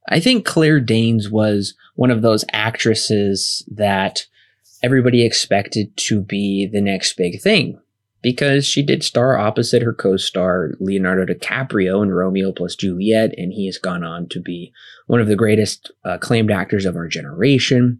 I 0.10 0.20
think 0.20 0.46
Claire 0.46 0.82
Danes 0.82 1.30
was 1.30 1.76
one 1.96 2.12
of 2.12 2.22
those 2.22 2.44
actresses 2.52 3.68
that 3.74 4.26
everybody 4.82 5.26
expected 5.26 5.96
to 5.96 6.22
be 6.22 6.68
the 6.72 6.82
next 6.82 7.16
big 7.16 7.42
thing 7.42 7.80
because 8.24 8.66
she 8.66 8.82
did 8.82 9.04
star 9.04 9.38
opposite 9.38 9.84
her 9.84 9.94
co-star 9.94 10.72
Leonardo 10.80 11.32
DiCaprio 11.32 12.02
in 12.02 12.10
Romeo 12.10 12.54
plus 12.54 12.76
Juliet, 12.76 13.34
and 13.38 13.54
he 13.54 13.68
has 13.68 13.78
gone 13.78 14.04
on 14.04 14.28
to 14.30 14.40
be 14.40 14.72
one 15.06 15.22
of 15.22 15.28
the 15.28 15.36
greatest 15.36 15.92
uh, 16.06 16.14
acclaimed 16.14 16.50
actors 16.50 16.86
of 16.86 16.96
our 16.96 17.08
generation. 17.08 18.00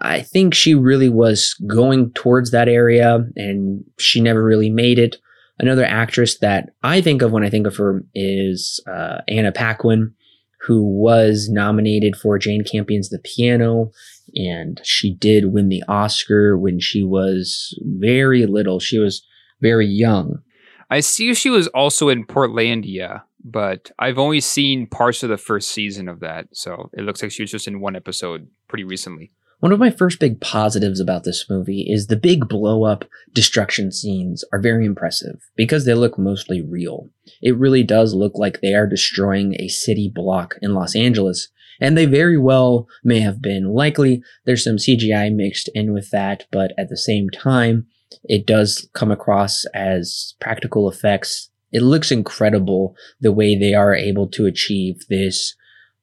I 0.00 0.22
think 0.22 0.54
she 0.54 0.74
really 0.74 1.08
was 1.08 1.54
going 1.66 2.12
towards 2.12 2.50
that 2.50 2.68
area, 2.68 3.26
and 3.36 3.84
she 3.98 4.20
never 4.20 4.42
really 4.42 4.70
made 4.70 4.98
it. 4.98 5.16
Another 5.58 5.84
actress 5.84 6.38
that 6.38 6.70
I 6.82 7.00
think 7.00 7.20
of 7.20 7.32
when 7.32 7.44
I 7.44 7.50
think 7.50 7.66
of 7.66 7.76
her 7.76 8.04
is 8.14 8.82
uh, 8.90 9.18
Anna 9.28 9.52
Paquin, 9.52 10.14
who 10.62 10.82
was 10.82 11.48
nominated 11.50 12.16
for 12.16 12.38
Jane 12.38 12.64
Campion's 12.64 13.10
The 13.10 13.18
Piano, 13.18 13.90
and 14.34 14.80
she 14.82 15.14
did 15.14 15.52
win 15.52 15.68
the 15.68 15.82
Oscar 15.88 16.56
when 16.56 16.80
she 16.80 17.02
was 17.02 17.76
very 17.82 18.46
little. 18.46 18.78
She 18.80 18.98
was 18.98 19.22
very 19.60 19.86
young. 19.86 20.42
I 20.90 21.00
see 21.00 21.34
she 21.34 21.50
was 21.50 21.66
also 21.68 22.08
in 22.08 22.24
Portlandia, 22.24 23.22
but 23.44 23.90
I've 23.98 24.18
only 24.18 24.40
seen 24.40 24.86
parts 24.86 25.22
of 25.22 25.28
the 25.28 25.36
first 25.36 25.70
season 25.70 26.08
of 26.08 26.20
that, 26.20 26.48
so 26.52 26.90
it 26.92 27.02
looks 27.02 27.22
like 27.22 27.30
she 27.30 27.42
was 27.42 27.50
just 27.50 27.68
in 27.68 27.80
one 27.80 27.96
episode 27.96 28.48
pretty 28.68 28.84
recently. 28.84 29.32
One 29.60 29.72
of 29.72 29.80
my 29.80 29.90
first 29.90 30.20
big 30.20 30.40
positives 30.40 31.00
about 31.00 31.24
this 31.24 31.50
movie 31.50 31.84
is 31.88 32.06
the 32.06 32.16
big 32.16 32.48
blow 32.48 32.84
up 32.84 33.04
destruction 33.32 33.90
scenes 33.90 34.44
are 34.52 34.60
very 34.60 34.86
impressive 34.86 35.40
because 35.56 35.84
they 35.84 35.94
look 35.94 36.16
mostly 36.16 36.62
real. 36.62 37.08
It 37.42 37.56
really 37.56 37.82
does 37.82 38.14
look 38.14 38.34
like 38.36 38.60
they 38.60 38.74
are 38.74 38.86
destroying 38.86 39.56
a 39.58 39.66
city 39.66 40.10
block 40.14 40.54
in 40.62 40.74
Los 40.74 40.94
Angeles, 40.94 41.48
and 41.80 41.98
they 41.98 42.06
very 42.06 42.38
well 42.38 42.86
may 43.02 43.18
have 43.20 43.42
been. 43.42 43.72
Likely, 43.72 44.22
there's 44.44 44.62
some 44.62 44.76
CGI 44.76 45.34
mixed 45.34 45.68
in 45.74 45.92
with 45.92 46.10
that, 46.10 46.46
but 46.52 46.72
at 46.78 46.88
the 46.88 46.96
same 46.96 47.28
time, 47.28 47.88
it 48.24 48.46
does 48.46 48.88
come 48.92 49.10
across 49.10 49.64
as 49.74 50.34
practical 50.40 50.88
effects. 50.88 51.50
It 51.72 51.82
looks 51.82 52.10
incredible 52.10 52.96
the 53.20 53.32
way 53.32 53.56
they 53.56 53.74
are 53.74 53.94
able 53.94 54.26
to 54.28 54.46
achieve 54.46 55.06
this 55.08 55.54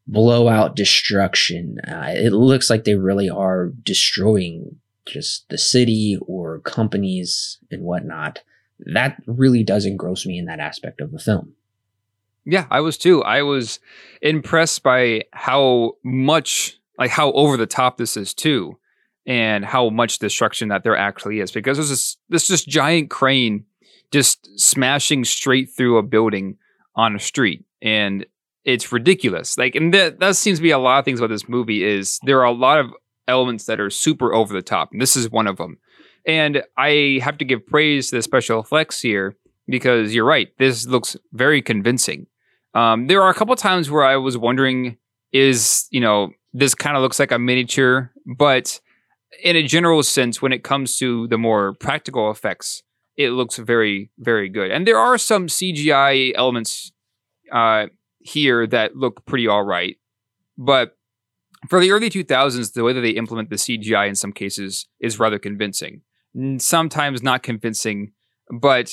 blowout 0.07 0.75
destruction. 0.75 1.79
Uh, 1.87 2.09
it 2.09 2.31
looks 2.31 2.69
like 2.69 2.83
they 2.83 2.95
really 2.95 3.29
are 3.29 3.71
destroying 3.83 4.77
just 5.05 5.47
the 5.49 5.57
city 5.57 6.17
or 6.21 6.59
companies 6.59 7.59
and 7.71 7.83
whatnot. 7.83 8.39
That 8.79 9.21
really 9.25 9.63
does 9.63 9.85
engross 9.85 10.25
me 10.25 10.37
in 10.37 10.45
that 10.45 10.59
aspect 10.59 11.01
of 11.01 11.11
the 11.11 11.19
film. 11.19 11.53
Yeah, 12.43 12.67
I 12.69 12.79
was 12.81 12.97
too. 12.97 13.23
I 13.23 13.41
was 13.41 13.79
impressed 14.21 14.83
by 14.83 15.23
how 15.31 15.93
much, 16.03 16.79
like 16.97 17.11
how 17.11 17.31
over 17.31 17.57
the 17.57 17.65
top 17.65 17.97
this 17.97 18.15
is 18.15 18.33
too, 18.33 18.77
and 19.25 19.65
how 19.65 19.89
much 19.89 20.19
destruction 20.19 20.69
that 20.69 20.83
there 20.83 20.95
actually 20.95 21.39
is. 21.39 21.51
Because 21.51 21.77
there's 21.77 21.89
this 21.89 22.17
this 22.29 22.47
just 22.47 22.67
giant 22.67 23.09
crane 23.09 23.65
just 24.11 24.59
smashing 24.59 25.25
straight 25.25 25.69
through 25.75 25.97
a 25.97 26.03
building 26.03 26.57
on 26.95 27.15
a 27.15 27.19
street, 27.19 27.65
and 27.81 28.25
it's 28.63 28.91
ridiculous. 28.91 29.57
Like, 29.57 29.75
and 29.75 29.93
that 29.93 30.19
that 30.19 30.35
seems 30.35 30.59
to 30.59 30.63
be 30.63 30.71
a 30.71 30.79
lot 30.79 30.99
of 30.99 31.05
things 31.05 31.19
about 31.19 31.29
this 31.29 31.49
movie 31.49 31.83
is 31.83 32.19
there 32.23 32.39
are 32.39 32.45
a 32.45 32.51
lot 32.51 32.79
of 32.79 32.91
elements 33.27 33.65
that 33.65 33.79
are 33.79 33.89
super 33.89 34.33
over 34.33 34.53
the 34.53 34.61
top, 34.61 34.91
and 34.91 35.01
this 35.01 35.15
is 35.15 35.29
one 35.29 35.47
of 35.47 35.57
them. 35.57 35.77
And 36.27 36.63
I 36.77 37.19
have 37.21 37.37
to 37.37 37.45
give 37.45 37.67
praise 37.67 38.09
to 38.09 38.15
the 38.15 38.21
special 38.21 38.59
effects 38.59 39.01
here 39.01 39.35
because 39.67 40.13
you're 40.13 40.25
right. 40.25 40.49
This 40.57 40.87
looks 40.87 41.15
very 41.33 41.61
convincing. 41.61 42.27
Um, 42.73 43.07
there 43.07 43.21
are 43.21 43.29
a 43.29 43.33
couple 43.33 43.55
times 43.55 43.89
where 43.89 44.03
I 44.03 44.17
was 44.17 44.37
wondering, 44.37 44.97
is 45.31 45.87
you 45.91 45.99
know, 45.99 46.31
this 46.53 46.75
kind 46.75 46.95
of 46.95 47.03
looks 47.03 47.19
like 47.19 47.31
a 47.31 47.39
miniature, 47.39 48.11
but 48.25 48.79
in 49.43 49.55
a 49.55 49.63
general 49.63 50.03
sense, 50.03 50.41
when 50.41 50.51
it 50.51 50.63
comes 50.63 50.97
to 50.97 51.27
the 51.27 51.37
more 51.37 51.73
practical 51.73 52.31
effects, 52.31 52.83
it 53.17 53.29
looks 53.29 53.57
very, 53.57 54.11
very 54.19 54.49
good. 54.49 54.71
And 54.71 54.85
there 54.85 54.99
are 54.99 55.17
some 55.17 55.47
CGI 55.47 56.33
elements 56.35 56.91
uh, 57.51 57.87
here 58.19 58.67
that 58.67 58.95
look 58.95 59.25
pretty 59.25 59.47
all 59.47 59.63
right. 59.63 59.97
But 60.57 60.97
for 61.69 61.79
the 61.79 61.91
early 61.91 62.09
2000s, 62.09 62.73
the 62.73 62.83
way 62.83 62.93
that 62.93 63.01
they 63.01 63.11
implement 63.11 63.49
the 63.49 63.55
CGI 63.55 64.07
in 64.07 64.15
some 64.15 64.33
cases 64.33 64.87
is 64.99 65.19
rather 65.19 65.39
convincing. 65.39 66.01
Sometimes 66.57 67.23
not 67.23 67.43
convincing, 67.43 68.11
but 68.59 68.91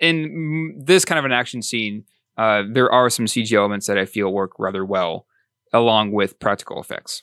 in 0.00 0.82
this 0.84 1.04
kind 1.04 1.18
of 1.18 1.24
an 1.24 1.32
action 1.32 1.62
scene, 1.62 2.04
uh, 2.36 2.62
there 2.70 2.90
are 2.90 3.08
some 3.10 3.26
CG 3.26 3.52
elements 3.52 3.86
that 3.86 3.98
I 3.98 4.06
feel 4.06 4.32
work 4.32 4.52
rather 4.58 4.84
well, 4.84 5.26
along 5.72 6.12
with 6.12 6.40
practical 6.40 6.80
effects. 6.80 7.22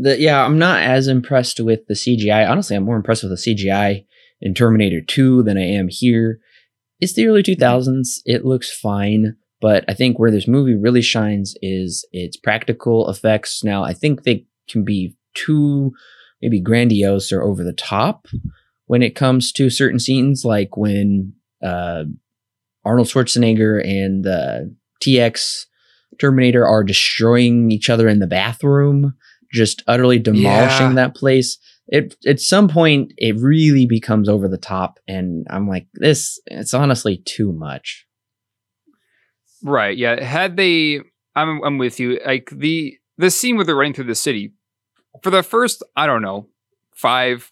The, 0.00 0.18
yeah, 0.18 0.44
I'm 0.44 0.58
not 0.58 0.82
as 0.82 1.08
impressed 1.08 1.60
with 1.60 1.86
the 1.86 1.94
CGI. 1.94 2.48
Honestly, 2.48 2.76
I'm 2.76 2.84
more 2.84 2.96
impressed 2.96 3.24
with 3.24 3.32
the 3.32 3.54
CGI 3.54 4.04
in 4.40 4.54
Terminator 4.54 5.00
2 5.00 5.42
than 5.42 5.58
I 5.58 5.64
am 5.64 5.88
here. 5.88 6.40
It's 7.00 7.14
the 7.14 7.26
early 7.26 7.42
2000s. 7.42 8.20
It 8.24 8.44
looks 8.44 8.70
fine. 8.76 9.36
But 9.60 9.84
I 9.88 9.94
think 9.94 10.18
where 10.18 10.30
this 10.30 10.46
movie 10.46 10.76
really 10.76 11.02
shines 11.02 11.54
is 11.60 12.06
its 12.12 12.36
practical 12.36 13.10
effects. 13.10 13.64
Now, 13.64 13.82
I 13.82 13.92
think 13.92 14.22
they 14.22 14.46
can 14.68 14.84
be 14.84 15.16
too 15.34 15.92
maybe 16.40 16.60
grandiose 16.60 17.32
or 17.32 17.42
over 17.42 17.64
the 17.64 17.72
top 17.72 18.28
when 18.86 19.02
it 19.02 19.16
comes 19.16 19.50
to 19.52 19.68
certain 19.68 19.98
scenes, 19.98 20.44
like 20.44 20.76
when 20.76 21.32
uh, 21.62 22.04
Arnold 22.84 23.08
Schwarzenegger 23.08 23.84
and 23.84 24.24
the 24.24 24.74
TX 25.02 25.66
Terminator 26.20 26.66
are 26.66 26.84
destroying 26.84 27.70
each 27.70 27.90
other 27.90 28.08
in 28.08 28.20
the 28.20 28.26
bathroom, 28.26 29.14
just 29.52 29.82
utterly 29.86 30.18
demolishing 30.18 30.88
yeah. 30.88 30.94
that 30.94 31.14
place. 31.14 31.58
It 31.88 32.16
at 32.26 32.40
some 32.40 32.68
point 32.68 33.14
it 33.16 33.36
really 33.36 33.86
becomes 33.86 34.28
over 34.28 34.46
the 34.48 34.58
top, 34.58 34.98
and 35.08 35.46
I'm 35.50 35.66
like, 35.68 35.86
this. 35.94 36.40
It's 36.46 36.74
honestly 36.74 37.22
too 37.24 37.52
much. 37.52 38.06
Right. 39.62 39.96
Yeah. 39.96 40.22
Had 40.22 40.56
they, 40.56 41.00
I'm, 41.34 41.62
I'm 41.64 41.78
with 41.78 41.98
you. 41.98 42.20
Like 42.24 42.50
the 42.50 42.96
the 43.16 43.30
scene 43.30 43.56
where 43.56 43.64
they're 43.64 43.74
running 43.74 43.94
through 43.94 44.04
the 44.04 44.14
city, 44.14 44.52
for 45.22 45.30
the 45.30 45.42
first, 45.42 45.82
I 45.96 46.06
don't 46.06 46.22
know, 46.22 46.46
five 46.94 47.50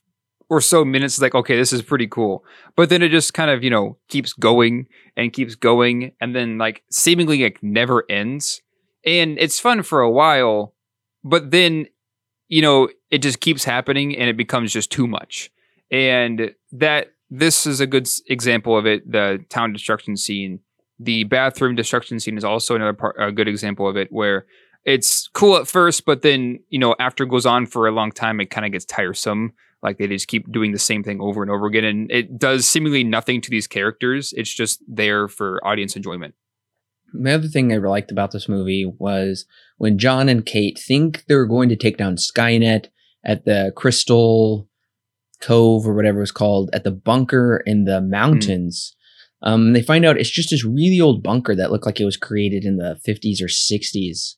or 0.49 0.61
so 0.61 0.85
minutes, 0.85 1.21
like 1.21 1.35
okay, 1.35 1.57
this 1.57 1.73
is 1.73 1.83
pretty 1.83 2.07
cool. 2.07 2.45
But 2.77 2.89
then 2.89 3.03
it 3.03 3.09
just 3.09 3.35
kind 3.35 3.51
of 3.51 3.65
you 3.65 3.71
know 3.71 3.99
keeps 4.09 4.33
going 4.33 4.87
and 5.17 5.33
keeps 5.33 5.55
going, 5.55 6.13
and 6.21 6.35
then 6.35 6.59
like 6.59 6.85
seemingly 6.91 7.43
like 7.43 7.63
never 7.63 8.05
ends. 8.09 8.63
And 9.05 9.39
it's 9.39 9.61
fun 9.61 9.83
for 9.83 10.01
a 10.01 10.11
while, 10.11 10.75
but 11.29 11.51
then 11.51 11.87
you 12.49 12.63
know 12.63 12.89
it 13.11 13.19
just 13.19 13.41
keeps 13.41 13.65
happening, 13.65 14.17
and 14.17 14.31
it 14.31 14.37
becomes 14.37 14.73
just 14.73 14.91
too 14.91 15.07
much. 15.07 15.51
And 15.91 16.55
that 16.73 17.13
this 17.31 17.67
is 17.67 17.81
a 17.81 17.87
good 17.87 18.09
example 18.29 18.77
of 18.79 18.87
it. 18.87 19.11
The 19.11 19.45
town 19.49 19.73
destruction 19.73 20.17
scene 20.17 20.61
the 20.99 21.25
bathroom 21.25 21.75
destruction 21.75 22.21
scene 22.21 22.39
is 22.39 22.45
also 22.45 22.75
another 22.75 22.93
part, 22.93 23.17
a 23.19 23.33
good 23.33 23.49
example 23.49 23.89
of 23.89 23.97
it, 23.97 24.09
where 24.11 24.47
it's 24.85 25.29
cool 25.29 25.57
at 25.57 25.67
first, 25.67 26.05
but 26.05 26.23
then 26.23 26.61
you 26.69 26.79
know 26.79 26.95
after 26.99 27.25
it 27.25 27.31
goes 27.31 27.47
on 27.47 27.67
for 27.67 27.87
a 27.87 27.93
long 27.93 28.13
time, 28.13 28.41
it 28.41 28.51
kind 28.51 28.65
of 28.65 28.73
gets 28.73 28.85
tiresome. 28.85 29.53
Like 29.83 29.99
they 29.99 30.07
just 30.07 30.29
keep 30.29 30.51
doing 30.51 30.73
the 30.73 30.79
same 30.79 31.03
thing 31.03 31.21
over 31.21 31.43
and 31.43 31.51
over 31.51 31.67
again, 31.67 31.85
and 31.85 32.11
it 32.11 32.39
does 32.39 32.69
seemingly 32.69 33.05
nothing 33.05 33.41
to 33.43 33.51
these 33.51 33.67
characters. 33.67 34.33
It's 34.37 34.53
just 34.53 34.83
there 34.89 35.29
for 35.29 35.65
audience 35.67 35.97
enjoyment. 35.97 36.35
The 37.23 37.35
other 37.35 37.49
thing 37.49 37.73
I 37.73 37.77
liked 37.77 38.11
about 38.11 38.33
this 38.33 38.49
movie 38.49 38.91
was 38.99 39.47
when 39.79 39.99
John 39.99 40.29
and 40.29 40.45
Kate 40.45 40.79
think 40.79 41.25
they're 41.27 41.47
going 41.47 41.69
to 41.69 41.77
take 41.77 41.97
down 41.97 42.17
Skynet 42.17 42.87
at 43.25 43.45
the 43.45 43.73
Crystal 43.77 44.69
Cove 45.41 45.87
or 45.87 45.95
whatever 45.95 46.23
it's 46.23 46.31
called 46.31 46.71
at 46.73 46.85
the 46.85 46.91
bunker 46.91 47.63
in 47.67 47.85
the 47.85 48.01
hmm. 48.01 48.11
mountains. 48.11 48.93
Mm 48.93 48.97
um, 49.43 49.73
they 49.75 49.83
find 49.83 50.05
out 50.05 50.19
it's 50.19 50.31
just 50.31 50.51
this 50.51 50.65
really 50.65 51.01
old 51.01 51.23
bunker 51.23 51.55
that 51.55 51.71
looked 51.71 51.87
like 51.87 52.01
it 52.01 52.05
was 52.05 52.17
created 52.17 52.65
in 52.65 52.77
the 52.77 52.99
50s 53.07 53.41
or 53.41 53.47
60s. 53.47 54.35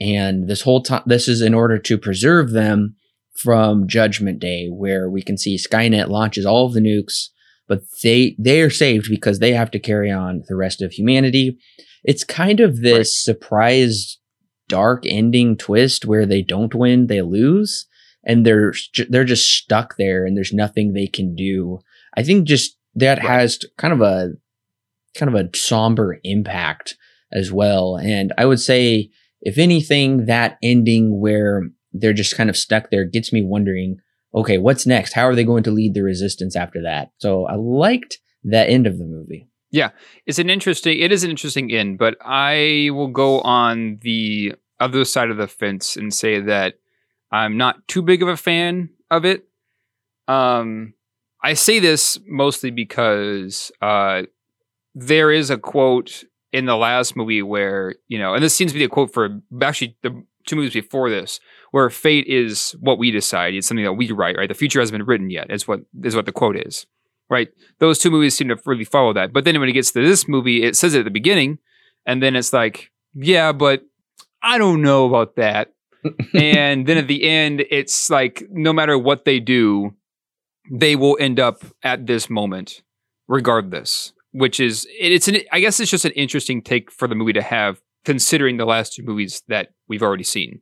And 0.00 0.48
this 0.48 0.62
whole 0.62 0.82
time, 0.82 1.02
this 1.06 1.28
is 1.28 1.40
in 1.40 1.54
order 1.54 1.78
to 1.78 1.98
preserve 1.98 2.50
them 2.50 2.96
from 3.34 3.86
Judgment 3.86 4.40
Day, 4.40 4.68
where 4.68 5.08
we 5.08 5.22
can 5.22 5.38
see 5.38 5.56
Skynet 5.56 6.08
launches 6.08 6.44
all 6.44 6.66
of 6.66 6.74
the 6.74 6.80
nukes, 6.80 7.28
but 7.68 7.82
they 8.02 8.36
they 8.38 8.60
are 8.62 8.70
saved 8.70 9.08
because 9.08 9.38
they 9.38 9.52
have 9.52 9.70
to 9.70 9.78
carry 9.78 10.10
on 10.10 10.42
the 10.48 10.56
rest 10.56 10.82
of 10.82 10.92
humanity. 10.92 11.58
It's 12.04 12.24
kind 12.24 12.60
of 12.60 12.80
this 12.80 12.96
right. 12.96 13.34
surprise 13.36 14.18
dark 14.68 15.04
ending 15.06 15.56
twist 15.56 16.04
where 16.04 16.26
they 16.26 16.42
don't 16.42 16.74
win, 16.74 17.06
they 17.06 17.22
lose, 17.22 17.86
and 18.24 18.46
they're 18.46 18.72
they're 19.08 19.24
just 19.24 19.48
stuck 19.48 19.96
there, 19.96 20.24
and 20.24 20.36
there's 20.36 20.52
nothing 20.52 20.92
they 20.92 21.06
can 21.06 21.34
do. 21.34 21.80
I 22.16 22.22
think 22.22 22.46
just 22.46 22.76
that 22.94 23.18
right. 23.18 23.28
has 23.28 23.60
kind 23.76 23.92
of 23.92 24.00
a 24.00 24.32
kind 25.14 25.34
of 25.34 25.40
a 25.40 25.56
somber 25.56 26.18
impact 26.24 26.96
as 27.32 27.52
well. 27.52 27.96
And 27.96 28.32
I 28.38 28.46
would 28.46 28.60
say, 28.60 29.10
if 29.40 29.58
anything, 29.58 30.26
that 30.26 30.58
ending 30.62 31.20
where 31.20 31.68
they're 31.92 32.12
just 32.12 32.36
kind 32.36 32.50
of 32.50 32.56
stuck 32.56 32.90
there 32.90 33.04
gets 33.04 33.32
me 33.32 33.42
wondering, 33.42 33.98
okay, 34.34 34.58
what's 34.58 34.86
next? 34.86 35.12
How 35.12 35.26
are 35.26 35.34
they 35.34 35.44
going 35.44 35.62
to 35.64 35.70
lead 35.70 35.94
the 35.94 36.02
resistance 36.02 36.56
after 36.56 36.82
that? 36.82 37.10
So 37.18 37.46
I 37.46 37.56
liked 37.56 38.18
that 38.44 38.68
end 38.68 38.86
of 38.86 38.98
the 38.98 39.04
movie. 39.04 39.48
Yeah, 39.72 39.90
it's 40.26 40.38
an 40.38 40.50
interesting. 40.50 41.00
It 41.00 41.10
is 41.12 41.24
an 41.24 41.30
interesting 41.30 41.72
end, 41.72 41.98
but 41.98 42.16
I 42.20 42.90
will 42.92 43.08
go 43.08 43.40
on 43.40 43.98
the 44.02 44.54
other 44.78 45.04
side 45.04 45.30
of 45.30 45.38
the 45.38 45.48
fence 45.48 45.96
and 45.96 46.12
say 46.12 46.40
that 46.40 46.74
I'm 47.30 47.56
not 47.56 47.88
too 47.88 48.02
big 48.02 48.22
of 48.22 48.28
a 48.28 48.36
fan 48.36 48.90
of 49.10 49.24
it. 49.24 49.48
Um, 50.28 50.92
I 51.42 51.54
say 51.54 51.78
this 51.78 52.20
mostly 52.26 52.70
because 52.70 53.72
uh, 53.80 54.22
there 54.94 55.32
is 55.32 55.48
a 55.48 55.56
quote 55.56 56.24
in 56.52 56.66
the 56.66 56.76
last 56.76 57.16
movie 57.16 57.42
where 57.42 57.94
you 58.08 58.18
know, 58.18 58.34
and 58.34 58.44
this 58.44 58.54
seems 58.54 58.72
to 58.72 58.78
be 58.78 58.84
a 58.84 58.88
quote 58.88 59.12
for 59.14 59.40
actually 59.62 59.96
the 60.02 60.22
two 60.46 60.56
movies 60.56 60.74
before 60.74 61.08
this, 61.08 61.40
where 61.70 61.88
fate 61.88 62.26
is 62.26 62.76
what 62.80 62.98
we 62.98 63.10
decide. 63.10 63.54
It's 63.54 63.66
something 63.66 63.84
that 63.84 63.94
we 63.94 64.10
write. 64.12 64.36
Right, 64.36 64.48
the 64.48 64.54
future 64.54 64.80
hasn't 64.80 64.98
been 64.98 65.06
written 65.06 65.30
yet. 65.30 65.50
Is 65.50 65.66
what 65.66 65.80
is 66.02 66.14
what 66.14 66.26
the 66.26 66.32
quote 66.32 66.56
is. 66.56 66.86
Right, 67.32 67.48
those 67.78 67.98
two 67.98 68.10
movies 68.10 68.36
seem 68.36 68.48
to 68.48 68.58
really 68.66 68.84
follow 68.84 69.12
that. 69.14 69.32
But 69.32 69.44
then 69.44 69.58
when 69.58 69.68
it 69.68 69.72
gets 69.72 69.90
to 69.92 70.06
this 70.06 70.28
movie, 70.28 70.62
it 70.62 70.76
says 70.76 70.94
it 70.94 71.00
at 71.00 71.04
the 71.04 71.10
beginning, 71.10 71.58
and 72.06 72.22
then 72.22 72.36
it's 72.36 72.52
like, 72.52 72.92
yeah, 73.14 73.52
but 73.52 73.82
I 74.42 74.58
don't 74.58 74.82
know 74.82 75.06
about 75.06 75.36
that. 75.36 75.72
and 76.34 76.86
then 76.86 76.98
at 76.98 77.08
the 77.08 77.24
end, 77.28 77.64
it's 77.70 78.10
like 78.10 78.44
no 78.50 78.72
matter 78.72 78.98
what 78.98 79.24
they 79.24 79.40
do, 79.40 79.94
they 80.70 80.94
will 80.94 81.16
end 81.18 81.40
up 81.40 81.64
at 81.82 82.06
this 82.06 82.28
moment, 82.28 82.82
regardless 83.28 84.12
which 84.32 84.58
is 84.58 84.86
it's 84.98 85.28
an 85.28 85.38
I 85.52 85.60
guess 85.60 85.78
it's 85.78 85.90
just 85.90 86.04
an 86.04 86.12
interesting 86.12 86.62
take 86.62 86.90
for 86.90 87.06
the 87.06 87.14
movie 87.14 87.34
to 87.34 87.42
have, 87.42 87.80
considering 88.04 88.56
the 88.56 88.64
last 88.64 88.94
two 88.94 89.02
movies 89.02 89.42
that 89.48 89.72
we've 89.88 90.02
already 90.02 90.24
seen. 90.24 90.60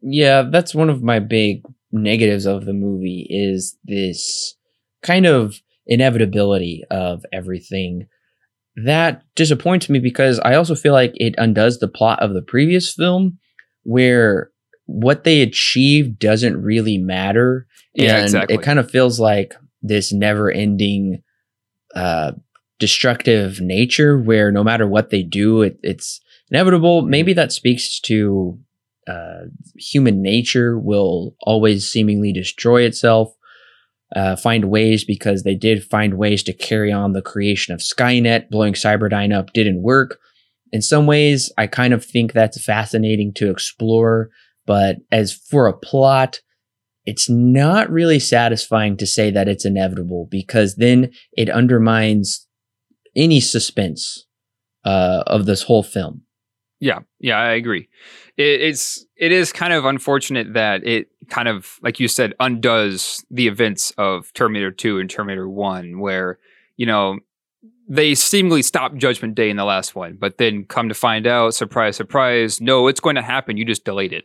Yeah, 0.00 0.42
that's 0.42 0.74
one 0.74 0.90
of 0.90 1.02
my 1.02 1.18
big 1.18 1.64
negatives 1.92 2.46
of 2.46 2.64
the 2.66 2.72
movie 2.72 3.26
is 3.30 3.76
this 3.84 4.56
kind 5.04 5.26
of 5.26 5.60
inevitability 5.86 6.82
of 6.90 7.24
everything. 7.32 8.08
That 8.76 9.22
disappoints 9.36 9.88
me 9.88 10.00
because 10.00 10.40
I 10.40 10.56
also 10.56 10.74
feel 10.74 10.92
like 10.92 11.12
it 11.14 11.36
undoes 11.38 11.78
the 11.78 11.86
plot 11.86 12.20
of 12.20 12.34
the 12.34 12.42
previous 12.42 12.92
film 12.92 13.38
where 13.84 14.50
what 14.86 15.22
they 15.22 15.42
achieve 15.42 16.18
doesn't 16.18 16.60
really 16.60 16.98
matter. 16.98 17.68
Yeah, 17.94 18.16
and 18.16 18.24
exactly. 18.24 18.56
it 18.56 18.62
kind 18.62 18.80
of 18.80 18.90
feels 18.90 19.20
like 19.20 19.54
this 19.82 20.12
never 20.12 20.50
ending 20.50 21.22
uh, 21.94 22.32
destructive 22.80 23.60
nature 23.60 24.18
where 24.18 24.50
no 24.50 24.64
matter 24.64 24.88
what 24.88 25.10
they 25.10 25.22
do, 25.22 25.62
it, 25.62 25.78
it's 25.82 26.20
inevitable. 26.50 27.02
Maybe 27.02 27.32
that 27.34 27.52
speaks 27.52 28.00
to 28.00 28.58
uh, 29.06 29.42
human 29.76 30.22
nature 30.22 30.78
will 30.78 31.36
always 31.40 31.90
seemingly 31.90 32.32
destroy 32.32 32.82
itself, 32.82 33.34
uh, 34.14 34.36
find 34.36 34.66
ways 34.66 35.04
because 35.04 35.42
they 35.42 35.54
did 35.54 35.84
find 35.84 36.14
ways 36.14 36.42
to 36.44 36.52
carry 36.52 36.92
on 36.92 37.12
the 37.12 37.22
creation 37.22 37.74
of 37.74 37.80
Skynet. 37.80 38.50
Blowing 38.50 38.74
Cyberdyne 38.74 39.34
up 39.34 39.52
didn't 39.52 39.82
work. 39.82 40.18
In 40.72 40.82
some 40.82 41.06
ways, 41.06 41.52
I 41.58 41.66
kind 41.66 41.92
of 41.92 42.04
think 42.04 42.32
that's 42.32 42.62
fascinating 42.62 43.32
to 43.34 43.50
explore. 43.50 44.30
But 44.66 44.96
as 45.12 45.32
for 45.32 45.66
a 45.66 45.76
plot, 45.76 46.40
it's 47.06 47.28
not 47.28 47.90
really 47.90 48.18
satisfying 48.18 48.96
to 48.96 49.06
say 49.06 49.30
that 49.30 49.48
it's 49.48 49.64
inevitable 49.64 50.26
because 50.30 50.76
then 50.76 51.10
it 51.36 51.50
undermines 51.50 52.46
any 53.14 53.40
suspense 53.40 54.26
uh, 54.84 55.22
of 55.26 55.46
this 55.46 55.62
whole 55.62 55.82
film. 55.82 56.22
Yeah, 56.80 57.00
yeah, 57.20 57.38
I 57.38 57.52
agree. 57.52 57.88
It, 58.36 58.62
it's 58.62 59.03
it 59.16 59.32
is 59.32 59.52
kind 59.52 59.72
of 59.72 59.84
unfortunate 59.84 60.54
that 60.54 60.86
it 60.86 61.08
kind 61.28 61.48
of, 61.48 61.78
like 61.82 62.00
you 62.00 62.08
said, 62.08 62.34
undoes 62.40 63.24
the 63.30 63.46
events 63.46 63.92
of 63.96 64.32
Terminator 64.34 64.70
Two 64.70 64.98
and 64.98 65.08
Terminator 65.08 65.48
One, 65.48 66.00
where 66.00 66.38
you 66.76 66.86
know 66.86 67.18
they 67.88 68.14
seemingly 68.14 68.62
stopped 68.62 68.96
Judgment 68.96 69.34
Day 69.34 69.50
in 69.50 69.56
the 69.56 69.64
last 69.64 69.94
one, 69.94 70.16
but 70.18 70.38
then 70.38 70.64
come 70.64 70.88
to 70.88 70.94
find 70.94 71.26
out, 71.26 71.54
surprise, 71.54 71.96
surprise, 71.96 72.60
no, 72.60 72.88
it's 72.88 73.00
going 73.00 73.16
to 73.16 73.22
happen. 73.22 73.56
You 73.56 73.64
just 73.64 73.84
delayed 73.84 74.12
it. 74.12 74.24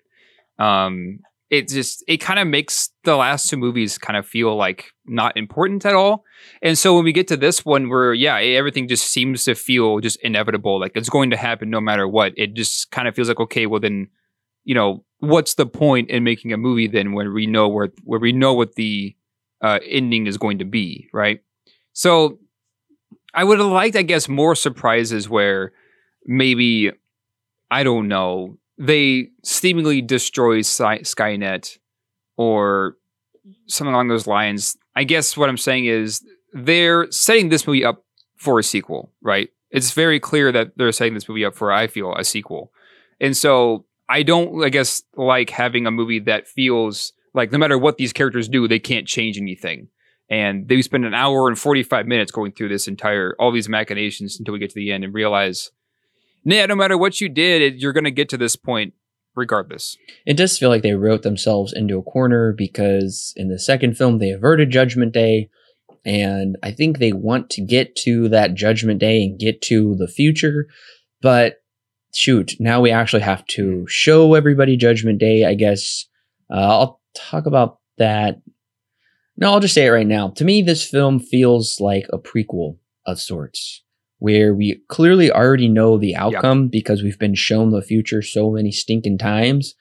Um, 0.57 1.19
it 1.49 1.67
just 1.67 2.03
it 2.07 2.17
kind 2.17 2.39
of 2.39 2.47
makes 2.47 2.91
the 3.03 3.15
last 3.15 3.49
two 3.49 3.57
movies 3.57 3.97
kind 3.97 4.17
of 4.17 4.25
feel 4.25 4.55
like 4.55 4.91
not 5.05 5.35
important 5.35 5.85
at 5.85 5.95
all. 5.95 6.23
And 6.61 6.77
so 6.77 6.95
when 6.95 7.03
we 7.03 7.11
get 7.11 7.27
to 7.29 7.37
this 7.37 7.65
one 7.65 7.89
where 7.89 8.13
yeah, 8.13 8.37
everything 8.37 8.87
just 8.87 9.09
seems 9.09 9.45
to 9.45 9.55
feel 9.55 9.99
just 9.99 10.19
inevitable, 10.21 10.79
like 10.79 10.91
it's 10.95 11.09
going 11.09 11.31
to 11.31 11.37
happen 11.37 11.69
no 11.69 11.81
matter 11.81 12.07
what. 12.07 12.33
It 12.37 12.53
just 12.53 12.91
kind 12.91 13.07
of 13.07 13.15
feels 13.15 13.27
like 13.27 13.39
okay, 13.39 13.65
well 13.65 13.79
then, 13.79 14.09
you 14.63 14.75
know, 14.75 15.03
what's 15.19 15.55
the 15.55 15.65
point 15.65 16.09
in 16.09 16.23
making 16.23 16.53
a 16.53 16.57
movie 16.57 16.87
then 16.87 17.13
when 17.13 17.33
we 17.33 17.45
know 17.45 17.67
where 17.67 17.89
where 18.03 18.19
we 18.19 18.31
know 18.31 18.53
what 18.53 18.75
the 18.75 19.15
uh, 19.61 19.79
ending 19.85 20.27
is 20.27 20.37
going 20.37 20.59
to 20.59 20.65
be, 20.65 21.09
right? 21.13 21.41
So 21.93 22.39
I 23.33 23.43
would 23.43 23.59
have 23.59 23.67
liked, 23.67 23.95
I 23.95 24.01
guess, 24.03 24.29
more 24.29 24.55
surprises 24.55 25.29
where 25.29 25.73
maybe 26.25 26.91
I 27.69 27.83
don't 27.83 28.07
know 28.07 28.57
they 28.79 29.27
seemingly 29.43 30.01
destroy 30.01 30.61
Sky- 30.61 30.99
Skynet 30.99 31.77
or 32.37 32.95
something 33.67 33.93
along 33.93 34.07
those 34.07 34.25
lines. 34.25 34.77
I 34.95 35.03
guess 35.03 35.35
what 35.35 35.49
I'm 35.49 35.57
saying 35.57 35.85
is 35.85 36.23
they're 36.53 37.11
setting 37.11 37.49
this 37.49 37.67
movie 37.67 37.83
up 37.83 38.05
for 38.37 38.57
a 38.57 38.63
sequel, 38.63 39.11
right? 39.21 39.49
It's 39.69 39.91
very 39.91 40.19
clear 40.19 40.51
that 40.53 40.77
they're 40.77 40.91
setting 40.93 41.13
this 41.13 41.27
movie 41.27 41.43
up 41.43 41.55
for, 41.55 41.71
I 41.71 41.87
feel, 41.87 42.15
a 42.15 42.23
sequel. 42.23 42.71
And 43.19 43.35
so 43.35 43.85
I 44.09 44.23
don't, 44.23 44.63
I 44.63 44.69
guess, 44.69 45.03
like 45.15 45.51
having 45.51 45.85
a 45.85 45.91
movie 45.91 46.19
that 46.21 46.47
feels 46.47 47.13
like 47.33 47.51
no 47.51 47.57
matter 47.57 47.77
what 47.77 47.97
these 47.97 48.13
characters 48.13 48.49
do, 48.49 48.67
they 48.67 48.79
can't 48.79 49.07
change 49.07 49.37
anything. 49.37 49.87
And 50.29 50.67
they 50.67 50.81
spend 50.81 51.05
an 51.05 51.13
hour 51.13 51.47
and 51.47 51.57
45 51.57 52.05
minutes 52.05 52.31
going 52.31 52.51
through 52.51 52.69
this 52.69 52.87
entire, 52.87 53.35
all 53.39 53.51
these 53.51 53.69
machinations 53.69 54.37
until 54.37 54.53
we 54.53 54.59
get 54.59 54.69
to 54.71 54.75
the 54.75 54.91
end 54.91 55.03
and 55.03 55.13
realize 55.13 55.71
yeah, 56.43 56.65
no 56.65 56.75
matter 56.75 56.97
what 56.97 57.19
you 57.19 57.29
did, 57.29 57.81
you're 57.81 57.93
going 57.93 58.05
to 58.05 58.11
get 58.11 58.29
to 58.29 58.37
this 58.37 58.55
point 58.55 58.93
regardless. 59.35 59.97
It 60.25 60.35
does 60.37 60.57
feel 60.57 60.69
like 60.69 60.81
they 60.81 60.93
wrote 60.93 61.23
themselves 61.23 61.73
into 61.73 61.97
a 61.97 62.03
corner 62.03 62.53
because 62.53 63.33
in 63.35 63.49
the 63.49 63.59
second 63.59 63.97
film, 63.97 64.19
they 64.19 64.31
averted 64.31 64.71
Judgment 64.71 65.13
Day. 65.13 65.49
And 66.05 66.57
I 66.63 66.71
think 66.71 66.97
they 66.97 67.11
want 67.11 67.49
to 67.51 67.61
get 67.61 67.95
to 67.97 68.29
that 68.29 68.55
Judgment 68.55 68.99
Day 68.99 69.23
and 69.23 69.39
get 69.39 69.61
to 69.63 69.95
the 69.97 70.07
future. 70.07 70.67
But 71.21 71.55
shoot, 72.13 72.55
now 72.59 72.81
we 72.81 72.91
actually 72.91 73.21
have 73.21 73.45
to 73.47 73.85
show 73.87 74.33
everybody 74.33 74.77
Judgment 74.77 75.19
Day, 75.19 75.45
I 75.45 75.53
guess. 75.53 76.05
Uh, 76.51 76.55
I'll 76.55 77.01
talk 77.15 77.45
about 77.45 77.79
that. 77.97 78.41
No, 79.37 79.53
I'll 79.53 79.59
just 79.59 79.73
say 79.73 79.85
it 79.85 79.91
right 79.91 80.07
now. 80.07 80.29
To 80.31 80.45
me, 80.45 80.61
this 80.61 80.87
film 80.87 81.19
feels 81.19 81.77
like 81.79 82.05
a 82.11 82.17
prequel 82.17 82.77
of 83.05 83.19
sorts 83.19 83.83
where 84.17 84.53
we 84.53 84.81
clearly 84.89 85.31
already 85.31 85.69
know 85.69 85.97
the 85.97 86.15
outcome 86.15 86.63
yep. 86.63 86.71
because 86.71 87.01
we've 87.01 87.19
been 87.19 87.35
shown 87.35 87.71
the 87.71 87.81
future 87.81 88.21
so 88.21 88.51
many 88.51 88.71
stinking 88.71 89.17
times 89.17 89.75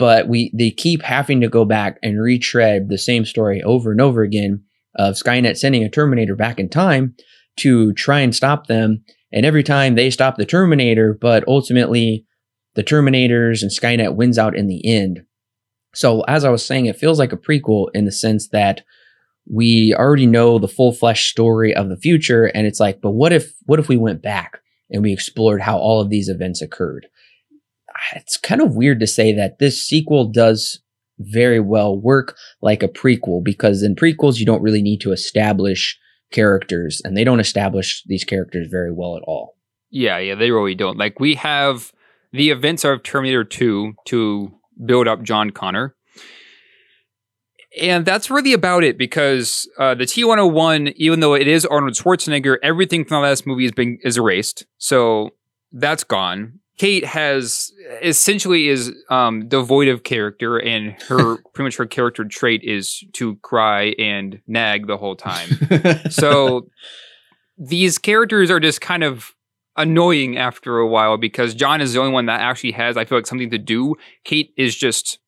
but 0.00 0.28
we 0.28 0.50
they 0.54 0.70
keep 0.70 1.02
having 1.02 1.42
to 1.42 1.48
go 1.48 1.66
back 1.66 1.98
and 2.02 2.22
retread 2.22 2.88
the 2.88 2.96
same 2.96 3.26
story 3.26 3.62
over 3.62 3.92
and 3.92 4.00
over 4.00 4.22
again 4.22 4.64
of 4.94 5.14
Skynet 5.14 5.58
sending 5.58 5.84
a 5.84 5.90
Terminator 5.90 6.34
back 6.34 6.58
in 6.58 6.70
time 6.70 7.14
to 7.58 7.92
try 7.92 8.20
and 8.20 8.34
stop 8.34 8.66
them 8.66 9.04
and 9.32 9.46
every 9.46 9.62
time 9.62 9.94
they 9.94 10.10
stop 10.10 10.36
the 10.36 10.44
Terminator 10.44 11.16
but 11.20 11.46
ultimately 11.46 12.24
the 12.74 12.84
Terminators 12.84 13.62
and 13.62 13.70
Skynet 13.70 14.14
wins 14.14 14.38
out 14.38 14.56
in 14.56 14.68
the 14.68 14.86
end. 14.86 15.24
So 15.94 16.22
as 16.22 16.44
I 16.44 16.50
was 16.50 16.64
saying 16.64 16.86
it 16.86 16.96
feels 16.96 17.18
like 17.18 17.32
a 17.32 17.36
prequel 17.36 17.88
in 17.94 18.04
the 18.04 18.12
sense 18.12 18.48
that 18.48 18.82
we 19.50 19.94
already 19.94 20.26
know 20.26 20.58
the 20.58 20.68
full 20.68 20.92
flesh 20.92 21.30
story 21.30 21.74
of 21.74 21.88
the 21.88 21.96
future 21.96 22.46
and 22.46 22.66
it's 22.66 22.80
like 22.80 23.00
but 23.00 23.10
what 23.10 23.32
if 23.32 23.52
what 23.66 23.80
if 23.80 23.88
we 23.88 23.96
went 23.96 24.22
back 24.22 24.60
and 24.90 25.02
we 25.02 25.12
explored 25.12 25.62
how 25.62 25.78
all 25.78 26.00
of 26.00 26.10
these 26.10 26.28
events 26.28 26.62
occurred? 26.62 27.06
Ah, 27.90 28.16
it's 28.16 28.36
kind 28.36 28.60
of 28.60 28.74
weird 28.74 29.00
to 29.00 29.06
say 29.06 29.32
that 29.32 29.58
this 29.58 29.82
sequel 29.82 30.30
does 30.30 30.80
very 31.20 31.60
well 31.60 31.96
work 31.96 32.36
like 32.62 32.82
a 32.82 32.88
prequel 32.88 33.44
because 33.44 33.82
in 33.82 33.94
prequels 33.94 34.38
you 34.38 34.46
don't 34.46 34.62
really 34.62 34.82
need 34.82 35.00
to 35.00 35.12
establish 35.12 35.98
characters 36.30 37.00
and 37.04 37.16
they 37.16 37.24
don't 37.24 37.40
establish 37.40 38.02
these 38.06 38.24
characters 38.24 38.68
very 38.70 38.92
well 38.92 39.16
at 39.16 39.22
all 39.24 39.56
yeah 39.90 40.18
yeah 40.18 40.34
they 40.34 40.50
really 40.50 40.74
don't 40.74 40.96
like 40.96 41.18
we 41.20 41.34
have 41.34 41.92
the 42.32 42.50
events 42.50 42.84
of 42.84 43.02
terminator 43.02 43.44
2 43.44 43.94
to 44.06 44.52
build 44.84 45.08
up 45.08 45.22
john 45.22 45.50
connor 45.50 45.94
and 47.80 48.04
that's 48.04 48.30
really 48.30 48.52
about 48.52 48.82
it 48.82 48.98
because 48.98 49.68
uh, 49.78 49.94
the 49.94 50.04
T101, 50.04 50.92
even 50.96 51.20
though 51.20 51.34
it 51.34 51.46
is 51.46 51.64
Arnold 51.64 51.94
Schwarzenegger, 51.94 52.56
everything 52.62 53.04
from 53.04 53.22
the 53.22 53.28
last 53.28 53.46
movie 53.46 53.62
has 53.62 53.72
been 53.72 53.98
is 54.02 54.16
erased. 54.16 54.66
So 54.78 55.30
that's 55.72 56.02
gone. 56.02 56.58
Kate 56.80 57.04
has 57.04 57.74
essentially 58.00 58.68
is 58.68 58.90
um, 59.10 59.46
devoid 59.48 59.88
of 59.88 60.02
character, 60.02 60.56
and 60.56 60.92
her 61.08 61.36
pretty 61.52 61.64
much 61.66 61.76
her 61.76 61.84
character 61.84 62.24
trait 62.24 62.62
is 62.64 63.04
to 63.12 63.36
cry 63.42 63.88
and 63.98 64.40
nag 64.46 64.86
the 64.86 64.96
whole 64.96 65.14
time. 65.14 65.50
so 66.10 66.70
these 67.58 67.98
characters 67.98 68.50
are 68.50 68.58
just 68.58 68.80
kind 68.80 69.04
of 69.04 69.34
annoying 69.76 70.38
after 70.38 70.78
a 70.78 70.88
while 70.88 71.18
because 71.18 71.52
John 71.52 71.82
is 71.82 71.92
the 71.92 72.00
only 72.00 72.12
one 72.12 72.24
that 72.24 72.40
actually 72.40 72.72
has, 72.72 72.96
I 72.96 73.04
feel 73.04 73.18
like, 73.18 73.26
something 73.26 73.50
to 73.50 73.58
do. 73.58 73.96
Kate 74.24 74.54
is 74.56 74.74
just 74.74 75.18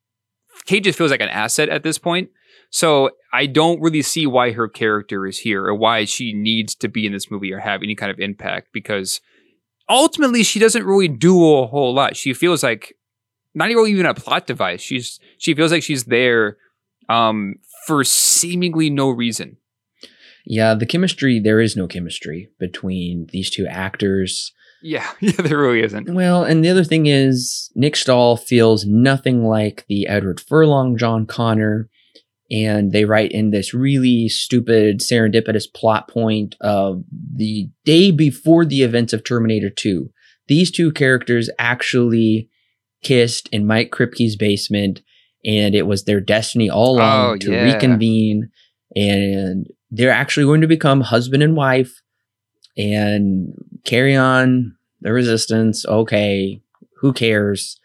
Kate 0.64 0.82
just 0.82 0.96
feels 0.96 1.10
like 1.10 1.20
an 1.20 1.28
asset 1.28 1.68
at 1.68 1.82
this 1.82 1.98
point. 1.98 2.30
So 2.70 3.10
I 3.30 3.44
don't 3.44 3.78
really 3.82 4.00
see 4.00 4.26
why 4.26 4.52
her 4.52 4.70
character 4.70 5.26
is 5.26 5.40
here 5.40 5.66
or 5.66 5.74
why 5.74 6.06
she 6.06 6.32
needs 6.32 6.74
to 6.76 6.88
be 6.88 7.04
in 7.04 7.12
this 7.12 7.30
movie 7.30 7.52
or 7.52 7.58
have 7.58 7.82
any 7.82 7.94
kind 7.94 8.10
of 8.10 8.18
impact 8.18 8.68
because 8.72 9.20
ultimately 9.88 10.42
she 10.42 10.58
doesn't 10.58 10.84
really 10.84 11.08
do 11.08 11.36
a 11.56 11.66
whole 11.66 11.94
lot. 11.94 12.16
She 12.16 12.34
feels 12.34 12.62
like 12.62 12.94
not 13.54 13.70
even 13.70 14.06
a 14.06 14.14
plot 14.14 14.46
device. 14.46 14.80
She's 14.80 15.20
she 15.38 15.54
feels 15.54 15.72
like 15.72 15.82
she's 15.82 16.04
there 16.04 16.56
um, 17.08 17.56
for 17.86 18.04
seemingly 18.04 18.90
no 18.90 19.10
reason. 19.10 19.58
Yeah, 20.44 20.74
the 20.74 20.86
chemistry 20.86 21.38
there 21.38 21.60
is 21.60 21.76
no 21.76 21.86
chemistry 21.86 22.50
between 22.58 23.28
these 23.32 23.50
two 23.50 23.66
actors. 23.66 24.52
Yeah, 24.82 25.08
yeah, 25.20 25.32
there 25.38 25.58
really 25.58 25.82
isn't. 25.82 26.12
Well, 26.12 26.44
and 26.44 26.64
the 26.64 26.70
other 26.70 26.84
thing 26.84 27.06
is 27.06 27.70
Nick 27.74 27.96
Stahl 27.96 28.36
feels 28.36 28.84
nothing 28.84 29.44
like 29.44 29.84
the 29.88 30.06
Edward 30.08 30.40
Furlong 30.40 30.96
John 30.96 31.26
Connor 31.26 31.88
and 32.52 32.92
they 32.92 33.06
write 33.06 33.32
in 33.32 33.50
this 33.50 33.72
really 33.72 34.28
stupid 34.28 35.00
serendipitous 35.00 35.64
plot 35.72 36.06
point 36.06 36.54
of 36.60 37.02
the 37.34 37.70
day 37.86 38.10
before 38.10 38.66
the 38.66 38.82
events 38.82 39.14
of 39.14 39.24
Terminator 39.24 39.70
2. 39.70 40.10
These 40.48 40.70
two 40.70 40.92
characters 40.92 41.48
actually 41.58 42.50
kissed 43.02 43.48
in 43.48 43.66
Mike 43.66 43.90
Kripke's 43.90 44.36
basement, 44.36 45.00
and 45.46 45.74
it 45.74 45.86
was 45.86 46.04
their 46.04 46.20
destiny 46.20 46.68
all 46.68 46.96
oh, 46.96 46.98
along 46.98 47.30
oh, 47.30 47.36
to 47.38 47.52
yeah. 47.52 47.72
reconvene, 47.72 48.50
and 48.94 49.66
they're 49.90 50.10
actually 50.10 50.44
going 50.44 50.60
to 50.60 50.66
become 50.66 51.00
husband 51.00 51.42
and 51.42 51.56
wife 51.56 52.02
and 52.76 53.54
carry 53.84 54.14
on 54.14 54.76
the 55.00 55.12
resistance. 55.12 55.86
Okay, 55.86 56.60
who 57.00 57.14
cares? 57.14 57.80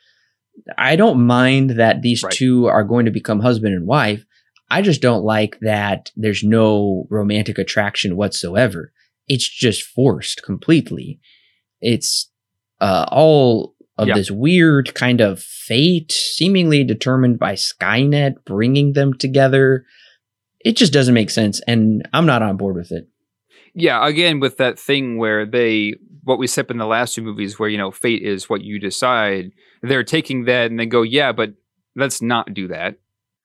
I 0.78 0.97
don't 0.97 1.26
mind 1.26 1.72
that 1.72 2.01
these 2.01 2.24
right. 2.24 2.34
two 2.34 2.65
are 2.65 2.84
going 2.84 3.05
to 3.05 3.11
become 3.11 3.39
husband 3.39 3.74
and 3.74 3.88
wife. 3.88 4.26
I 4.70 4.82
just 4.82 5.01
don't 5.01 5.24
like 5.24 5.59
that 5.61 6.11
there's 6.15 6.43
no 6.43 7.07
romantic 7.09 7.57
attraction 7.57 8.18
whatsoever. 8.18 8.91
It's 9.28 9.47
just 9.47 9.84
forced 9.84 10.43
completely. 10.43 11.20
It's 11.82 12.30
uh, 12.82 13.05
all 13.09 13.76
of 13.97 14.07
this 14.09 14.30
weird 14.30 14.93
kind 14.93 15.22
of 15.22 15.41
fate, 15.41 16.11
seemingly 16.11 16.84
determined 16.84 17.39
by 17.39 17.53
Skynet, 17.53 18.45
bringing 18.45 18.93
them 18.93 19.13
together. 19.13 19.86
It 20.59 20.78
just 20.78 20.93
doesn't 20.93 21.13
make 21.13 21.30
sense, 21.30 21.61
and 21.68 22.07
I'm 22.13 22.26
not 22.26 22.43
on 22.43 22.57
board 22.57 22.76
with 22.76 22.91
it. 22.91 23.07
Yeah, 23.74 24.05
again, 24.07 24.39
with 24.39 24.57
that 24.57 24.78
thing 24.78 25.18
where 25.18 25.45
they, 25.45 25.95
what 26.24 26.39
we 26.39 26.47
said 26.47 26.70
in 26.70 26.78
the 26.78 26.86
last 26.86 27.15
two 27.15 27.22
movies, 27.22 27.57
where, 27.57 27.70
you 27.70 27.78
know, 27.78 27.91
fate 27.91 28.22
is 28.22 28.49
what 28.49 28.61
you 28.61 28.80
decide, 28.80 29.51
they're 29.82 30.03
taking 30.03 30.45
that 30.45 30.70
and 30.70 30.80
they 30.80 30.86
go, 30.86 31.01
yeah, 31.01 31.32
but 31.32 31.53
let's 31.95 32.22
not 32.22 32.53
do 32.53 32.68
that 32.68 32.97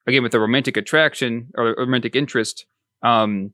again 0.07 0.23
with 0.23 0.33
the 0.33 0.41
romantic 0.41 0.77
attraction 0.77 1.49
or 1.57 1.75
romantic 1.79 2.17
interest 2.17 2.67
um 3.03 3.53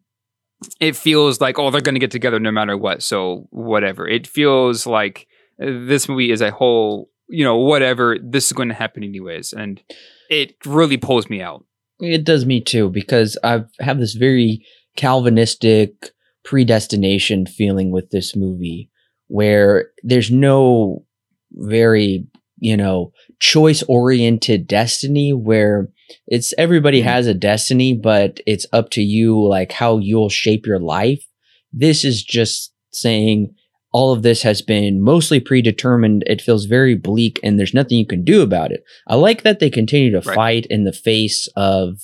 it 0.80 0.96
feels 0.96 1.40
like 1.40 1.59
oh 1.59 1.70
they're 1.70 1.80
going 1.80 1.94
to 1.94 2.01
get 2.01 2.11
together 2.11 2.40
no 2.40 2.51
matter 2.51 2.76
what 2.76 3.03
so 3.03 3.46
whatever. 3.51 4.07
It 4.07 4.26
feels 4.26 4.86
like 4.86 5.26
uh, 5.62 5.66
this 5.86 6.09
movie 6.09 6.30
is 6.30 6.40
a 6.40 6.51
whole 6.51 7.11
you 7.28 7.44
know 7.44 7.57
whatever 7.57 8.16
this 8.22 8.46
is 8.46 8.53
going 8.53 8.68
to 8.68 8.74
happen 8.74 9.05
anyways 9.05 9.53
and 9.53 9.82
it 10.30 10.55
really 10.64 10.96
pulls 10.96 11.30
me 11.30 11.40
out. 11.40 11.64
It 12.01 12.24
does 12.24 12.46
me 12.46 12.61
too 12.61 12.90
because 12.90 13.36
i 13.42 13.64
have 13.80 13.99
this 13.99 14.14
very 14.14 14.64
calvinistic 14.96 16.12
predestination 16.44 17.46
feeling 17.46 17.90
with 17.90 18.11
this 18.11 18.34
movie 18.34 18.90
where 19.26 19.90
there's 20.03 20.30
no 20.30 21.05
very 21.53 22.26
you 22.59 22.77
know 22.77 23.13
choice 23.41 23.83
oriented 23.89 24.67
destiny 24.67 25.33
where 25.33 25.89
it's 26.27 26.55
everybody 26.57 27.01
mm-hmm. 27.01 27.09
has 27.09 27.27
a 27.27 27.35
destiny, 27.35 27.95
but 27.95 28.41
it's 28.47 28.67
up 28.73 28.91
to 28.91 29.03
you, 29.03 29.47
like 29.47 29.73
how 29.73 29.99
you'll 29.99 30.31
shape 30.31 30.67
your 30.67 30.81
life. 30.81 31.25
This 31.73 32.05
is 32.05 32.23
just 32.23 32.73
saying 32.91 33.55
all 33.93 34.13
of 34.13 34.23
this 34.23 34.43
has 34.43 34.63
been 34.63 35.03
mostly 35.03 35.41
predetermined. 35.41 36.25
It 36.27 36.43
feels 36.43 36.67
very 36.67 36.95
bleak 36.95 37.41
and 37.43 37.59
there's 37.59 37.75
nothing 37.75 37.99
you 37.99 38.07
can 38.07 38.25
do 38.25 38.43
about 38.43 38.73
it. 38.73 38.85
I 39.07 39.15
like 39.17 39.43
that 39.43 39.61
they 39.61 39.71
continue 39.71 40.11
to 40.13 40.27
right. 40.27 40.35
fight 40.35 40.67
in 40.71 40.85
the 40.85 40.93
face 40.93 41.49
of 41.57 42.01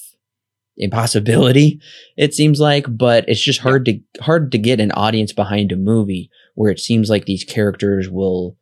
impossibility, 0.76 1.80
it 2.16 2.34
seems 2.34 2.60
like, 2.60 2.86
but 2.88 3.24
it's 3.28 3.40
just 3.40 3.60
hard 3.60 3.84
to 3.86 4.00
hard 4.20 4.52
to 4.52 4.58
get 4.58 4.80
an 4.80 4.92
audience 4.92 5.32
behind 5.32 5.72
a 5.72 5.76
movie 5.76 6.30
where 6.54 6.70
it 6.70 6.80
seems 6.80 7.10
like 7.10 7.26
these 7.26 7.44
characters 7.44 8.08
will 8.10 8.56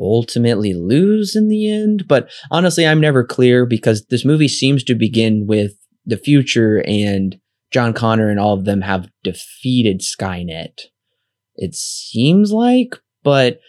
ultimately 0.00 0.72
lose 0.72 1.36
in 1.36 1.48
the 1.48 1.70
end. 1.70 2.06
But 2.08 2.30
honestly, 2.50 2.86
I'm 2.86 3.00
never 3.00 3.24
clear 3.24 3.66
because 3.66 4.06
this 4.06 4.24
movie 4.24 4.48
seems 4.48 4.82
to 4.84 4.94
begin 4.94 5.46
with 5.46 5.72
the 6.06 6.16
future 6.16 6.82
and 6.86 7.38
John 7.70 7.92
Connor 7.92 8.30
and 8.30 8.40
all 8.40 8.54
of 8.54 8.64
them 8.64 8.80
have 8.80 9.08
defeated 9.22 10.00
Skynet. 10.00 10.80
It 11.56 11.74
seems 11.74 12.52
like, 12.52 12.96
but 13.22 13.60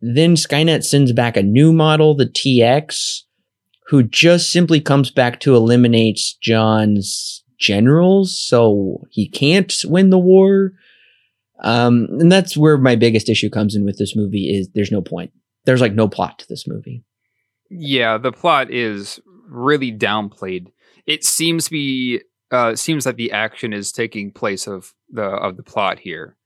then 0.00 0.34
Skynet 0.34 0.84
sends 0.84 1.12
back 1.12 1.36
a 1.36 1.42
new 1.42 1.72
model, 1.72 2.14
the 2.14 2.26
TX, 2.26 3.22
who 3.86 4.02
just 4.02 4.52
simply 4.52 4.80
comes 4.80 5.10
back 5.10 5.40
to 5.40 5.54
eliminate 5.54 6.20
John's 6.42 7.44
generals, 7.58 8.38
so 8.38 9.04
he 9.10 9.28
can't 9.28 9.72
win 9.84 10.10
the 10.10 10.18
war. 10.18 10.72
Um, 11.62 12.08
and 12.18 12.30
that's 12.30 12.56
where 12.56 12.76
my 12.76 12.96
biggest 12.96 13.30
issue 13.30 13.48
comes 13.48 13.74
in 13.74 13.84
with 13.84 13.96
this 13.96 14.14
movie 14.14 14.54
is 14.54 14.68
there's 14.74 14.92
no 14.92 15.00
point 15.00 15.32
there's 15.66 15.80
like 15.80 15.92
no 15.92 16.08
plot 16.08 16.38
to 16.38 16.48
this 16.48 16.66
movie. 16.66 17.04
Yeah, 17.68 18.16
the 18.16 18.32
plot 18.32 18.70
is 18.70 19.20
really 19.48 19.92
downplayed. 19.92 20.68
It 21.06 21.24
seems 21.24 21.66
to 21.66 21.70
be 21.70 22.20
uh 22.50 22.76
seems 22.76 23.04
that 23.04 23.16
the 23.16 23.32
action 23.32 23.72
is 23.72 23.92
taking 23.92 24.30
place 24.30 24.66
of 24.66 24.94
the 25.10 25.24
of 25.24 25.56
the 25.56 25.62
plot 25.62 25.98
here. 25.98 26.36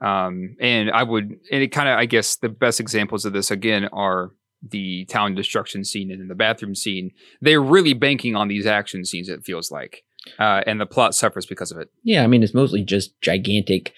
Um 0.00 0.56
and 0.60 0.90
I 0.90 1.04
would 1.04 1.38
and 1.50 1.62
it 1.62 1.68
kind 1.68 1.88
of 1.88 1.98
I 1.98 2.06
guess 2.06 2.36
the 2.36 2.48
best 2.48 2.80
examples 2.80 3.24
of 3.24 3.32
this 3.32 3.50
again 3.50 3.88
are 3.92 4.32
the 4.68 5.04
town 5.06 5.34
destruction 5.34 5.84
scene 5.84 6.10
and 6.10 6.30
the 6.30 6.34
bathroom 6.34 6.74
scene. 6.74 7.10
They're 7.40 7.62
really 7.62 7.94
banking 7.94 8.36
on 8.36 8.48
these 8.48 8.66
action 8.66 9.04
scenes 9.04 9.28
it 9.28 9.44
feels 9.44 9.70
like. 9.70 10.02
Uh 10.38 10.62
and 10.66 10.80
the 10.80 10.86
plot 10.86 11.14
suffers 11.14 11.46
because 11.46 11.70
of 11.70 11.78
it. 11.78 11.88
Yeah, 12.02 12.24
I 12.24 12.26
mean 12.26 12.42
it's 12.42 12.54
mostly 12.54 12.82
just 12.82 13.20
gigantic 13.20 13.92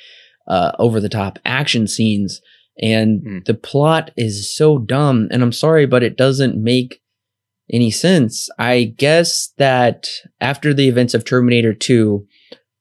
uh 0.46 0.72
over 0.78 1.00
the 1.00 1.08
top 1.08 1.38
action 1.46 1.86
scenes 1.86 2.42
and 2.80 3.22
mm. 3.22 3.44
the 3.44 3.54
plot 3.54 4.10
is 4.16 4.54
so 4.54 4.78
dumb. 4.78 5.28
And 5.30 5.42
I'm 5.42 5.52
sorry, 5.52 5.86
but 5.86 6.02
it 6.02 6.16
doesn't 6.16 6.62
make 6.62 7.00
any 7.72 7.90
sense. 7.90 8.48
I 8.58 8.94
guess 8.96 9.52
that 9.58 10.08
after 10.40 10.74
the 10.74 10.88
events 10.88 11.14
of 11.14 11.24
Terminator 11.24 11.72
2, 11.72 12.26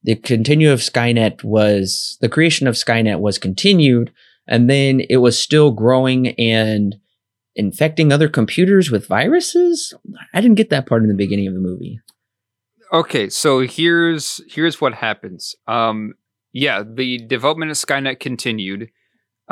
the 0.04 0.16
continue 0.16 0.72
of 0.72 0.80
Skynet 0.80 1.44
was 1.44 2.18
the 2.22 2.30
creation 2.30 2.68
of 2.68 2.76
Skynet 2.76 3.20
was 3.20 3.38
continued, 3.38 4.12
and 4.48 4.70
then 4.70 5.02
it 5.10 5.18
was 5.18 5.40
still 5.40 5.72
growing 5.72 6.30
and 6.40 6.98
infecting 7.56 8.12
other 8.12 8.28
computers 8.28 8.92
with 8.92 9.08
viruses. 9.08 9.94
I 10.34 10.42
didn't 10.42 10.58
get 10.58 10.70
that 10.72 10.88
part 10.88 11.04
in 11.04 11.08
the 11.08 11.14
beginning 11.14 11.48
of 11.48 11.54
the 11.54 11.60
movie. 11.62 12.02
Okay, 12.92 13.30
so 13.30 13.62
here's 13.62 14.42
here's 14.48 14.82
what 14.82 14.94
happens. 14.94 15.56
Um, 15.68 16.16
yeah, 16.52 16.84
the 16.84 17.26
development 17.26 17.72
of 17.72 17.78
Skynet 17.78 18.20
continued 18.20 18.90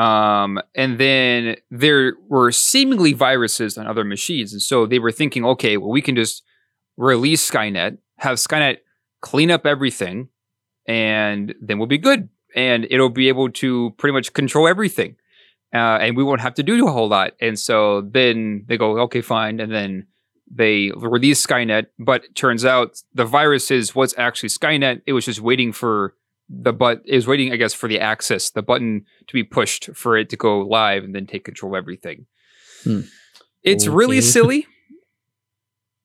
um, 0.02 0.60
and 0.74 0.98
then 1.00 1.58
there 1.70 2.14
were 2.28 2.52
seemingly 2.52 3.14
viruses 3.14 3.78
on 3.78 3.86
other 3.86 4.04
machines. 4.04 4.52
And 4.52 4.62
so 4.62 4.88
they 4.88 4.98
were 4.98 5.12
thinking, 5.12 5.46
okay, 5.46 5.78
well, 5.78 5.92
we 5.92 6.02
can 6.02 6.16
just 6.16 6.42
release 6.98 7.48
Skynet, 7.48 8.00
have 8.18 8.38
Skynet 8.38 8.78
clean 9.22 9.52
up 9.52 9.68
everything, 9.68 10.30
and 10.88 11.54
then 11.62 11.78
we'll 11.78 11.86
be 11.88 12.00
good. 12.00 12.30
And 12.56 12.88
it'll 12.90 13.10
be 13.10 13.28
able 13.28 13.52
to 13.52 13.94
pretty 14.00 14.14
much 14.14 14.34
control 14.34 14.68
everything. 14.68 15.18
Uh, 15.72 16.00
and 16.02 16.18
we 16.18 16.24
won't 16.24 16.42
have 16.42 16.56
to 16.56 16.64
do 16.64 16.88
a 16.88 16.92
whole 16.92 17.08
lot. 17.08 17.34
And 17.40 17.60
so 17.60 18.02
then 18.02 18.66
they 18.68 18.78
go, 18.78 19.00
okay, 19.02 19.22
fine. 19.22 19.60
And 19.60 19.72
then 19.72 20.08
they 20.52 20.92
release 20.98 21.46
Skynet, 21.46 21.86
but 22.00 22.24
turns 22.34 22.66
out 22.66 23.00
the 23.14 23.24
virus 23.24 23.70
is 23.70 23.94
what's 23.94 24.18
actually 24.18 24.50
Skynet. 24.50 25.04
It 25.06 25.14
was 25.14 25.26
just 25.26 25.42
waiting 25.42 25.72
for 25.72 26.16
the 26.54 26.74
but 26.74 27.02
is 27.06 27.28
waiting, 27.28 27.54
I 27.54 27.56
guess, 27.56 27.74
for 27.74 27.88
the 27.88 28.00
access, 28.00 28.50
the 28.50 28.62
button 28.62 29.06
to 29.28 29.34
be 29.34 29.44
pushed 29.44 29.90
for 29.96 30.18
it 30.18 30.30
to 30.30 30.36
go 30.36 30.60
live 30.60 31.04
and 31.04 31.16
then 31.16 31.26
take 31.26 31.46
control 31.46 31.74
of 31.74 31.78
everything. 31.78 32.26
Hmm. 32.84 33.02
It's 33.64 33.86
okay. 33.88 33.96
really 33.96 34.22
silly. 34.36 34.68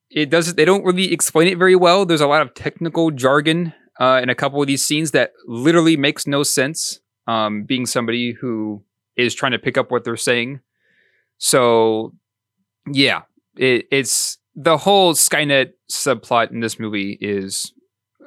It 0.09 0.29
doesn't. 0.29 0.55
They 0.55 0.65
don't 0.65 0.85
really 0.85 1.11
explain 1.11 1.49
it 1.49 1.57
very 1.57 1.75
well. 1.75 2.05
There's 2.05 2.21
a 2.21 2.27
lot 2.27 2.41
of 2.41 2.53
technical 2.53 3.11
jargon 3.11 3.73
uh, 3.99 4.19
in 4.23 4.29
a 4.29 4.35
couple 4.35 4.61
of 4.61 4.67
these 4.67 4.83
scenes 4.83 5.11
that 5.11 5.33
literally 5.45 5.97
makes 5.97 6.25
no 6.25 6.43
sense. 6.43 7.01
Um, 7.27 7.63
being 7.63 7.85
somebody 7.85 8.31
who 8.31 8.85
is 9.17 9.35
trying 9.35 9.51
to 9.51 9.59
pick 9.59 9.77
up 9.77 9.91
what 9.91 10.05
they're 10.05 10.15
saying, 10.15 10.61
So, 11.39 12.13
yeah, 12.89 13.23
it, 13.57 13.85
it's 13.91 14.37
the 14.55 14.77
whole 14.77 15.13
Skynet 15.13 15.73
subplot 15.91 16.51
in 16.51 16.61
this 16.61 16.79
movie 16.79 17.17
is 17.19 17.73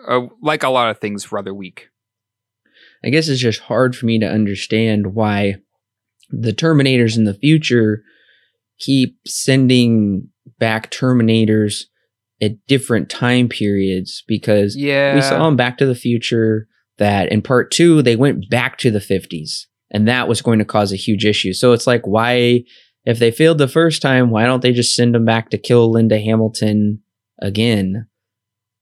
uh, 0.06 0.26
like 0.42 0.62
a 0.62 0.68
lot 0.68 0.90
of 0.90 0.98
things 0.98 1.32
rather 1.32 1.54
weak. 1.54 1.89
I 3.05 3.11
guess 3.11 3.28
it's 3.28 3.40
just 3.40 3.61
hard 3.61 3.96
for 3.96 4.07
me 4.07 4.18
to 4.18 4.28
understand 4.28 5.14
why 5.14 5.57
the 6.30 6.53
Terminators 6.53 7.16
in 7.16 7.24
the 7.24 7.34
future 7.34 8.03
keep 8.78 9.16
sending 9.26 10.28
back 10.59 10.90
Terminators 10.90 11.84
at 12.42 12.64
different 12.66 13.11
time 13.11 13.48
periods 13.48 14.22
because 14.26 14.76
Yeah, 14.76 15.14
we 15.14 15.20
saw 15.20 15.48
in 15.48 15.57
Back 15.57 15.78
to 15.78 15.86
the 15.86 15.94
Future 15.94 16.66
that 16.98 17.32
in 17.32 17.42
part 17.42 17.70
two, 17.70 18.03
they 18.03 18.16
went 18.16 18.48
back 18.51 18.78
to 18.78 18.90
the 18.90 18.98
50s 18.98 19.66
and 19.90 20.07
that 20.07 20.28
was 20.28 20.42
going 20.42 20.59
to 20.59 20.64
cause 20.64 20.92
a 20.92 20.96
huge 20.96 21.24
issue. 21.24 21.53
So 21.53 21.72
it's 21.72 21.86
like, 21.86 22.07
why, 22.07 22.64
if 23.05 23.18
they 23.18 23.30
failed 23.30 23.59
the 23.59 23.68
first 23.68 24.03
time, 24.03 24.30
why 24.30 24.44
don't 24.44 24.62
they 24.62 24.72
just 24.72 24.94
send 24.94 25.14
them 25.14 25.24
back 25.24 25.51
to 25.51 25.59
kill 25.59 25.90
Linda 25.90 26.18
Hamilton 26.18 27.03
again? 27.40 28.07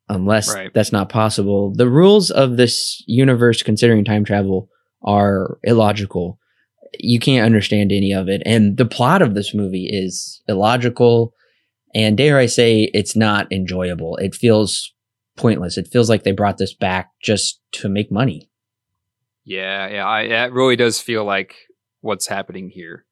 Unless 0.09 0.55
Right. 0.55 0.71
that's 0.73 0.93
not 0.93 1.09
possible. 1.09 1.73
The 1.75 1.89
rules 1.89 2.31
of 2.31 2.57
this 2.57 3.03
universe 3.07 3.63
considering 3.63 4.05
time 4.05 4.25
travel 4.25 4.69
are 5.03 5.59
illogical. 5.65 6.39
You 6.99 7.21
can't 7.21 7.45
understand 7.45 7.93
any 7.93 8.13
of 8.13 8.29
it. 8.29 8.43
And 8.47 8.77
the 8.77 8.87
plot 8.87 9.21
of 9.21 9.35
this 9.35 9.55
movie 9.55 9.89
is 9.91 10.43
illogical. 10.49 11.35
And 11.95 12.17
dare 12.17 12.39
I 12.39 12.47
say, 12.47 12.91
it's 12.95 13.15
not 13.17 13.53
enjoyable. 13.53 14.17
It 14.17 14.35
feels 14.35 14.93
pointless. 15.37 15.77
It 15.79 15.89
feels 15.89 16.09
like 16.09 16.23
they 16.25 16.33
brought 16.33 16.59
this 16.59 16.75
back 16.75 17.11
just 17.23 17.61
to 17.73 17.89
make 17.89 18.11
money. 18.11 18.51
Yeah, 19.45 19.89
yeah, 19.89 20.07
I, 20.07 20.23
it 20.23 20.53
really 20.53 20.77
does 20.77 21.01
feel 21.01 21.25
like 21.25 21.55
what's 22.01 22.27
happening 22.27 22.71
here. 22.71 23.05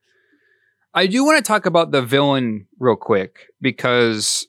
I 0.93 1.07
do 1.07 1.25
want 1.25 1.37
to 1.39 1.47
talk 1.47 1.67
about 1.67 1.91
the 1.91 2.03
villain 2.03 2.67
real 2.79 2.97
quick 2.97 3.49
because 3.61 4.47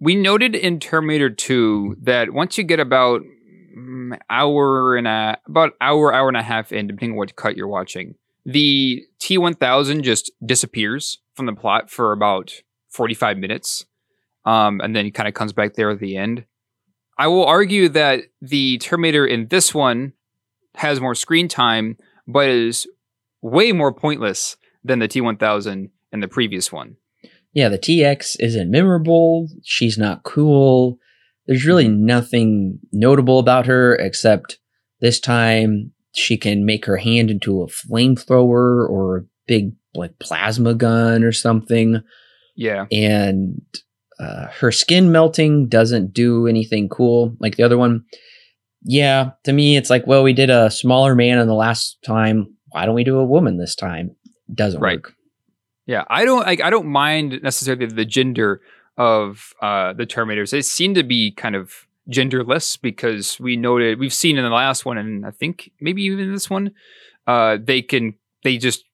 we 0.00 0.14
noted 0.14 0.54
in 0.54 0.80
Terminator 0.80 1.30
2 1.30 1.96
that 2.02 2.32
once 2.32 2.58
you 2.58 2.64
get 2.64 2.80
about 2.80 3.22
mm, 3.76 4.18
hour 4.28 4.96
and 4.96 5.06
a 5.06 5.38
about 5.46 5.72
hour 5.80 6.12
hour 6.12 6.28
and 6.28 6.36
a 6.36 6.42
half 6.42 6.72
in, 6.72 6.86
depending 6.86 7.12
on 7.12 7.16
what 7.16 7.36
cut 7.36 7.56
you're 7.56 7.68
watching, 7.68 8.14
the 8.44 9.02
T1000 9.20 10.02
just 10.02 10.30
disappears 10.44 11.18
from 11.34 11.46
the 11.46 11.54
plot 11.54 11.90
for 11.90 12.12
about 12.12 12.52
45 12.90 13.38
minutes, 13.38 13.86
um, 14.44 14.80
and 14.80 14.94
then 14.94 15.04
he 15.04 15.10
kind 15.10 15.28
of 15.28 15.34
comes 15.34 15.52
back 15.52 15.74
there 15.74 15.90
at 15.90 15.98
the 15.98 16.16
end. 16.16 16.44
I 17.16 17.28
will 17.28 17.44
argue 17.44 17.88
that 17.90 18.24
the 18.40 18.78
Terminator 18.78 19.26
in 19.26 19.48
this 19.48 19.74
one 19.74 20.12
has 20.74 21.00
more 21.00 21.14
screen 21.14 21.48
time, 21.48 21.96
but 22.26 22.48
is 22.48 22.86
way 23.40 23.72
more 23.72 23.92
pointless 23.92 24.56
than 24.82 24.98
the 24.98 25.08
T1000 25.08 25.90
in 26.12 26.20
the 26.20 26.28
previous 26.28 26.72
one. 26.72 26.96
Yeah, 27.54 27.68
the 27.68 27.78
TX 27.78 28.36
isn't 28.40 28.70
memorable. 28.70 29.48
She's 29.62 29.96
not 29.96 30.22
cool. 30.24 30.98
There's 31.46 31.64
really 31.66 31.88
nothing 31.88 32.78
notable 32.92 33.38
about 33.38 33.66
her 33.66 33.94
except 33.94 34.58
this 35.00 35.20
time 35.20 35.92
she 36.12 36.36
can 36.36 36.64
make 36.64 36.84
her 36.86 36.96
hand 36.96 37.30
into 37.30 37.62
a 37.62 37.66
flamethrower 37.66 38.88
or 38.88 39.16
a 39.18 39.24
big 39.46 39.72
like 39.94 40.18
plasma 40.18 40.74
gun 40.74 41.22
or 41.22 41.32
something. 41.32 42.02
Yeah. 42.56 42.86
and 42.92 43.60
uh, 44.20 44.46
her 44.60 44.70
skin 44.70 45.10
melting 45.10 45.66
doesn't 45.68 46.12
do 46.12 46.46
anything 46.46 46.88
cool 46.88 47.36
like 47.40 47.56
the 47.56 47.64
other 47.64 47.76
one. 47.76 48.04
Yeah, 48.84 49.30
to 49.44 49.52
me, 49.52 49.76
it's 49.76 49.90
like, 49.90 50.06
well, 50.06 50.22
we 50.22 50.32
did 50.32 50.50
a 50.50 50.70
smaller 50.70 51.14
man 51.16 51.38
in 51.38 51.48
the 51.48 51.54
last 51.54 51.98
time. 52.04 52.54
Why 52.68 52.86
don't 52.86 52.94
we 52.94 53.02
do 53.02 53.18
a 53.18 53.24
woman 53.24 53.58
this 53.58 53.74
time? 53.74 54.14
Doesn't 54.54 54.80
Right. 54.80 54.98
work. 54.98 55.14
Yeah. 55.86 56.04
I 56.08 56.24
don't 56.24 56.46
like 56.46 56.60
I 56.60 56.70
don't 56.70 56.86
mind 56.86 57.40
necessarily 57.42 57.86
the 57.86 58.04
gender 58.04 58.60
of 58.96 59.52
uh 59.60 59.92
the 59.92 60.06
Terminators. 60.06 60.50
They 60.50 60.62
seem 60.62 60.94
to 60.94 61.02
be 61.02 61.32
kind 61.32 61.56
of 61.56 61.86
genderless 62.10 62.80
because 62.80 63.40
we 63.40 63.56
noted 63.56 63.98
we've 63.98 64.12
seen 64.12 64.36
in 64.36 64.44
the 64.44 64.50
last 64.50 64.84
one 64.84 64.98
and 64.98 65.26
I 65.26 65.30
think 65.30 65.70
maybe 65.80 66.02
even 66.02 66.32
this 66.32 66.50
one, 66.50 66.72
uh 67.26 67.58
they 67.62 67.82
can 67.82 68.14
they 68.42 68.58
just 68.58 68.84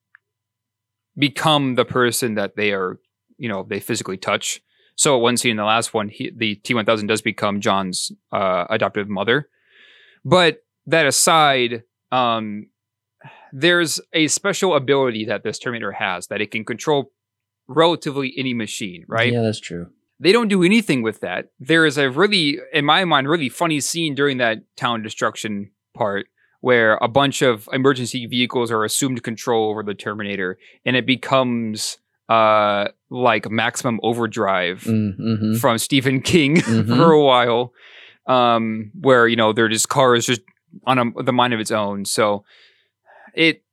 become 1.17 1.75
the 1.75 1.85
person 1.85 2.35
that 2.35 2.55
they 2.55 2.71
are, 2.71 2.99
you 3.37 3.49
know, 3.49 3.63
they 3.63 3.79
physically 3.79 4.17
touch. 4.17 4.61
So 4.95 5.15
at 5.15 5.21
one 5.21 5.37
scene 5.37 5.51
in 5.51 5.57
the 5.57 5.63
last 5.63 5.93
one, 5.93 6.09
he, 6.09 6.31
the 6.35 6.55
T1000 6.57 7.07
does 7.07 7.21
become 7.21 7.61
John's 7.61 8.11
uh, 8.31 8.65
adoptive 8.69 9.09
mother. 9.09 9.49
But 10.23 10.63
that 10.87 11.05
aside, 11.05 11.83
um, 12.11 12.67
there's 13.53 13.99
a 14.13 14.27
special 14.27 14.75
ability 14.75 15.25
that 15.25 15.43
this 15.43 15.59
Terminator 15.59 15.91
has 15.93 16.27
that 16.27 16.41
it 16.41 16.51
can 16.51 16.63
control 16.65 17.11
relatively 17.67 18.33
any 18.37 18.53
machine, 18.53 19.05
right? 19.07 19.31
Yeah, 19.31 19.41
that's 19.41 19.59
true. 19.59 19.87
They 20.19 20.31
don't 20.31 20.49
do 20.49 20.63
anything 20.63 21.01
with 21.01 21.21
that. 21.21 21.47
There 21.59 21.85
is 21.85 21.97
a 21.97 22.09
really, 22.09 22.59
in 22.73 22.85
my 22.85 23.05
mind, 23.05 23.27
really 23.27 23.49
funny 23.49 23.79
scene 23.79 24.13
during 24.13 24.37
that 24.37 24.59
town 24.77 25.01
destruction 25.01 25.71
part 25.95 26.27
where 26.59 26.97
a 27.01 27.07
bunch 27.07 27.41
of 27.41 27.67
emergency 27.73 28.27
vehicles 28.27 28.69
are 28.71 28.83
assumed 28.83 29.23
control 29.23 29.69
over 29.71 29.81
the 29.81 29.95
Terminator, 29.95 30.57
and 30.85 30.95
it 30.95 31.05
becomes 31.07 31.97
uh 32.29 32.85
like 33.09 33.49
maximum 33.49 33.99
overdrive 34.03 34.83
Mm-hmm. 34.83 35.55
from 35.55 35.77
Stephen 35.79 36.21
King 36.21 36.55
Mhm. 36.61 36.95
for 36.97 37.11
a 37.11 37.23
while, 37.23 37.73
um, 38.27 38.91
where 39.01 39.27
you 39.27 39.35
know 39.35 39.53
they're 39.53 39.67
just 39.69 39.89
cars 39.89 40.27
just 40.27 40.41
on 40.85 40.99
a, 40.99 41.23
the 41.23 41.33
mind 41.33 41.53
of 41.53 41.59
its 41.59 41.71
own. 41.71 42.05
So 42.05 42.45
it 43.33 43.63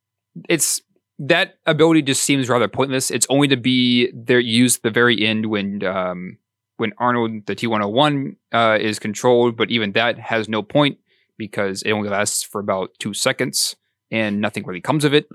it's 0.49 0.83
that 1.19 1.55
ability 1.67 2.03
just 2.03 2.23
seems 2.23 2.49
rather 2.49 2.69
pointless. 2.69 3.11
It's 3.11 3.27
only 3.29 3.49
to 3.49 3.57
be 3.57 4.13
there 4.15 4.39
used 4.39 4.83
the 4.83 4.91
very 4.91 5.27
end 5.27 5.47
when 5.47 5.85
um, 5.85 6.39
when 6.77 6.93
Arnold 6.99 7.47
the 7.47 7.55
T 7.55 7.67
one 7.67 7.81
hundred 7.81 7.95
one 7.95 8.37
uh 8.53 8.79
is 8.81 8.99
controlled, 8.99 9.57
but 9.57 9.71
even 9.71 9.93
that 9.93 10.19
has 10.19 10.49
no 10.49 10.63
point 10.63 10.99
because 11.37 11.83
it 11.83 11.93
only 11.93 12.09
lasts 12.09 12.43
for 12.43 12.61
about 12.61 12.91
two 12.99 13.15
seconds 13.15 13.77
and 14.11 14.41
nothing 14.41 14.65
really 14.65 14.81
comes 14.81 15.05
of 15.05 15.15
it. 15.15 15.29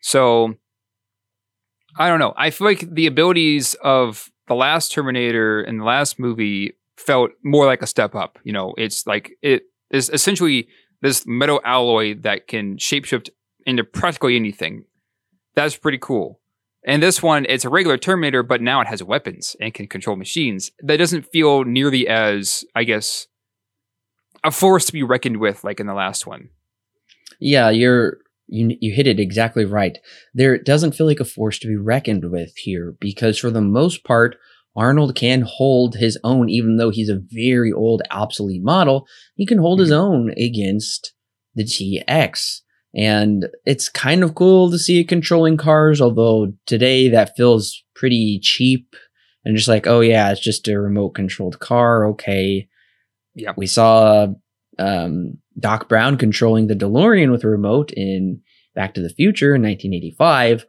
So 0.00 0.54
I 1.98 2.08
don't 2.08 2.18
know. 2.18 2.34
I 2.36 2.50
feel 2.50 2.66
like 2.66 2.94
the 2.94 3.06
abilities 3.06 3.74
of 3.82 4.30
the 4.48 4.54
last 4.54 4.92
Terminator 4.92 5.62
and 5.62 5.80
the 5.80 5.84
last 5.84 6.18
movie 6.18 6.74
felt 6.96 7.30
more 7.42 7.66
like 7.66 7.82
a 7.82 7.86
step 7.86 8.14
up. 8.14 8.38
You 8.44 8.52
know, 8.52 8.74
it's 8.76 9.06
like 9.06 9.32
it 9.42 9.64
is 9.90 10.10
essentially 10.10 10.68
this 11.00 11.24
metal 11.26 11.60
alloy 11.64 12.14
that 12.20 12.46
can 12.46 12.76
shapeshift 12.76 13.30
into 13.66 13.84
practically 13.84 14.36
anything. 14.36 14.84
That's 15.54 15.76
pretty 15.76 15.98
cool. 15.98 16.40
And 16.84 17.02
this 17.02 17.22
one, 17.22 17.46
it's 17.48 17.64
a 17.64 17.68
regular 17.68 17.96
Terminator, 17.96 18.42
but 18.42 18.60
now 18.60 18.80
it 18.80 18.88
has 18.88 19.02
weapons 19.02 19.54
and 19.60 19.72
can 19.72 19.86
control 19.86 20.16
machines. 20.16 20.72
That 20.80 20.96
doesn't 20.96 21.26
feel 21.26 21.64
nearly 21.64 22.08
as, 22.08 22.64
I 22.74 22.84
guess, 22.84 23.28
a 24.42 24.50
force 24.50 24.86
to 24.86 24.92
be 24.92 25.02
reckoned 25.02 25.38
with 25.38 25.62
like 25.62 25.78
in 25.78 25.86
the 25.86 25.94
last 25.94 26.26
one. 26.26 26.48
Yeah, 27.38 27.70
you're 27.70 28.18
you 28.48 28.76
you 28.80 28.92
hit 28.92 29.06
it 29.06 29.20
exactly 29.20 29.64
right. 29.64 29.98
There 30.34 30.54
it 30.54 30.64
doesn't 30.64 30.92
feel 30.92 31.06
like 31.06 31.20
a 31.20 31.24
force 31.24 31.58
to 31.60 31.68
be 31.68 31.76
reckoned 31.76 32.30
with 32.30 32.56
here 32.56 32.96
because 33.00 33.38
for 33.38 33.50
the 33.50 33.60
most 33.60 34.04
part, 34.04 34.36
Arnold 34.74 35.14
can 35.14 35.42
hold 35.42 35.96
his 35.96 36.18
own, 36.24 36.48
even 36.48 36.76
though 36.76 36.90
he's 36.90 37.08
a 37.08 37.20
very 37.30 37.72
old, 37.72 38.02
obsolete 38.10 38.62
model. 38.62 39.06
He 39.34 39.46
can 39.46 39.58
hold 39.58 39.80
his 39.80 39.90
mm-hmm. 39.90 40.00
own 40.00 40.30
against 40.36 41.12
the 41.54 41.64
TX. 41.64 42.62
And 42.94 43.46
it's 43.64 43.88
kind 43.88 44.22
of 44.22 44.34
cool 44.34 44.70
to 44.70 44.78
see 44.78 45.00
it 45.00 45.08
controlling 45.08 45.56
cars, 45.56 46.00
although 46.00 46.52
today 46.66 47.08
that 47.08 47.36
feels 47.36 47.82
pretty 47.94 48.38
cheap 48.42 48.94
and 49.44 49.56
just 49.56 49.68
like, 49.68 49.86
oh 49.86 50.00
yeah, 50.00 50.30
it's 50.30 50.40
just 50.40 50.68
a 50.68 50.78
remote 50.78 51.10
controlled 51.10 51.58
car. 51.58 52.06
Okay. 52.08 52.68
Yeah. 53.34 53.52
We 53.56 53.66
saw 53.66 54.28
um, 54.78 55.38
Doc 55.58 55.88
Brown 55.88 56.18
controlling 56.18 56.66
the 56.66 56.74
DeLorean 56.74 57.30
with 57.30 57.44
a 57.44 57.48
remote 57.48 57.92
in 57.92 58.40
Back 58.74 58.94
to 58.94 59.00
the 59.00 59.10
Future 59.10 59.54
in 59.54 59.62
1985. 59.62 60.66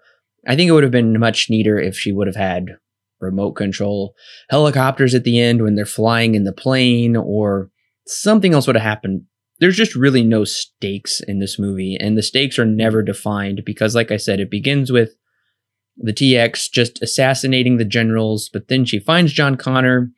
I 0.48 0.56
think 0.56 0.70
it 0.70 0.72
would 0.72 0.84
have 0.84 0.92
been 0.92 1.20
much 1.20 1.50
neater 1.50 1.80
if 1.80 1.98
she 1.98 2.12
would 2.12 2.28
have 2.28 2.36
had 2.36 2.68
remote 3.20 3.54
control 3.54 4.14
helicopters 4.50 5.16
at 5.16 5.24
the 5.24 5.40
end 5.40 5.62
when 5.62 5.76
they're 5.76 5.86
flying 5.86 6.36
in 6.36 6.44
the 6.44 6.52
plane 6.52 7.16
or 7.16 7.70
something 8.06 8.54
else 8.54 8.68
would 8.68 8.76
have 8.76 8.84
happened. 8.84 9.24
There's 9.64 9.78
just 9.78 9.96
really 9.96 10.26
no 10.26 10.44
stakes 10.44 11.22
in 11.26 11.40
this 11.40 11.58
movie, 11.58 11.96
and 11.98 12.18
the 12.18 12.22
stakes 12.22 12.60
are 12.60 12.66
never 12.66 13.02
defined 13.02 13.62
because, 13.66 13.96
like 13.96 14.12
I 14.12 14.18
said, 14.18 14.42
it 14.42 14.52
begins 14.52 14.92
with 14.92 15.16
the 15.96 16.12
TX 16.12 16.70
just 16.70 17.02
assassinating 17.02 17.78
the 17.78 17.86
generals, 17.86 18.50
but 18.52 18.68
then 18.68 18.84
she 18.84 19.00
finds 19.00 19.32
John 19.32 19.56
Connor 19.56 20.12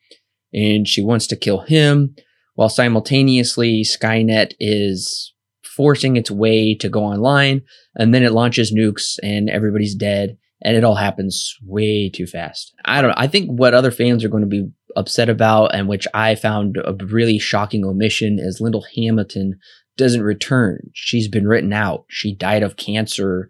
and 0.52 0.88
she 0.88 1.04
wants 1.04 1.28
to 1.28 1.36
kill 1.36 1.60
him 1.60 2.16
while 2.56 2.70
simultaneously 2.70 3.84
Skynet 3.84 4.54
is 4.60 5.36
forcing 5.64 6.16
its 6.16 6.32
way 6.32 6.74
to 6.74 6.90
go 6.90 7.04
online, 7.04 7.62
and 7.96 8.16
then 8.16 8.24
it 8.24 8.32
launches 8.32 8.74
nukes 8.74 9.20
and 9.22 9.48
everybody's 9.48 9.94
dead, 9.94 10.40
and 10.64 10.76
it 10.76 10.84
all 10.84 10.96
happens 10.96 11.56
way 11.62 12.10
too 12.10 12.26
fast. 12.26 12.74
I 12.84 13.00
don't 13.00 13.12
know. 13.12 13.18
I 13.20 13.28
think 13.28 13.52
what 13.52 13.76
other 13.76 13.92
fans 13.92 14.24
are 14.24 14.30
going 14.30 14.42
to 14.42 14.50
be 14.50 14.72
upset 14.96 15.30
about, 15.30 15.74
and 15.76 15.88
which 15.88 16.08
I 16.14 16.36
found 16.36 16.78
a 16.84 16.94
really 17.06 17.40
shocking 17.40 17.86
omission, 17.86 18.38
is 18.40 18.60
Linda 18.62 18.80
Hamilton 18.96 19.60
doesn't 19.98 20.24
return. 20.24 20.90
She's 20.94 21.28
been 21.28 21.48
written 21.48 21.74
out. 21.74 22.06
She 22.10 22.36
died 22.36 22.64
of 22.64 22.76
cancer, 22.78 23.50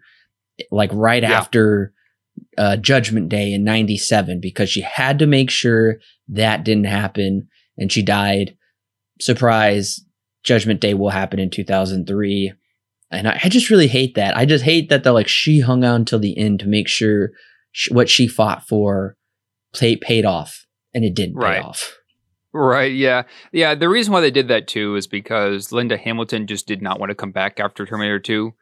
like 0.70 0.90
right 0.92 1.22
Yeah. 1.22 1.32
after 1.32 1.92
uh, 2.58 2.76
Judgment 2.76 3.28
Day 3.28 3.52
in 3.52 3.64
97 3.64 4.40
because 4.40 4.68
she 4.68 4.80
had 4.82 5.18
to 5.18 5.26
make 5.26 5.50
sure 5.50 5.96
that 6.28 6.64
didn't 6.64 6.84
happen 6.86 7.48
and 7.78 7.90
she 7.90 8.02
died. 8.02 8.56
Surprise, 9.20 10.04
Judgment 10.44 10.80
Day 10.80 10.94
will 10.94 11.10
happen 11.10 11.38
in 11.38 11.50
2003. 11.50 12.52
And 13.10 13.28
I, 13.28 13.40
I 13.44 13.48
just 13.48 13.70
really 13.70 13.86
hate 13.88 14.14
that. 14.16 14.36
I 14.36 14.44
just 14.44 14.64
hate 14.64 14.88
that 14.90 15.02
the 15.04 15.12
like 15.12 15.28
she 15.28 15.60
hung 15.60 15.84
on 15.84 15.96
until 16.02 16.18
the 16.18 16.36
end 16.36 16.60
to 16.60 16.66
make 16.66 16.88
sure 16.88 17.30
she, 17.72 17.92
what 17.92 18.08
she 18.08 18.28
fought 18.28 18.66
for 18.66 19.16
paid 19.72 20.24
off, 20.24 20.65
and 20.96 21.04
it 21.04 21.14
didn't 21.14 21.36
Right. 21.36 21.60
pay 21.60 21.68
off. 21.68 21.94
Right. 22.52 22.92
Yeah. 22.92 23.24
Yeah. 23.52 23.74
The 23.74 23.88
reason 23.88 24.12
why 24.14 24.22
they 24.22 24.30
did 24.30 24.48
that 24.48 24.66
too 24.66 24.96
is 24.96 25.06
because 25.06 25.70
Linda 25.72 25.96
Hamilton 25.98 26.46
just 26.46 26.66
did 26.66 26.80
not 26.80 26.98
want 26.98 27.10
to 27.10 27.14
come 27.14 27.30
back 27.30 27.60
after 27.60 27.84
Terminator 27.84 28.18
2. 28.18 28.52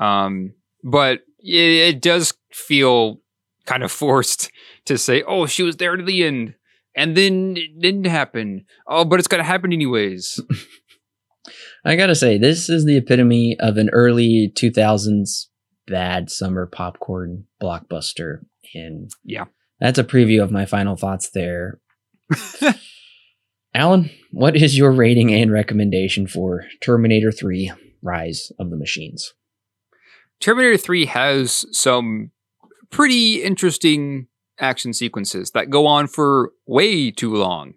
Um, 0.00 0.54
but 0.82 1.20
it, 1.38 1.94
it 1.96 2.00
does 2.00 2.32
feel 2.50 3.20
kind 3.66 3.82
of 3.82 3.92
forced 4.04 4.50
to 4.86 4.96
say, 4.96 5.22
oh, 5.26 5.44
she 5.46 5.62
was 5.62 5.76
there 5.76 5.96
to 5.96 6.02
the 6.02 6.24
end. 6.24 6.54
And 6.94 7.14
then 7.14 7.56
it 7.58 7.78
didn't 7.78 8.06
happen. 8.06 8.64
Oh, 8.86 9.04
but 9.04 9.18
it's 9.18 9.28
going 9.28 9.40
to 9.42 9.44
happen 9.44 9.70
anyways. 9.72 10.40
I 11.84 11.94
gotta 11.94 12.16
say, 12.16 12.38
this 12.38 12.68
is 12.68 12.84
the 12.84 12.96
epitome 12.96 13.56
of 13.60 13.76
an 13.76 13.90
early 13.92 14.50
2000s 14.56 15.46
bad 15.86 16.30
summer 16.30 16.66
popcorn 16.66 17.44
blockbuster. 17.62 18.38
And 18.74 19.10
Yeah. 19.24 19.44
That's 19.80 19.98
a 19.98 20.04
preview 20.04 20.42
of 20.42 20.50
my 20.50 20.66
final 20.66 20.96
thoughts 20.96 21.30
there. 21.30 21.80
Alan, 23.74 24.10
what 24.30 24.56
is 24.56 24.78
your 24.78 24.90
rating 24.92 25.32
and 25.32 25.52
recommendation 25.52 26.26
for 26.26 26.64
Terminator 26.80 27.30
3 27.30 27.72
Rise 28.02 28.50
of 28.58 28.70
the 28.70 28.76
Machines? 28.76 29.34
Terminator 30.40 30.78
3 30.78 31.06
has 31.06 31.66
some 31.72 32.30
pretty 32.90 33.42
interesting 33.42 34.28
action 34.58 34.92
sequences 34.92 35.50
that 35.50 35.70
go 35.70 35.86
on 35.86 36.06
for 36.06 36.52
way 36.66 37.10
too 37.10 37.34
long 37.34 37.74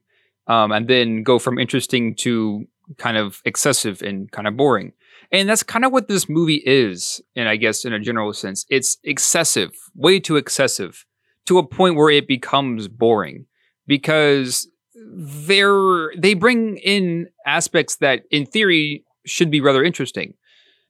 um, 0.48 0.72
and 0.72 0.88
then 0.88 1.24
go 1.24 1.40
from 1.40 1.60
interesting 1.60 2.16
to 2.16 2.66
kind 2.98 3.18
of 3.18 3.42
excessive 3.46 4.02
and 4.02 4.32
kind 4.32 4.48
of 4.48 4.58
boring. 4.58 4.94
And 5.32 5.48
that's 5.48 5.64
kind 5.64 5.86
of 5.86 5.92
what 5.92 6.08
this 6.08 6.28
movie 6.28 6.64
is, 6.66 7.22
and 7.36 7.48
I 7.48 7.56
guess 7.56 7.86
in 7.86 7.94
a 7.94 8.00
general 8.00 8.34
sense, 8.34 8.66
it's 8.70 8.98
excessive, 9.04 9.72
way 9.94 10.20
too 10.20 10.38
excessive, 10.38 11.06
to 11.50 11.58
a 11.58 11.68
point 11.68 11.96
where 11.96 12.10
it 12.10 12.28
becomes 12.28 12.88
boring 12.88 13.46
because 13.86 14.68
they're 14.96 16.12
they 16.18 16.34
bring 16.34 16.78
in 16.78 17.28
aspects 17.46 17.98
that 17.98 18.24
in 18.32 18.46
theory 18.46 19.04
should 19.26 19.52
be 19.52 19.62
rather 19.62 19.84
interesting 19.84 20.34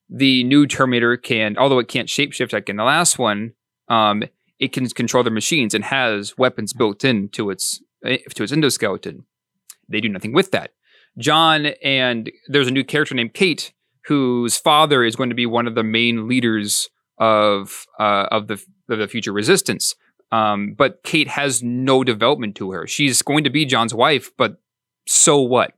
the 0.09 0.43
new 0.43 0.65
Terminator 0.65 1.15
can, 1.17 1.57
although 1.57 1.79
it 1.79 1.87
can't 1.87 2.07
shapeshift 2.07 2.51
like 2.51 2.69
in 2.69 2.77
the 2.77 2.83
last 2.83 3.19
one, 3.19 3.53
um, 3.89 4.23
it 4.57 4.73
can 4.73 4.87
control 4.89 5.23
the 5.23 5.29
machines 5.29 5.73
and 5.73 5.83
has 5.85 6.37
weapons 6.37 6.73
built 6.73 7.05
into 7.05 7.49
its 7.49 7.81
eh, 8.03 8.17
to 8.33 8.43
its 8.43 8.51
endoskeleton. 8.51 9.23
They 9.87 10.01
do 10.01 10.09
nothing 10.09 10.33
with 10.33 10.51
that. 10.51 10.71
John 11.17 11.67
and 11.83 12.31
there's 12.47 12.67
a 12.67 12.71
new 12.71 12.83
character 12.83 13.15
named 13.15 13.33
Kate, 13.33 13.71
whose 14.05 14.57
father 14.57 15.03
is 15.03 15.15
going 15.15 15.29
to 15.29 15.35
be 15.35 15.45
one 15.45 15.67
of 15.67 15.75
the 15.75 15.83
main 15.83 16.27
leaders 16.27 16.89
of 17.19 17.85
uh, 17.99 18.27
of 18.31 18.47
the 18.47 18.61
of 18.89 18.99
the 18.99 19.07
future 19.07 19.31
resistance. 19.31 19.95
Um, 20.31 20.75
but 20.77 21.03
Kate 21.03 21.27
has 21.27 21.63
no 21.63 22.03
development 22.03 22.55
to 22.57 22.71
her. 22.71 22.85
She's 22.87 23.21
going 23.21 23.43
to 23.43 23.49
be 23.49 23.65
John's 23.65 23.93
wife, 23.93 24.31
but 24.37 24.61
so 25.07 25.41
what? 25.41 25.73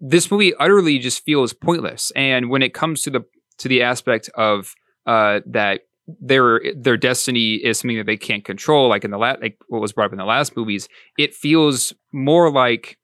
This 0.00 0.30
movie 0.30 0.54
utterly 0.56 0.98
just 0.98 1.24
feels 1.24 1.52
pointless. 1.52 2.10
And 2.16 2.50
when 2.50 2.62
it 2.62 2.74
comes 2.74 3.02
to 3.02 3.10
the 3.10 3.24
to 3.58 3.68
the 3.68 3.82
aspect 3.82 4.28
of 4.34 4.74
uh, 5.06 5.40
that 5.46 5.82
their 6.20 6.60
their 6.76 6.96
destiny 6.96 7.54
is 7.54 7.78
something 7.78 7.98
that 7.98 8.06
they 8.06 8.16
can't 8.16 8.44
control, 8.44 8.88
like 8.88 9.04
in 9.04 9.12
the 9.12 9.18
last, 9.18 9.40
like 9.40 9.56
what 9.68 9.80
was 9.80 9.92
brought 9.92 10.06
up 10.06 10.12
in 10.12 10.18
the 10.18 10.24
last 10.24 10.56
movies, 10.56 10.88
it 11.16 11.34
feels 11.34 11.92
more 12.12 12.50
like 12.50 12.98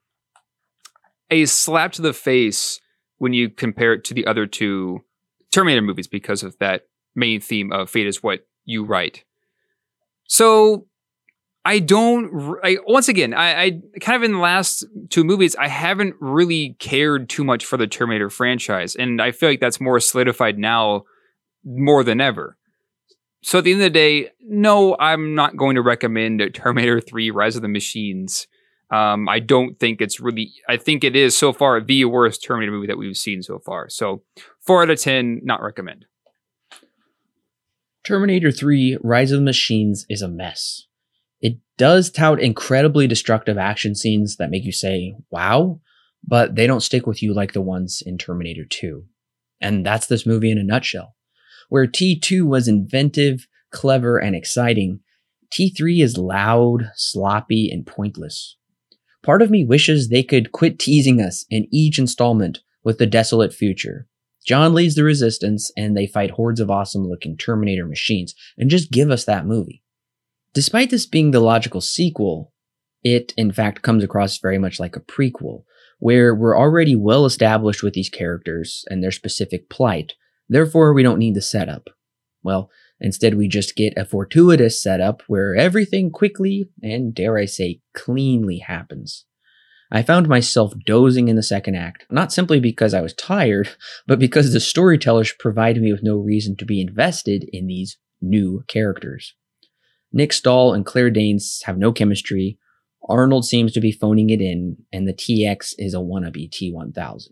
a 1.30 1.44
slap 1.46 1.92
to 1.92 2.03
the 2.03 2.12
face 2.12 2.80
when 3.18 3.32
you 3.32 3.51
compare 3.51 3.92
it 3.92 4.05
to 4.05 4.14
the 4.14 4.26
other 4.26 4.46
two 4.46 5.05
Terminator 5.53 5.82
movies 5.82 6.09
because 6.09 6.42
of 6.42 6.59
that 6.59 6.86
main 7.14 7.40
theme 7.40 7.72
of 7.72 7.88
fate 7.88 8.07
is 8.07 8.22
what 8.22 8.46
you 8.64 8.84
write. 8.84 9.24
So 10.26 10.88
I 11.64 11.80
don't. 11.80 12.59
I, 12.62 12.78
once 12.86 13.09
again, 13.09 13.34
I, 13.34 13.62
I 13.62 13.80
kind 14.00 14.16
of 14.16 14.22
in 14.22 14.32
the 14.32 14.38
last 14.38 14.86
two 15.11 15.24
movies, 15.24 15.54
I 15.56 15.68
haven't 15.68 16.14
really 16.20 16.76
cared 16.78 17.28
too 17.28 17.44
much 17.44 17.64
for 17.64 17.76
the 17.76 17.86
Terminator 17.86 18.30
franchise, 18.30 18.96
and 18.96 19.20
I 19.20 19.32
feel 19.32 19.50
like 19.50 19.61
that's 19.61 19.80
more 19.80 20.00
solidified 20.00 20.59
now 20.59 21.04
more 21.64 22.04
than 22.04 22.20
ever. 22.20 22.56
So 23.42 23.59
at 23.59 23.64
the 23.64 23.72
end 23.72 23.80
of 23.80 23.86
the 23.86 23.90
day, 23.90 24.30
no, 24.40 24.96
I'm 24.98 25.34
not 25.34 25.56
going 25.56 25.76
to 25.76 25.82
recommend 25.82 26.42
Terminator 26.54 27.00
3: 27.00 27.30
Rise 27.30 27.56
of 27.56 27.62
the 27.62 27.68
Machines. 27.68 28.46
Um, 28.90 29.28
I 29.28 29.38
don't 29.38 29.78
think 29.78 30.00
it's 30.00 30.20
really. 30.20 30.52
I 30.68 30.78
think 30.78 31.04
it 31.04 31.14
is 31.14 31.36
so 31.36 31.52
far 31.52 31.80
the 31.80 32.06
worst 32.06 32.42
Terminator 32.42 32.72
movie 32.72 32.86
that 32.86 32.98
we've 32.98 33.16
seen 33.16 33.42
so 33.42 33.59
far. 33.59 33.90
So 33.90 34.22
four 34.61 34.82
out 34.82 34.90
of 34.90 35.00
ten, 35.00 35.40
not 35.44 35.62
recommend. 35.62 36.06
Terminator 38.09 38.50
3 38.50 38.96
Rise 39.02 39.32
of 39.32 39.40
the 39.40 39.44
Machines 39.44 40.06
is 40.09 40.22
a 40.22 40.28
mess. 40.28 40.88
Does 41.79 42.11
tout 42.11 42.41
incredibly 42.41 43.07
destructive 43.07 43.57
action 43.57 43.95
scenes 43.95 44.37
that 44.37 44.51
make 44.51 44.64
you 44.64 44.72
say, 44.72 45.14
wow, 45.31 45.81
but 46.26 46.57
they 46.57 46.66
don't 46.66 46.83
stick 46.83 47.07
with 47.07 47.22
you 47.22 47.33
like 47.33 47.53
the 47.53 47.62
ones 47.62 48.03
in 48.05 48.18
Terminator 48.18 48.64
2. 48.68 49.05
And 49.61 49.87
that's 49.87 50.09
this 50.09 50.26
movie 50.26 50.51
in 50.51 50.59
a 50.59 50.64
nutshell. 50.64 51.14
Where 51.68 51.87
T2 51.87 52.45
was 52.45 52.66
inventive, 52.66 53.47
clever, 53.70 54.18
and 54.18 54.35
exciting, 54.35 55.01
T3 55.53 56.03
is 56.03 56.18
loud, 56.18 56.91
sloppy, 56.97 57.70
and 57.70 57.87
pointless. 57.87 58.57
Part 59.22 59.41
of 59.41 59.51
me 59.51 59.64
wishes 59.64 60.09
they 60.09 60.24
could 60.24 60.51
quit 60.51 60.81
teasing 60.81 61.20
us 61.20 61.47
in 61.49 61.68
each 61.70 62.01
installment 62.01 62.59
with 62.83 62.99
the 62.99 63.07
desolate 63.07 63.55
future. 63.55 64.09
John 64.45 64.74
leads 64.74 64.97
the 64.97 65.05
resistance 65.05 65.70
and 65.76 65.97
they 65.97 66.09
fight 66.09 66.33
hordes 66.33 66.59
of 66.59 66.70
awesome 66.70 67.07
looking 67.07 67.37
Terminator 67.37 67.87
machines 67.87 68.35
and 68.57 68.68
just 68.68 68.91
give 68.91 69.11
us 69.11 69.24
that 69.26 69.47
movie. 69.47 69.85
Despite 70.55 70.90
this 70.90 71.07
being 71.07 71.30
the 71.30 71.40
logical 71.40 71.80
sequel, 71.80 72.53
it 73.03 73.32
in 73.36 73.53
fact 73.53 73.82
comes 73.82 74.03
across 74.03 74.38
very 74.38 74.59
much 74.59 74.80
like 74.80 74.96
a 74.96 75.01
prequel, 75.01 75.64
where 75.99 76.34
we're 76.34 76.59
already 76.59 76.96
well 76.96 77.24
established 77.24 77.82
with 77.82 77.94
these 77.94 78.09
characters 78.09 78.84
and 78.88 79.03
their 79.03 79.11
specific 79.11 79.68
plight, 79.68 80.14
therefore 80.49 80.92
we 80.92 81.03
don't 81.03 81.18
need 81.18 81.34
the 81.34 81.42
setup. 81.42 81.88
Well, 82.42 82.70
instead 83.01 83.34
we 83.34 83.49
just 83.49 83.76
get 83.76 83.96
a 83.96 84.05
fortuitous 84.05 84.82
setup 84.82 85.22
where 85.26 85.55
everything 85.55 86.11
quickly 86.11 86.70
and 86.82 87.14
dare 87.14 87.36
I 87.36 87.44
say 87.44 87.80
cleanly 87.94 88.59
happens. 88.59 89.24
I 89.90 90.03
found 90.03 90.28
myself 90.28 90.74
dozing 90.84 91.28
in 91.28 91.36
the 91.36 91.42
second 91.42 91.74
act, 91.74 92.05
not 92.11 92.32
simply 92.32 92.61
because 92.61 92.92
I 92.92 93.01
was 93.01 93.14
tired, 93.14 93.70
but 94.07 94.18
because 94.18 94.53
the 94.53 94.61
storytellers 94.61 95.32
provided 95.38 95.82
me 95.82 95.92
with 95.92 96.03
no 96.03 96.16
reason 96.16 96.57
to 96.57 96.66
be 96.66 96.80
invested 96.80 97.49
in 97.53 97.66
these 97.66 97.99
new 98.20 98.64
characters. 98.68 99.34
Nick 100.12 100.32
Stahl 100.32 100.72
and 100.72 100.86
Claire 100.86 101.11
Danes 101.11 101.62
have 101.64 101.78
no 101.78 101.92
chemistry. 101.92 102.59
Arnold 103.09 103.44
seems 103.44 103.72
to 103.72 103.80
be 103.80 103.92
phoning 103.92 104.30
it 104.30 104.40
in, 104.40 104.76
and 104.92 105.06
the 105.06 105.12
TX 105.12 105.74
is 105.78 105.94
a 105.94 105.98
wannabe 105.98 106.50
T1000. 106.50 107.28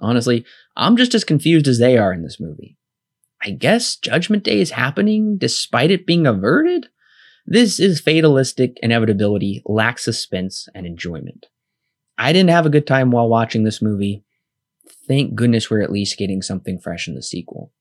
Honestly, 0.00 0.44
I'm 0.76 0.96
just 0.96 1.14
as 1.14 1.24
confused 1.24 1.66
as 1.66 1.78
they 1.78 1.98
are 1.98 2.12
in 2.12 2.22
this 2.22 2.40
movie. 2.40 2.76
I 3.42 3.50
guess 3.50 3.96
Judgment 3.96 4.44
Day 4.44 4.60
is 4.60 4.72
happening 4.72 5.38
despite 5.38 5.90
it 5.90 6.06
being 6.06 6.26
averted? 6.26 6.88
This 7.46 7.80
is 7.80 8.00
fatalistic 8.00 8.76
inevitability, 8.82 9.62
lacks 9.64 10.04
suspense 10.04 10.68
and 10.74 10.86
enjoyment. 10.86 11.46
I 12.16 12.32
didn't 12.32 12.50
have 12.50 12.66
a 12.66 12.70
good 12.70 12.86
time 12.86 13.10
while 13.10 13.28
watching 13.28 13.64
this 13.64 13.80
movie. 13.80 14.24
Thank 15.06 15.34
goodness 15.34 15.70
we're 15.70 15.82
at 15.82 15.92
least 15.92 16.18
getting 16.18 16.42
something 16.42 16.78
fresh 16.78 17.08
in 17.08 17.14
the 17.14 17.22
sequel. 17.22 17.72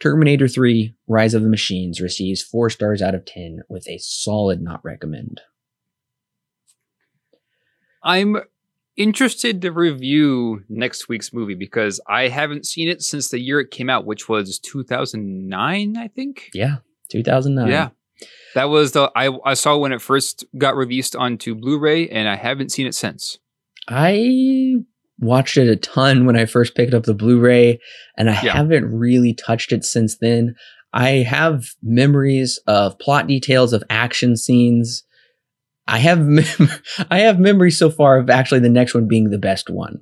Terminator 0.00 0.48
3 0.48 0.94
Rise 1.06 1.34
of 1.34 1.42
the 1.42 1.48
Machines 1.48 2.00
receives 2.00 2.42
4 2.42 2.70
stars 2.70 3.02
out 3.02 3.14
of 3.14 3.24
10 3.24 3.62
with 3.68 3.88
a 3.88 3.98
solid 3.98 4.60
not 4.60 4.84
recommend. 4.84 5.40
I'm 8.02 8.36
interested 8.96 9.60
to 9.62 9.72
review 9.72 10.62
next 10.68 11.08
week's 11.08 11.32
movie 11.32 11.54
because 11.54 12.00
I 12.08 12.28
haven't 12.28 12.66
seen 12.66 12.88
it 12.88 13.02
since 13.02 13.28
the 13.28 13.40
year 13.40 13.60
it 13.60 13.70
came 13.70 13.90
out, 13.90 14.06
which 14.06 14.28
was 14.28 14.58
2009, 14.58 15.96
I 15.96 16.08
think. 16.08 16.50
Yeah, 16.54 16.76
2009. 17.10 17.70
Yeah. 17.70 17.90
That 18.54 18.70
was 18.70 18.92
the 18.92 19.10
I, 19.14 19.30
I 19.44 19.54
saw 19.54 19.76
when 19.76 19.92
it 19.92 20.00
first 20.00 20.46
got 20.56 20.76
released 20.76 21.14
onto 21.14 21.54
Blu-ray, 21.54 22.08
and 22.08 22.26
I 22.28 22.36
haven't 22.36 22.72
seen 22.72 22.86
it 22.86 22.94
since. 22.94 23.38
I 23.88 24.76
watched 25.18 25.56
it 25.56 25.68
a 25.68 25.76
ton 25.76 26.26
when 26.26 26.36
I 26.36 26.44
first 26.46 26.74
picked 26.74 26.94
up 26.94 27.04
the 27.04 27.14
Blu-ray, 27.14 27.80
and 28.16 28.28
I 28.30 28.40
Yeah. 28.42 28.52
haven't 28.56 28.84
really 28.86 29.32
touched 29.34 29.72
it 29.72 29.84
since 29.84 30.16
then. 30.18 30.54
I 30.92 31.10
have 31.28 31.66
memories 31.82 32.58
of 32.66 32.98
plot 32.98 33.26
details 33.26 33.72
of 33.72 33.82
action 33.90 34.36
scenes. 34.36 35.04
I 35.86 35.98
have 35.98 36.20
mem- 36.26 36.70
I 37.10 37.20
have 37.20 37.38
memories 37.38 37.78
so 37.78 37.90
far 37.90 38.18
of 38.18 38.30
actually 38.30 38.60
the 38.60 38.68
next 38.68 38.94
one 38.94 39.06
being 39.08 39.30
the 39.30 39.38
best 39.38 39.70
one. 39.70 40.00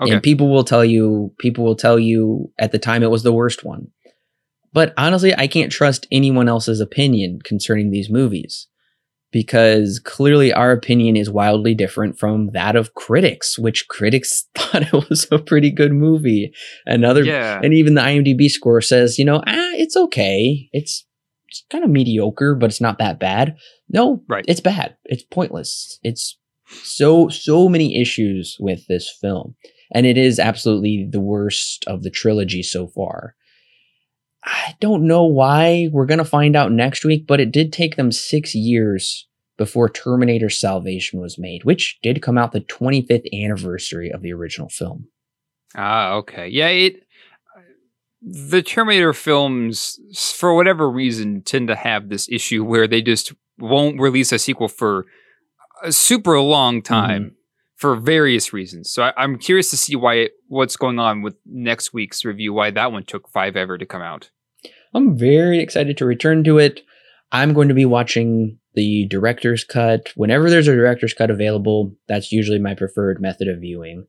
Okay. 0.00 0.12
And 0.12 0.22
people 0.22 0.48
will 0.50 0.64
tell 0.64 0.84
you, 0.84 1.32
people 1.38 1.64
will 1.64 1.76
tell 1.76 1.98
you 1.98 2.50
at 2.58 2.72
the 2.72 2.78
time 2.78 3.02
it 3.02 3.10
was 3.10 3.22
the 3.22 3.32
worst 3.32 3.64
one. 3.64 3.88
But 4.72 4.94
honestly, 4.96 5.34
I 5.36 5.46
can't 5.46 5.70
trust 5.70 6.06
anyone 6.10 6.48
else's 6.48 6.80
opinion 6.80 7.40
concerning 7.44 7.90
these 7.90 8.08
movies 8.08 8.68
because 9.32 9.98
clearly 10.04 10.52
our 10.52 10.70
opinion 10.72 11.16
is 11.16 11.30
wildly 11.30 11.74
different 11.74 12.18
from 12.18 12.50
that 12.52 12.76
of 12.76 12.94
critics, 12.94 13.58
which 13.58 13.88
critics 13.88 14.44
thought 14.54 14.82
it 14.82 15.08
was 15.08 15.26
a 15.32 15.38
pretty 15.38 15.70
good 15.70 15.92
movie. 15.92 16.52
Another, 16.86 17.24
Yeah. 17.24 17.60
and 17.62 17.74
even 17.74 17.94
the 17.94 18.02
IMDb 18.02 18.48
score 18.48 18.80
says, 18.80 19.18
you 19.18 19.24
know, 19.24 19.42
ah, 19.46 19.70
it's 19.74 19.96
okay. 19.96 20.68
It's, 20.72 21.04
it's 21.48 21.64
kind 21.70 21.82
of 21.84 21.90
mediocre, 21.90 22.54
but 22.54 22.70
it's 22.70 22.80
not 22.80 22.98
that 22.98 23.18
bad. 23.18 23.56
No, 23.88 24.22
Right. 24.28 24.44
it's 24.46 24.60
bad. 24.60 24.96
It's 25.06 25.24
pointless. 25.24 25.98
It's 26.02 26.38
so 26.82 27.28
so 27.28 27.68
many 27.68 28.00
issues 28.00 28.56
with 28.58 28.86
this 28.86 29.10
film, 29.20 29.54
and 29.94 30.06
it 30.06 30.16
is 30.16 30.38
absolutely 30.38 31.06
the 31.10 31.20
worst 31.20 31.84
of 31.86 32.02
the 32.02 32.08
trilogy 32.10 32.62
so 32.62 32.86
far. 32.86 33.34
I 34.44 34.74
don't 34.80 35.06
know 35.06 35.24
why. 35.24 35.88
We're 35.92 36.06
gonna 36.06 36.24
find 36.24 36.56
out 36.56 36.72
next 36.72 37.04
week, 37.04 37.26
but 37.26 37.40
it 37.40 37.52
did 37.52 37.72
take 37.72 37.96
them 37.96 38.10
six 38.12 38.54
years 38.54 39.26
before 39.56 39.88
Terminator 39.88 40.50
Salvation 40.50 41.20
was 41.20 41.38
made, 41.38 41.64
which 41.64 41.98
did 42.02 42.22
come 42.22 42.38
out 42.38 42.52
the 42.52 42.60
25th 42.60 43.26
anniversary 43.32 44.10
of 44.10 44.22
the 44.22 44.32
original 44.32 44.68
film. 44.68 45.08
Ah, 45.74 46.12
okay. 46.14 46.48
Yeah, 46.48 46.68
it 46.68 47.04
the 48.20 48.62
Terminator 48.62 49.12
films 49.12 49.98
for 50.36 50.54
whatever 50.54 50.88
reason 50.88 51.42
tend 51.42 51.68
to 51.68 51.76
have 51.76 52.08
this 52.08 52.28
issue 52.28 52.64
where 52.64 52.86
they 52.86 53.02
just 53.02 53.32
won't 53.58 54.00
release 54.00 54.32
a 54.32 54.38
sequel 54.38 54.68
for 54.68 55.06
a 55.82 55.90
super 55.92 56.40
long 56.40 56.82
time 56.82 57.34
for 57.82 57.96
various 57.96 58.52
reasons. 58.52 58.92
So 58.92 59.02
I, 59.02 59.12
I'm 59.16 59.36
curious 59.36 59.70
to 59.70 59.76
see 59.76 59.96
why 59.96 60.28
what's 60.46 60.76
going 60.76 61.00
on 61.00 61.20
with 61.20 61.34
next 61.44 61.92
week's 61.92 62.24
review, 62.24 62.52
why 62.52 62.70
that 62.70 62.92
one 62.92 63.02
took 63.02 63.28
five 63.28 63.56
ever 63.56 63.76
to 63.76 63.84
come 63.84 64.00
out. 64.00 64.30
I'm 64.94 65.18
very 65.18 65.58
excited 65.58 65.96
to 65.96 66.06
return 66.06 66.44
to 66.44 66.58
it. 66.58 66.82
I'm 67.32 67.52
going 67.52 67.66
to 67.66 67.74
be 67.74 67.84
watching 67.84 68.58
the 68.74 69.06
director's 69.08 69.64
cut. 69.64 70.12
Whenever 70.14 70.48
there's 70.48 70.68
a 70.68 70.76
director's 70.76 71.12
cut 71.12 71.28
available, 71.28 71.92
that's 72.06 72.30
usually 72.30 72.60
my 72.60 72.74
preferred 72.74 73.20
method 73.20 73.48
of 73.48 73.58
viewing. 73.58 74.06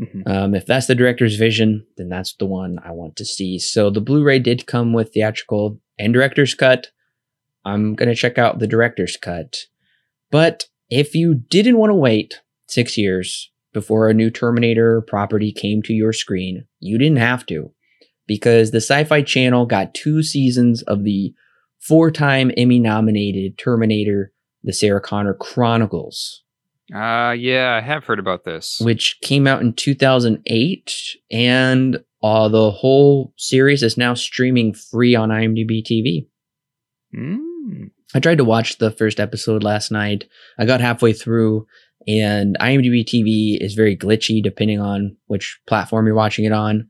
Mhm. 0.00 0.26
Um, 0.26 0.54
if 0.56 0.66
that's 0.66 0.88
the 0.88 0.96
director's 0.96 1.36
vision, 1.36 1.86
then 1.96 2.08
that's 2.08 2.34
the 2.34 2.46
one 2.46 2.80
I 2.84 2.90
want 2.90 3.14
to 3.16 3.24
see. 3.24 3.60
So 3.60 3.88
the 3.88 4.00
Blu-ray 4.00 4.40
did 4.40 4.66
come 4.66 4.92
with 4.92 5.12
theatrical 5.14 5.80
and 5.96 6.12
director's 6.12 6.54
cut. 6.54 6.88
I'm 7.64 7.94
gonna 7.94 8.16
check 8.16 8.36
out 8.36 8.58
the 8.58 8.66
director's 8.66 9.16
cut. 9.16 9.58
But 10.32 10.64
if 10.90 11.14
you 11.14 11.34
didn't 11.36 11.78
want 11.78 11.90
to 11.90 11.94
wait 11.94 12.40
six 12.66 12.96
years 12.98 13.50
before 13.72 14.08
a 14.08 14.14
new 14.14 14.30
Terminator 14.30 15.02
property 15.02 15.52
came 15.52 15.82
to 15.82 15.92
your 15.92 16.12
screen, 16.12 16.64
you 16.80 16.96
didn't 16.98 17.18
have 17.18 17.44
to, 17.46 17.72
because 18.26 18.70
the 18.70 18.78
Sci-Fi 18.80 19.22
Channel 19.22 19.66
got 19.66 19.94
two 19.94 20.22
seasons 20.22 20.82
of 20.82 21.04
the 21.04 21.34
four-time 21.80 22.50
Emmy-nominated 22.56 23.58
Terminator: 23.58 24.32
The 24.64 24.72
Sarah 24.72 25.00
Connor 25.00 25.34
Chronicles 25.34 26.42
Uh 26.94 27.34
yeah, 27.38 27.74
I 27.76 27.80
have 27.84 28.04
heard 28.04 28.18
about 28.18 28.44
this. 28.44 28.80
which 28.80 29.18
came 29.20 29.46
out 29.46 29.60
in 29.60 29.72
2008 29.74 31.16
and 31.30 31.98
uh, 32.22 32.48
the 32.48 32.70
whole 32.70 33.32
series 33.36 33.82
is 33.82 33.96
now 33.96 34.14
streaming 34.14 34.72
free 34.72 35.14
on 35.14 35.28
imdb 35.28 35.82
tv 35.84 36.26
Mm. 37.14 37.90
i 38.14 38.20
tried 38.20 38.38
to 38.38 38.44
watch 38.44 38.78
the 38.78 38.90
first 38.90 39.20
episode 39.20 39.62
last 39.62 39.90
night 39.92 40.28
i 40.58 40.64
got 40.66 40.80
halfway 40.80 41.12
through 41.12 41.66
and 42.06 42.56
imdb 42.60 43.04
tv 43.04 43.56
is 43.60 43.74
very 43.74 43.96
glitchy 43.96 44.42
depending 44.42 44.80
on 44.80 45.16
which 45.26 45.58
platform 45.66 46.06
you're 46.06 46.14
watching 46.14 46.44
it 46.44 46.52
on 46.52 46.88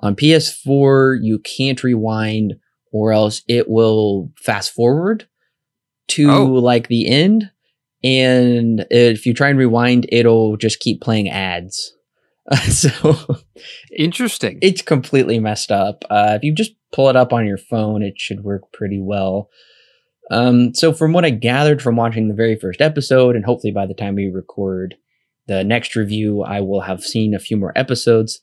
on 0.00 0.14
ps4 0.16 1.18
you 1.22 1.38
can't 1.40 1.82
rewind 1.84 2.54
or 2.92 3.12
else 3.12 3.42
it 3.48 3.68
will 3.68 4.30
fast 4.36 4.72
forward 4.72 5.28
to 6.08 6.30
Oh. 6.30 6.44
like 6.46 6.88
the 6.88 7.08
end 7.08 7.50
and 8.04 8.86
if 8.90 9.26
you 9.26 9.34
try 9.34 9.48
and 9.48 9.58
rewind 9.58 10.06
it'll 10.10 10.56
just 10.56 10.80
keep 10.80 11.00
playing 11.00 11.28
ads 11.28 11.92
so 12.68 13.16
Interesting. 13.96 14.58
it's 14.62 14.80
completely 14.82 15.40
messed 15.40 15.72
up. 15.72 16.04
Uh, 16.08 16.34
if 16.36 16.44
you 16.44 16.52
just 16.54 16.74
pull 16.92 17.08
it 17.08 17.16
up 17.16 17.32
on 17.32 17.44
your 17.44 17.58
phone, 17.58 18.02
it 18.04 18.14
should 18.18 18.44
work 18.44 18.72
pretty 18.72 19.00
well. 19.00 19.48
Um, 20.30 20.74
so, 20.74 20.92
from 20.92 21.12
what 21.12 21.24
I 21.24 21.30
gathered 21.30 21.80
from 21.80 21.96
watching 21.96 22.28
the 22.28 22.34
very 22.34 22.56
first 22.56 22.80
episode, 22.80 23.36
and 23.36 23.44
hopefully 23.44 23.72
by 23.72 23.86
the 23.86 23.94
time 23.94 24.16
we 24.16 24.26
record 24.28 24.96
the 25.46 25.62
next 25.62 25.94
review, 25.94 26.42
I 26.42 26.60
will 26.60 26.80
have 26.80 27.04
seen 27.04 27.34
a 27.34 27.38
few 27.38 27.56
more 27.56 27.72
episodes. 27.76 28.40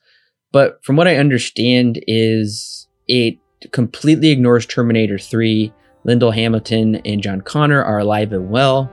But 0.52 0.80
from 0.84 0.96
what 0.96 1.08
I 1.08 1.18
understand, 1.18 2.02
is 2.08 2.88
it 3.08 3.38
completely 3.72 4.30
ignores 4.30 4.66
Terminator 4.66 5.18
3. 5.18 5.74
Linda 6.06 6.32
Hamilton 6.32 6.96
and 7.06 7.22
John 7.22 7.42
Connor 7.42 7.82
are 7.82 8.00
alive 8.00 8.34
and 8.34 8.50
well, 8.50 8.92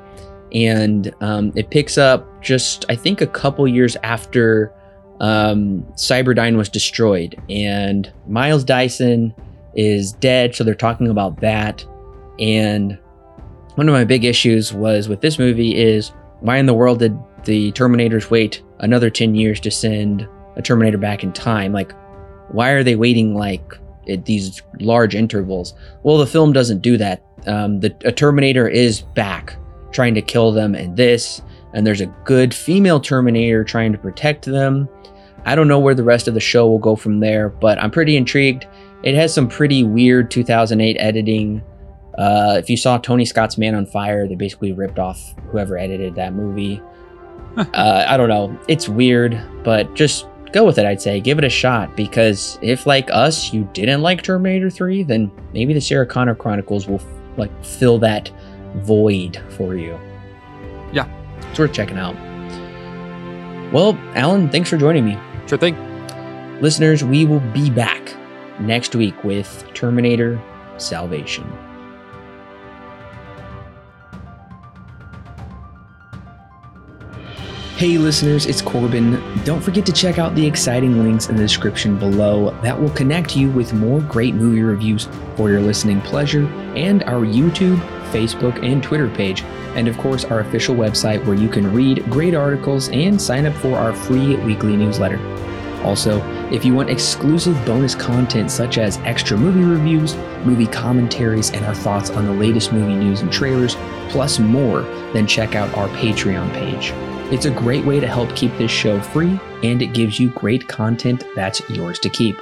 and 0.53 1.12
um, 1.20 1.53
it 1.57 1.70
picks 1.70 1.99
up 1.99 2.24
just 2.41 2.84
I 2.88 2.95
think 2.95 3.20
a 3.20 3.26
couple 3.26 3.66
years 3.66 3.97
after 4.05 4.72
um, 5.20 5.82
Cyberdyne 5.95 6.57
was 6.57 6.68
destroyed, 6.68 7.41
and 7.49 8.12
Miles 8.28 8.64
Dyson 8.64 9.34
is 9.74 10.12
dead. 10.12 10.55
So 10.55 10.64
they're 10.64 10.74
talking 10.74 11.09
about 11.09 11.41
that. 11.41 11.84
And 12.41 12.99
one 13.74 13.88
of 13.88 13.93
my 13.93 14.05
big 14.05 14.24
issues 14.24 14.72
was 14.72 15.09
with 15.09 15.20
this 15.20 15.38
movie 15.38 15.76
is 15.76 16.12
why 16.41 16.57
in 16.57 16.66
the 16.66 16.74
world 16.74 17.01
did 17.01 17.16
the 17.45 17.72
Terminators 17.72 18.30
wait 18.30 18.62
another 18.78 19.11
10 19.11 19.34
years 19.34 19.61
to 19.61 19.70
send 19.70 20.26
a 20.57 20.62
Terminator 20.62 20.99
back 20.99 21.22
in 21.22 21.32
time? 21.32 21.72
Like, 21.72 21.93
why 22.51 22.70
are 22.70 22.82
they 22.82 22.97
waiting 22.97 23.34
like 23.34 23.78
at 24.09 24.24
these 24.24 24.62
large 24.80 25.14
intervals? 25.14 25.74
Well, 26.03 26.18
the 26.18 26.26
film 26.26 26.53
doesn't 26.53 26.80
do 26.80 26.97
that. 26.97 27.22
Um, 27.47 27.80
the 27.80 27.95
a 28.05 28.12
Terminator 28.12 28.68
is 28.68 29.01
back 29.01 29.57
trying 29.93 30.14
to 30.14 30.22
kill 30.22 30.53
them 30.53 30.74
and 30.74 30.97
this, 30.97 31.43
and 31.72 31.86
there's 31.86 32.01
a 32.01 32.14
good 32.24 32.53
female 32.53 33.01
Terminator 33.01 33.64
trying 33.64 33.93
to 33.93 33.99
protect 33.99 34.45
them. 34.45 34.88
I 35.45 35.55
don't 35.55 35.68
know 35.68 35.80
where 35.80 35.95
the 35.95 36.05
rest 36.05 36.28
of 36.28 36.34
the 36.34 36.41
show 36.41 36.68
will 36.68 36.78
go 36.78 36.97
from 36.97 37.20
there, 37.20 37.49
but 37.49 37.78
I'm 37.82 37.91
pretty 37.91 38.16
intrigued. 38.16 38.66
It 39.03 39.14
has 39.14 39.32
some 39.32 39.49
pretty 39.49 39.82
weird 39.82 40.30
2008 40.30 40.97
editing. 40.99 41.62
Uh, 42.19 42.57
if 42.59 42.69
you 42.69 42.77
saw 42.77 42.99
Tony 42.99 43.25
Scott's 43.25 43.57
Man 43.57 43.75
on 43.75 43.87
Fire, 43.87 44.27
they 44.27 44.35
basically 44.35 44.73
ripped 44.73 44.99
off 44.99 45.35
whoever 45.51 45.79
edited 45.79 46.15
that 46.17 46.33
movie. 46.35 46.83
uh, 47.57 48.05
I 48.09 48.17
don't 48.17 48.29
know. 48.29 48.59
It's 48.69 48.89
weird, 48.89 49.41
but 49.65 49.95
just 49.95 50.27
go 50.53 50.65
with 50.65 50.79
it, 50.79 50.87
I'd 50.87 51.01
say. 51.01 51.21
Give 51.21 51.39
it 51.39 51.45
a 51.45 51.51
shot 51.51 51.97
because 51.97 52.59
if, 52.63 52.87
like 52.87 53.11
us, 53.11 53.53
you 53.53 53.69
didn't 53.73 54.03
like 54.03 54.23
Terminator 54.23 54.71
3, 54.71 55.05
then 55.05 55.31
maybe 55.53 55.73
the 55.73 55.81
Sarah 55.81 56.07
Connor 56.07 56.35
Chronicles 56.35 56.89
will 56.89 57.01
like 57.37 57.51
fill 57.65 57.99
that 58.01 58.31
void 58.77 59.41
for 59.51 59.75
you. 59.75 59.99
Yeah. 60.93 61.09
It's 61.51 61.59
worth 61.59 61.73
checking 61.73 61.99
out. 61.99 62.15
Well, 63.73 63.97
Alan, 64.15 64.49
thanks 64.51 64.69
for 64.69 64.77
joining 64.77 65.05
me. 65.05 65.19
Sure 65.47 65.59
thing. 65.59 65.77
Listeners, 66.61 67.03
we 67.05 67.25
will 67.25 67.41
be 67.53 67.71
back 67.71 68.15
next 68.61 68.95
week 68.95 69.23
with 69.25 69.65
Terminator 69.75 70.41
Salvation. 70.77 71.51
Hey 77.81 77.97
listeners, 77.97 78.45
it's 78.45 78.61
Corbin. 78.61 79.18
Don't 79.45 79.62
forget 79.62 79.87
to 79.87 79.93
check 79.93 80.18
out 80.18 80.35
the 80.35 80.47
exciting 80.47 81.03
links 81.03 81.31
in 81.31 81.37
the 81.37 81.43
description 81.43 81.99
below 81.99 82.51
that 82.61 82.78
will 82.78 82.91
connect 82.91 83.35
you 83.35 83.51
with 83.51 83.72
more 83.72 84.03
great 84.03 84.35
movie 84.35 84.61
reviews 84.61 85.09
for 85.35 85.49
your 85.49 85.62
listening 85.62 86.03
pleasure 86.03 86.47
and 86.76 87.03
our 87.05 87.24
YouTube, 87.24 87.78
Facebook, 88.12 88.62
and 88.62 88.83
Twitter 88.83 89.09
page. 89.09 89.45
And 89.76 89.89
of 89.89 89.97
course, 89.97 90.26
our 90.26 90.41
official 90.41 90.74
website 90.74 91.24
where 91.24 91.35
you 91.35 91.49
can 91.49 91.72
read 91.72 92.05
great 92.11 92.35
articles 92.35 92.91
and 92.91 93.18
sign 93.18 93.47
up 93.47 93.55
for 93.55 93.78
our 93.78 93.95
free 93.95 94.37
weekly 94.37 94.76
newsletter. 94.76 95.16
Also, 95.85 96.20
if 96.51 96.64
you 96.64 96.74
want 96.74 96.91
exclusive 96.91 97.55
bonus 97.64 97.95
content 97.95 98.51
such 98.51 98.76
as 98.76 98.99
extra 98.99 99.37
movie 99.37 99.62
reviews, 99.62 100.14
movie 100.45 100.66
commentaries, 100.66 101.51
and 101.51 101.64
our 101.64 101.74
thoughts 101.74 102.11
on 102.11 102.26
the 102.26 102.33
latest 102.33 102.72
movie 102.72 102.95
news 102.95 103.22
and 103.22 103.33
trailers, 103.33 103.76
plus 104.11 104.39
more, 104.39 104.83
then 105.12 105.26
check 105.26 105.55
out 105.55 105.72
our 105.74 105.89
Patreon 105.89 106.53
page. 106.53 106.93
It's 107.33 107.47
a 107.47 107.51
great 107.51 107.85
way 107.85 108.01
to 108.01 108.07
help 108.07 108.35
keep 108.37 108.57
this 108.59 108.70
show 108.70 109.01
free, 109.01 109.39
and 109.62 109.81
it 109.81 109.95
gives 109.95 110.18
you 110.18 110.31
great 110.31 110.68
content 110.68 111.24
that's 111.35 111.61
yours 111.70 111.99
to 112.01 112.11
keep. 112.11 112.37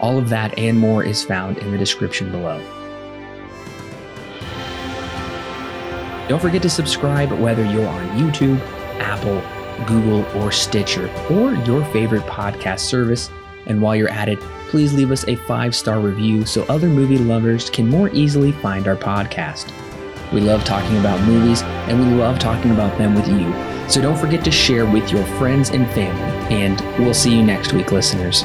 All 0.00 0.18
of 0.18 0.28
that 0.28 0.58
and 0.58 0.78
more 0.78 1.04
is 1.04 1.24
found 1.24 1.58
in 1.58 1.70
the 1.70 1.78
description 1.78 2.30
below. 2.30 2.58
Don't 6.28 6.40
forget 6.40 6.62
to 6.62 6.70
subscribe 6.70 7.30
whether 7.32 7.64
you're 7.64 7.86
on 7.86 8.08
YouTube, 8.18 8.58
Apple, 8.98 9.42
Google, 9.86 10.24
or 10.36 10.52
Stitcher, 10.52 11.08
or 11.30 11.54
your 11.64 11.84
favorite 11.86 12.22
podcast 12.22 12.80
service. 12.80 13.30
And 13.66 13.80
while 13.80 13.96
you're 13.96 14.10
at 14.10 14.28
it, 14.28 14.40
please 14.68 14.92
leave 14.92 15.10
us 15.10 15.26
a 15.28 15.36
five 15.36 15.74
star 15.74 16.00
review 16.00 16.44
so 16.44 16.64
other 16.64 16.88
movie 16.88 17.18
lovers 17.18 17.70
can 17.70 17.88
more 17.88 18.10
easily 18.10 18.52
find 18.52 18.88
our 18.88 18.96
podcast. 18.96 19.72
We 20.32 20.40
love 20.40 20.64
talking 20.64 20.98
about 20.98 21.20
movies, 21.26 21.62
and 21.62 21.98
we 22.00 22.16
love 22.16 22.38
talking 22.38 22.72
about 22.72 22.96
them 22.98 23.14
with 23.14 23.28
you. 23.28 23.52
So 23.88 24.00
don't 24.00 24.16
forget 24.16 24.44
to 24.44 24.50
share 24.50 24.86
with 24.86 25.10
your 25.12 25.24
friends 25.38 25.70
and 25.70 25.86
family. 25.90 26.56
And 26.56 26.80
we'll 26.98 27.14
see 27.14 27.36
you 27.36 27.42
next 27.42 27.72
week, 27.72 27.92
listeners. 27.92 28.44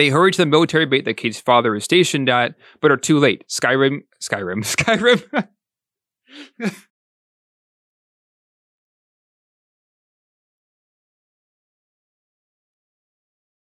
They 0.00 0.08
hurry 0.08 0.32
to 0.32 0.38
the 0.38 0.46
military 0.46 0.86
base 0.86 1.04
that 1.04 1.18
Kate's 1.18 1.38
father 1.38 1.76
is 1.76 1.84
stationed 1.84 2.30
at, 2.30 2.54
but 2.80 2.90
are 2.90 2.96
too 2.96 3.18
late. 3.18 3.46
Skyrim, 3.48 4.04
Skyrim, 4.18 4.64
Skyrim. 6.62 6.80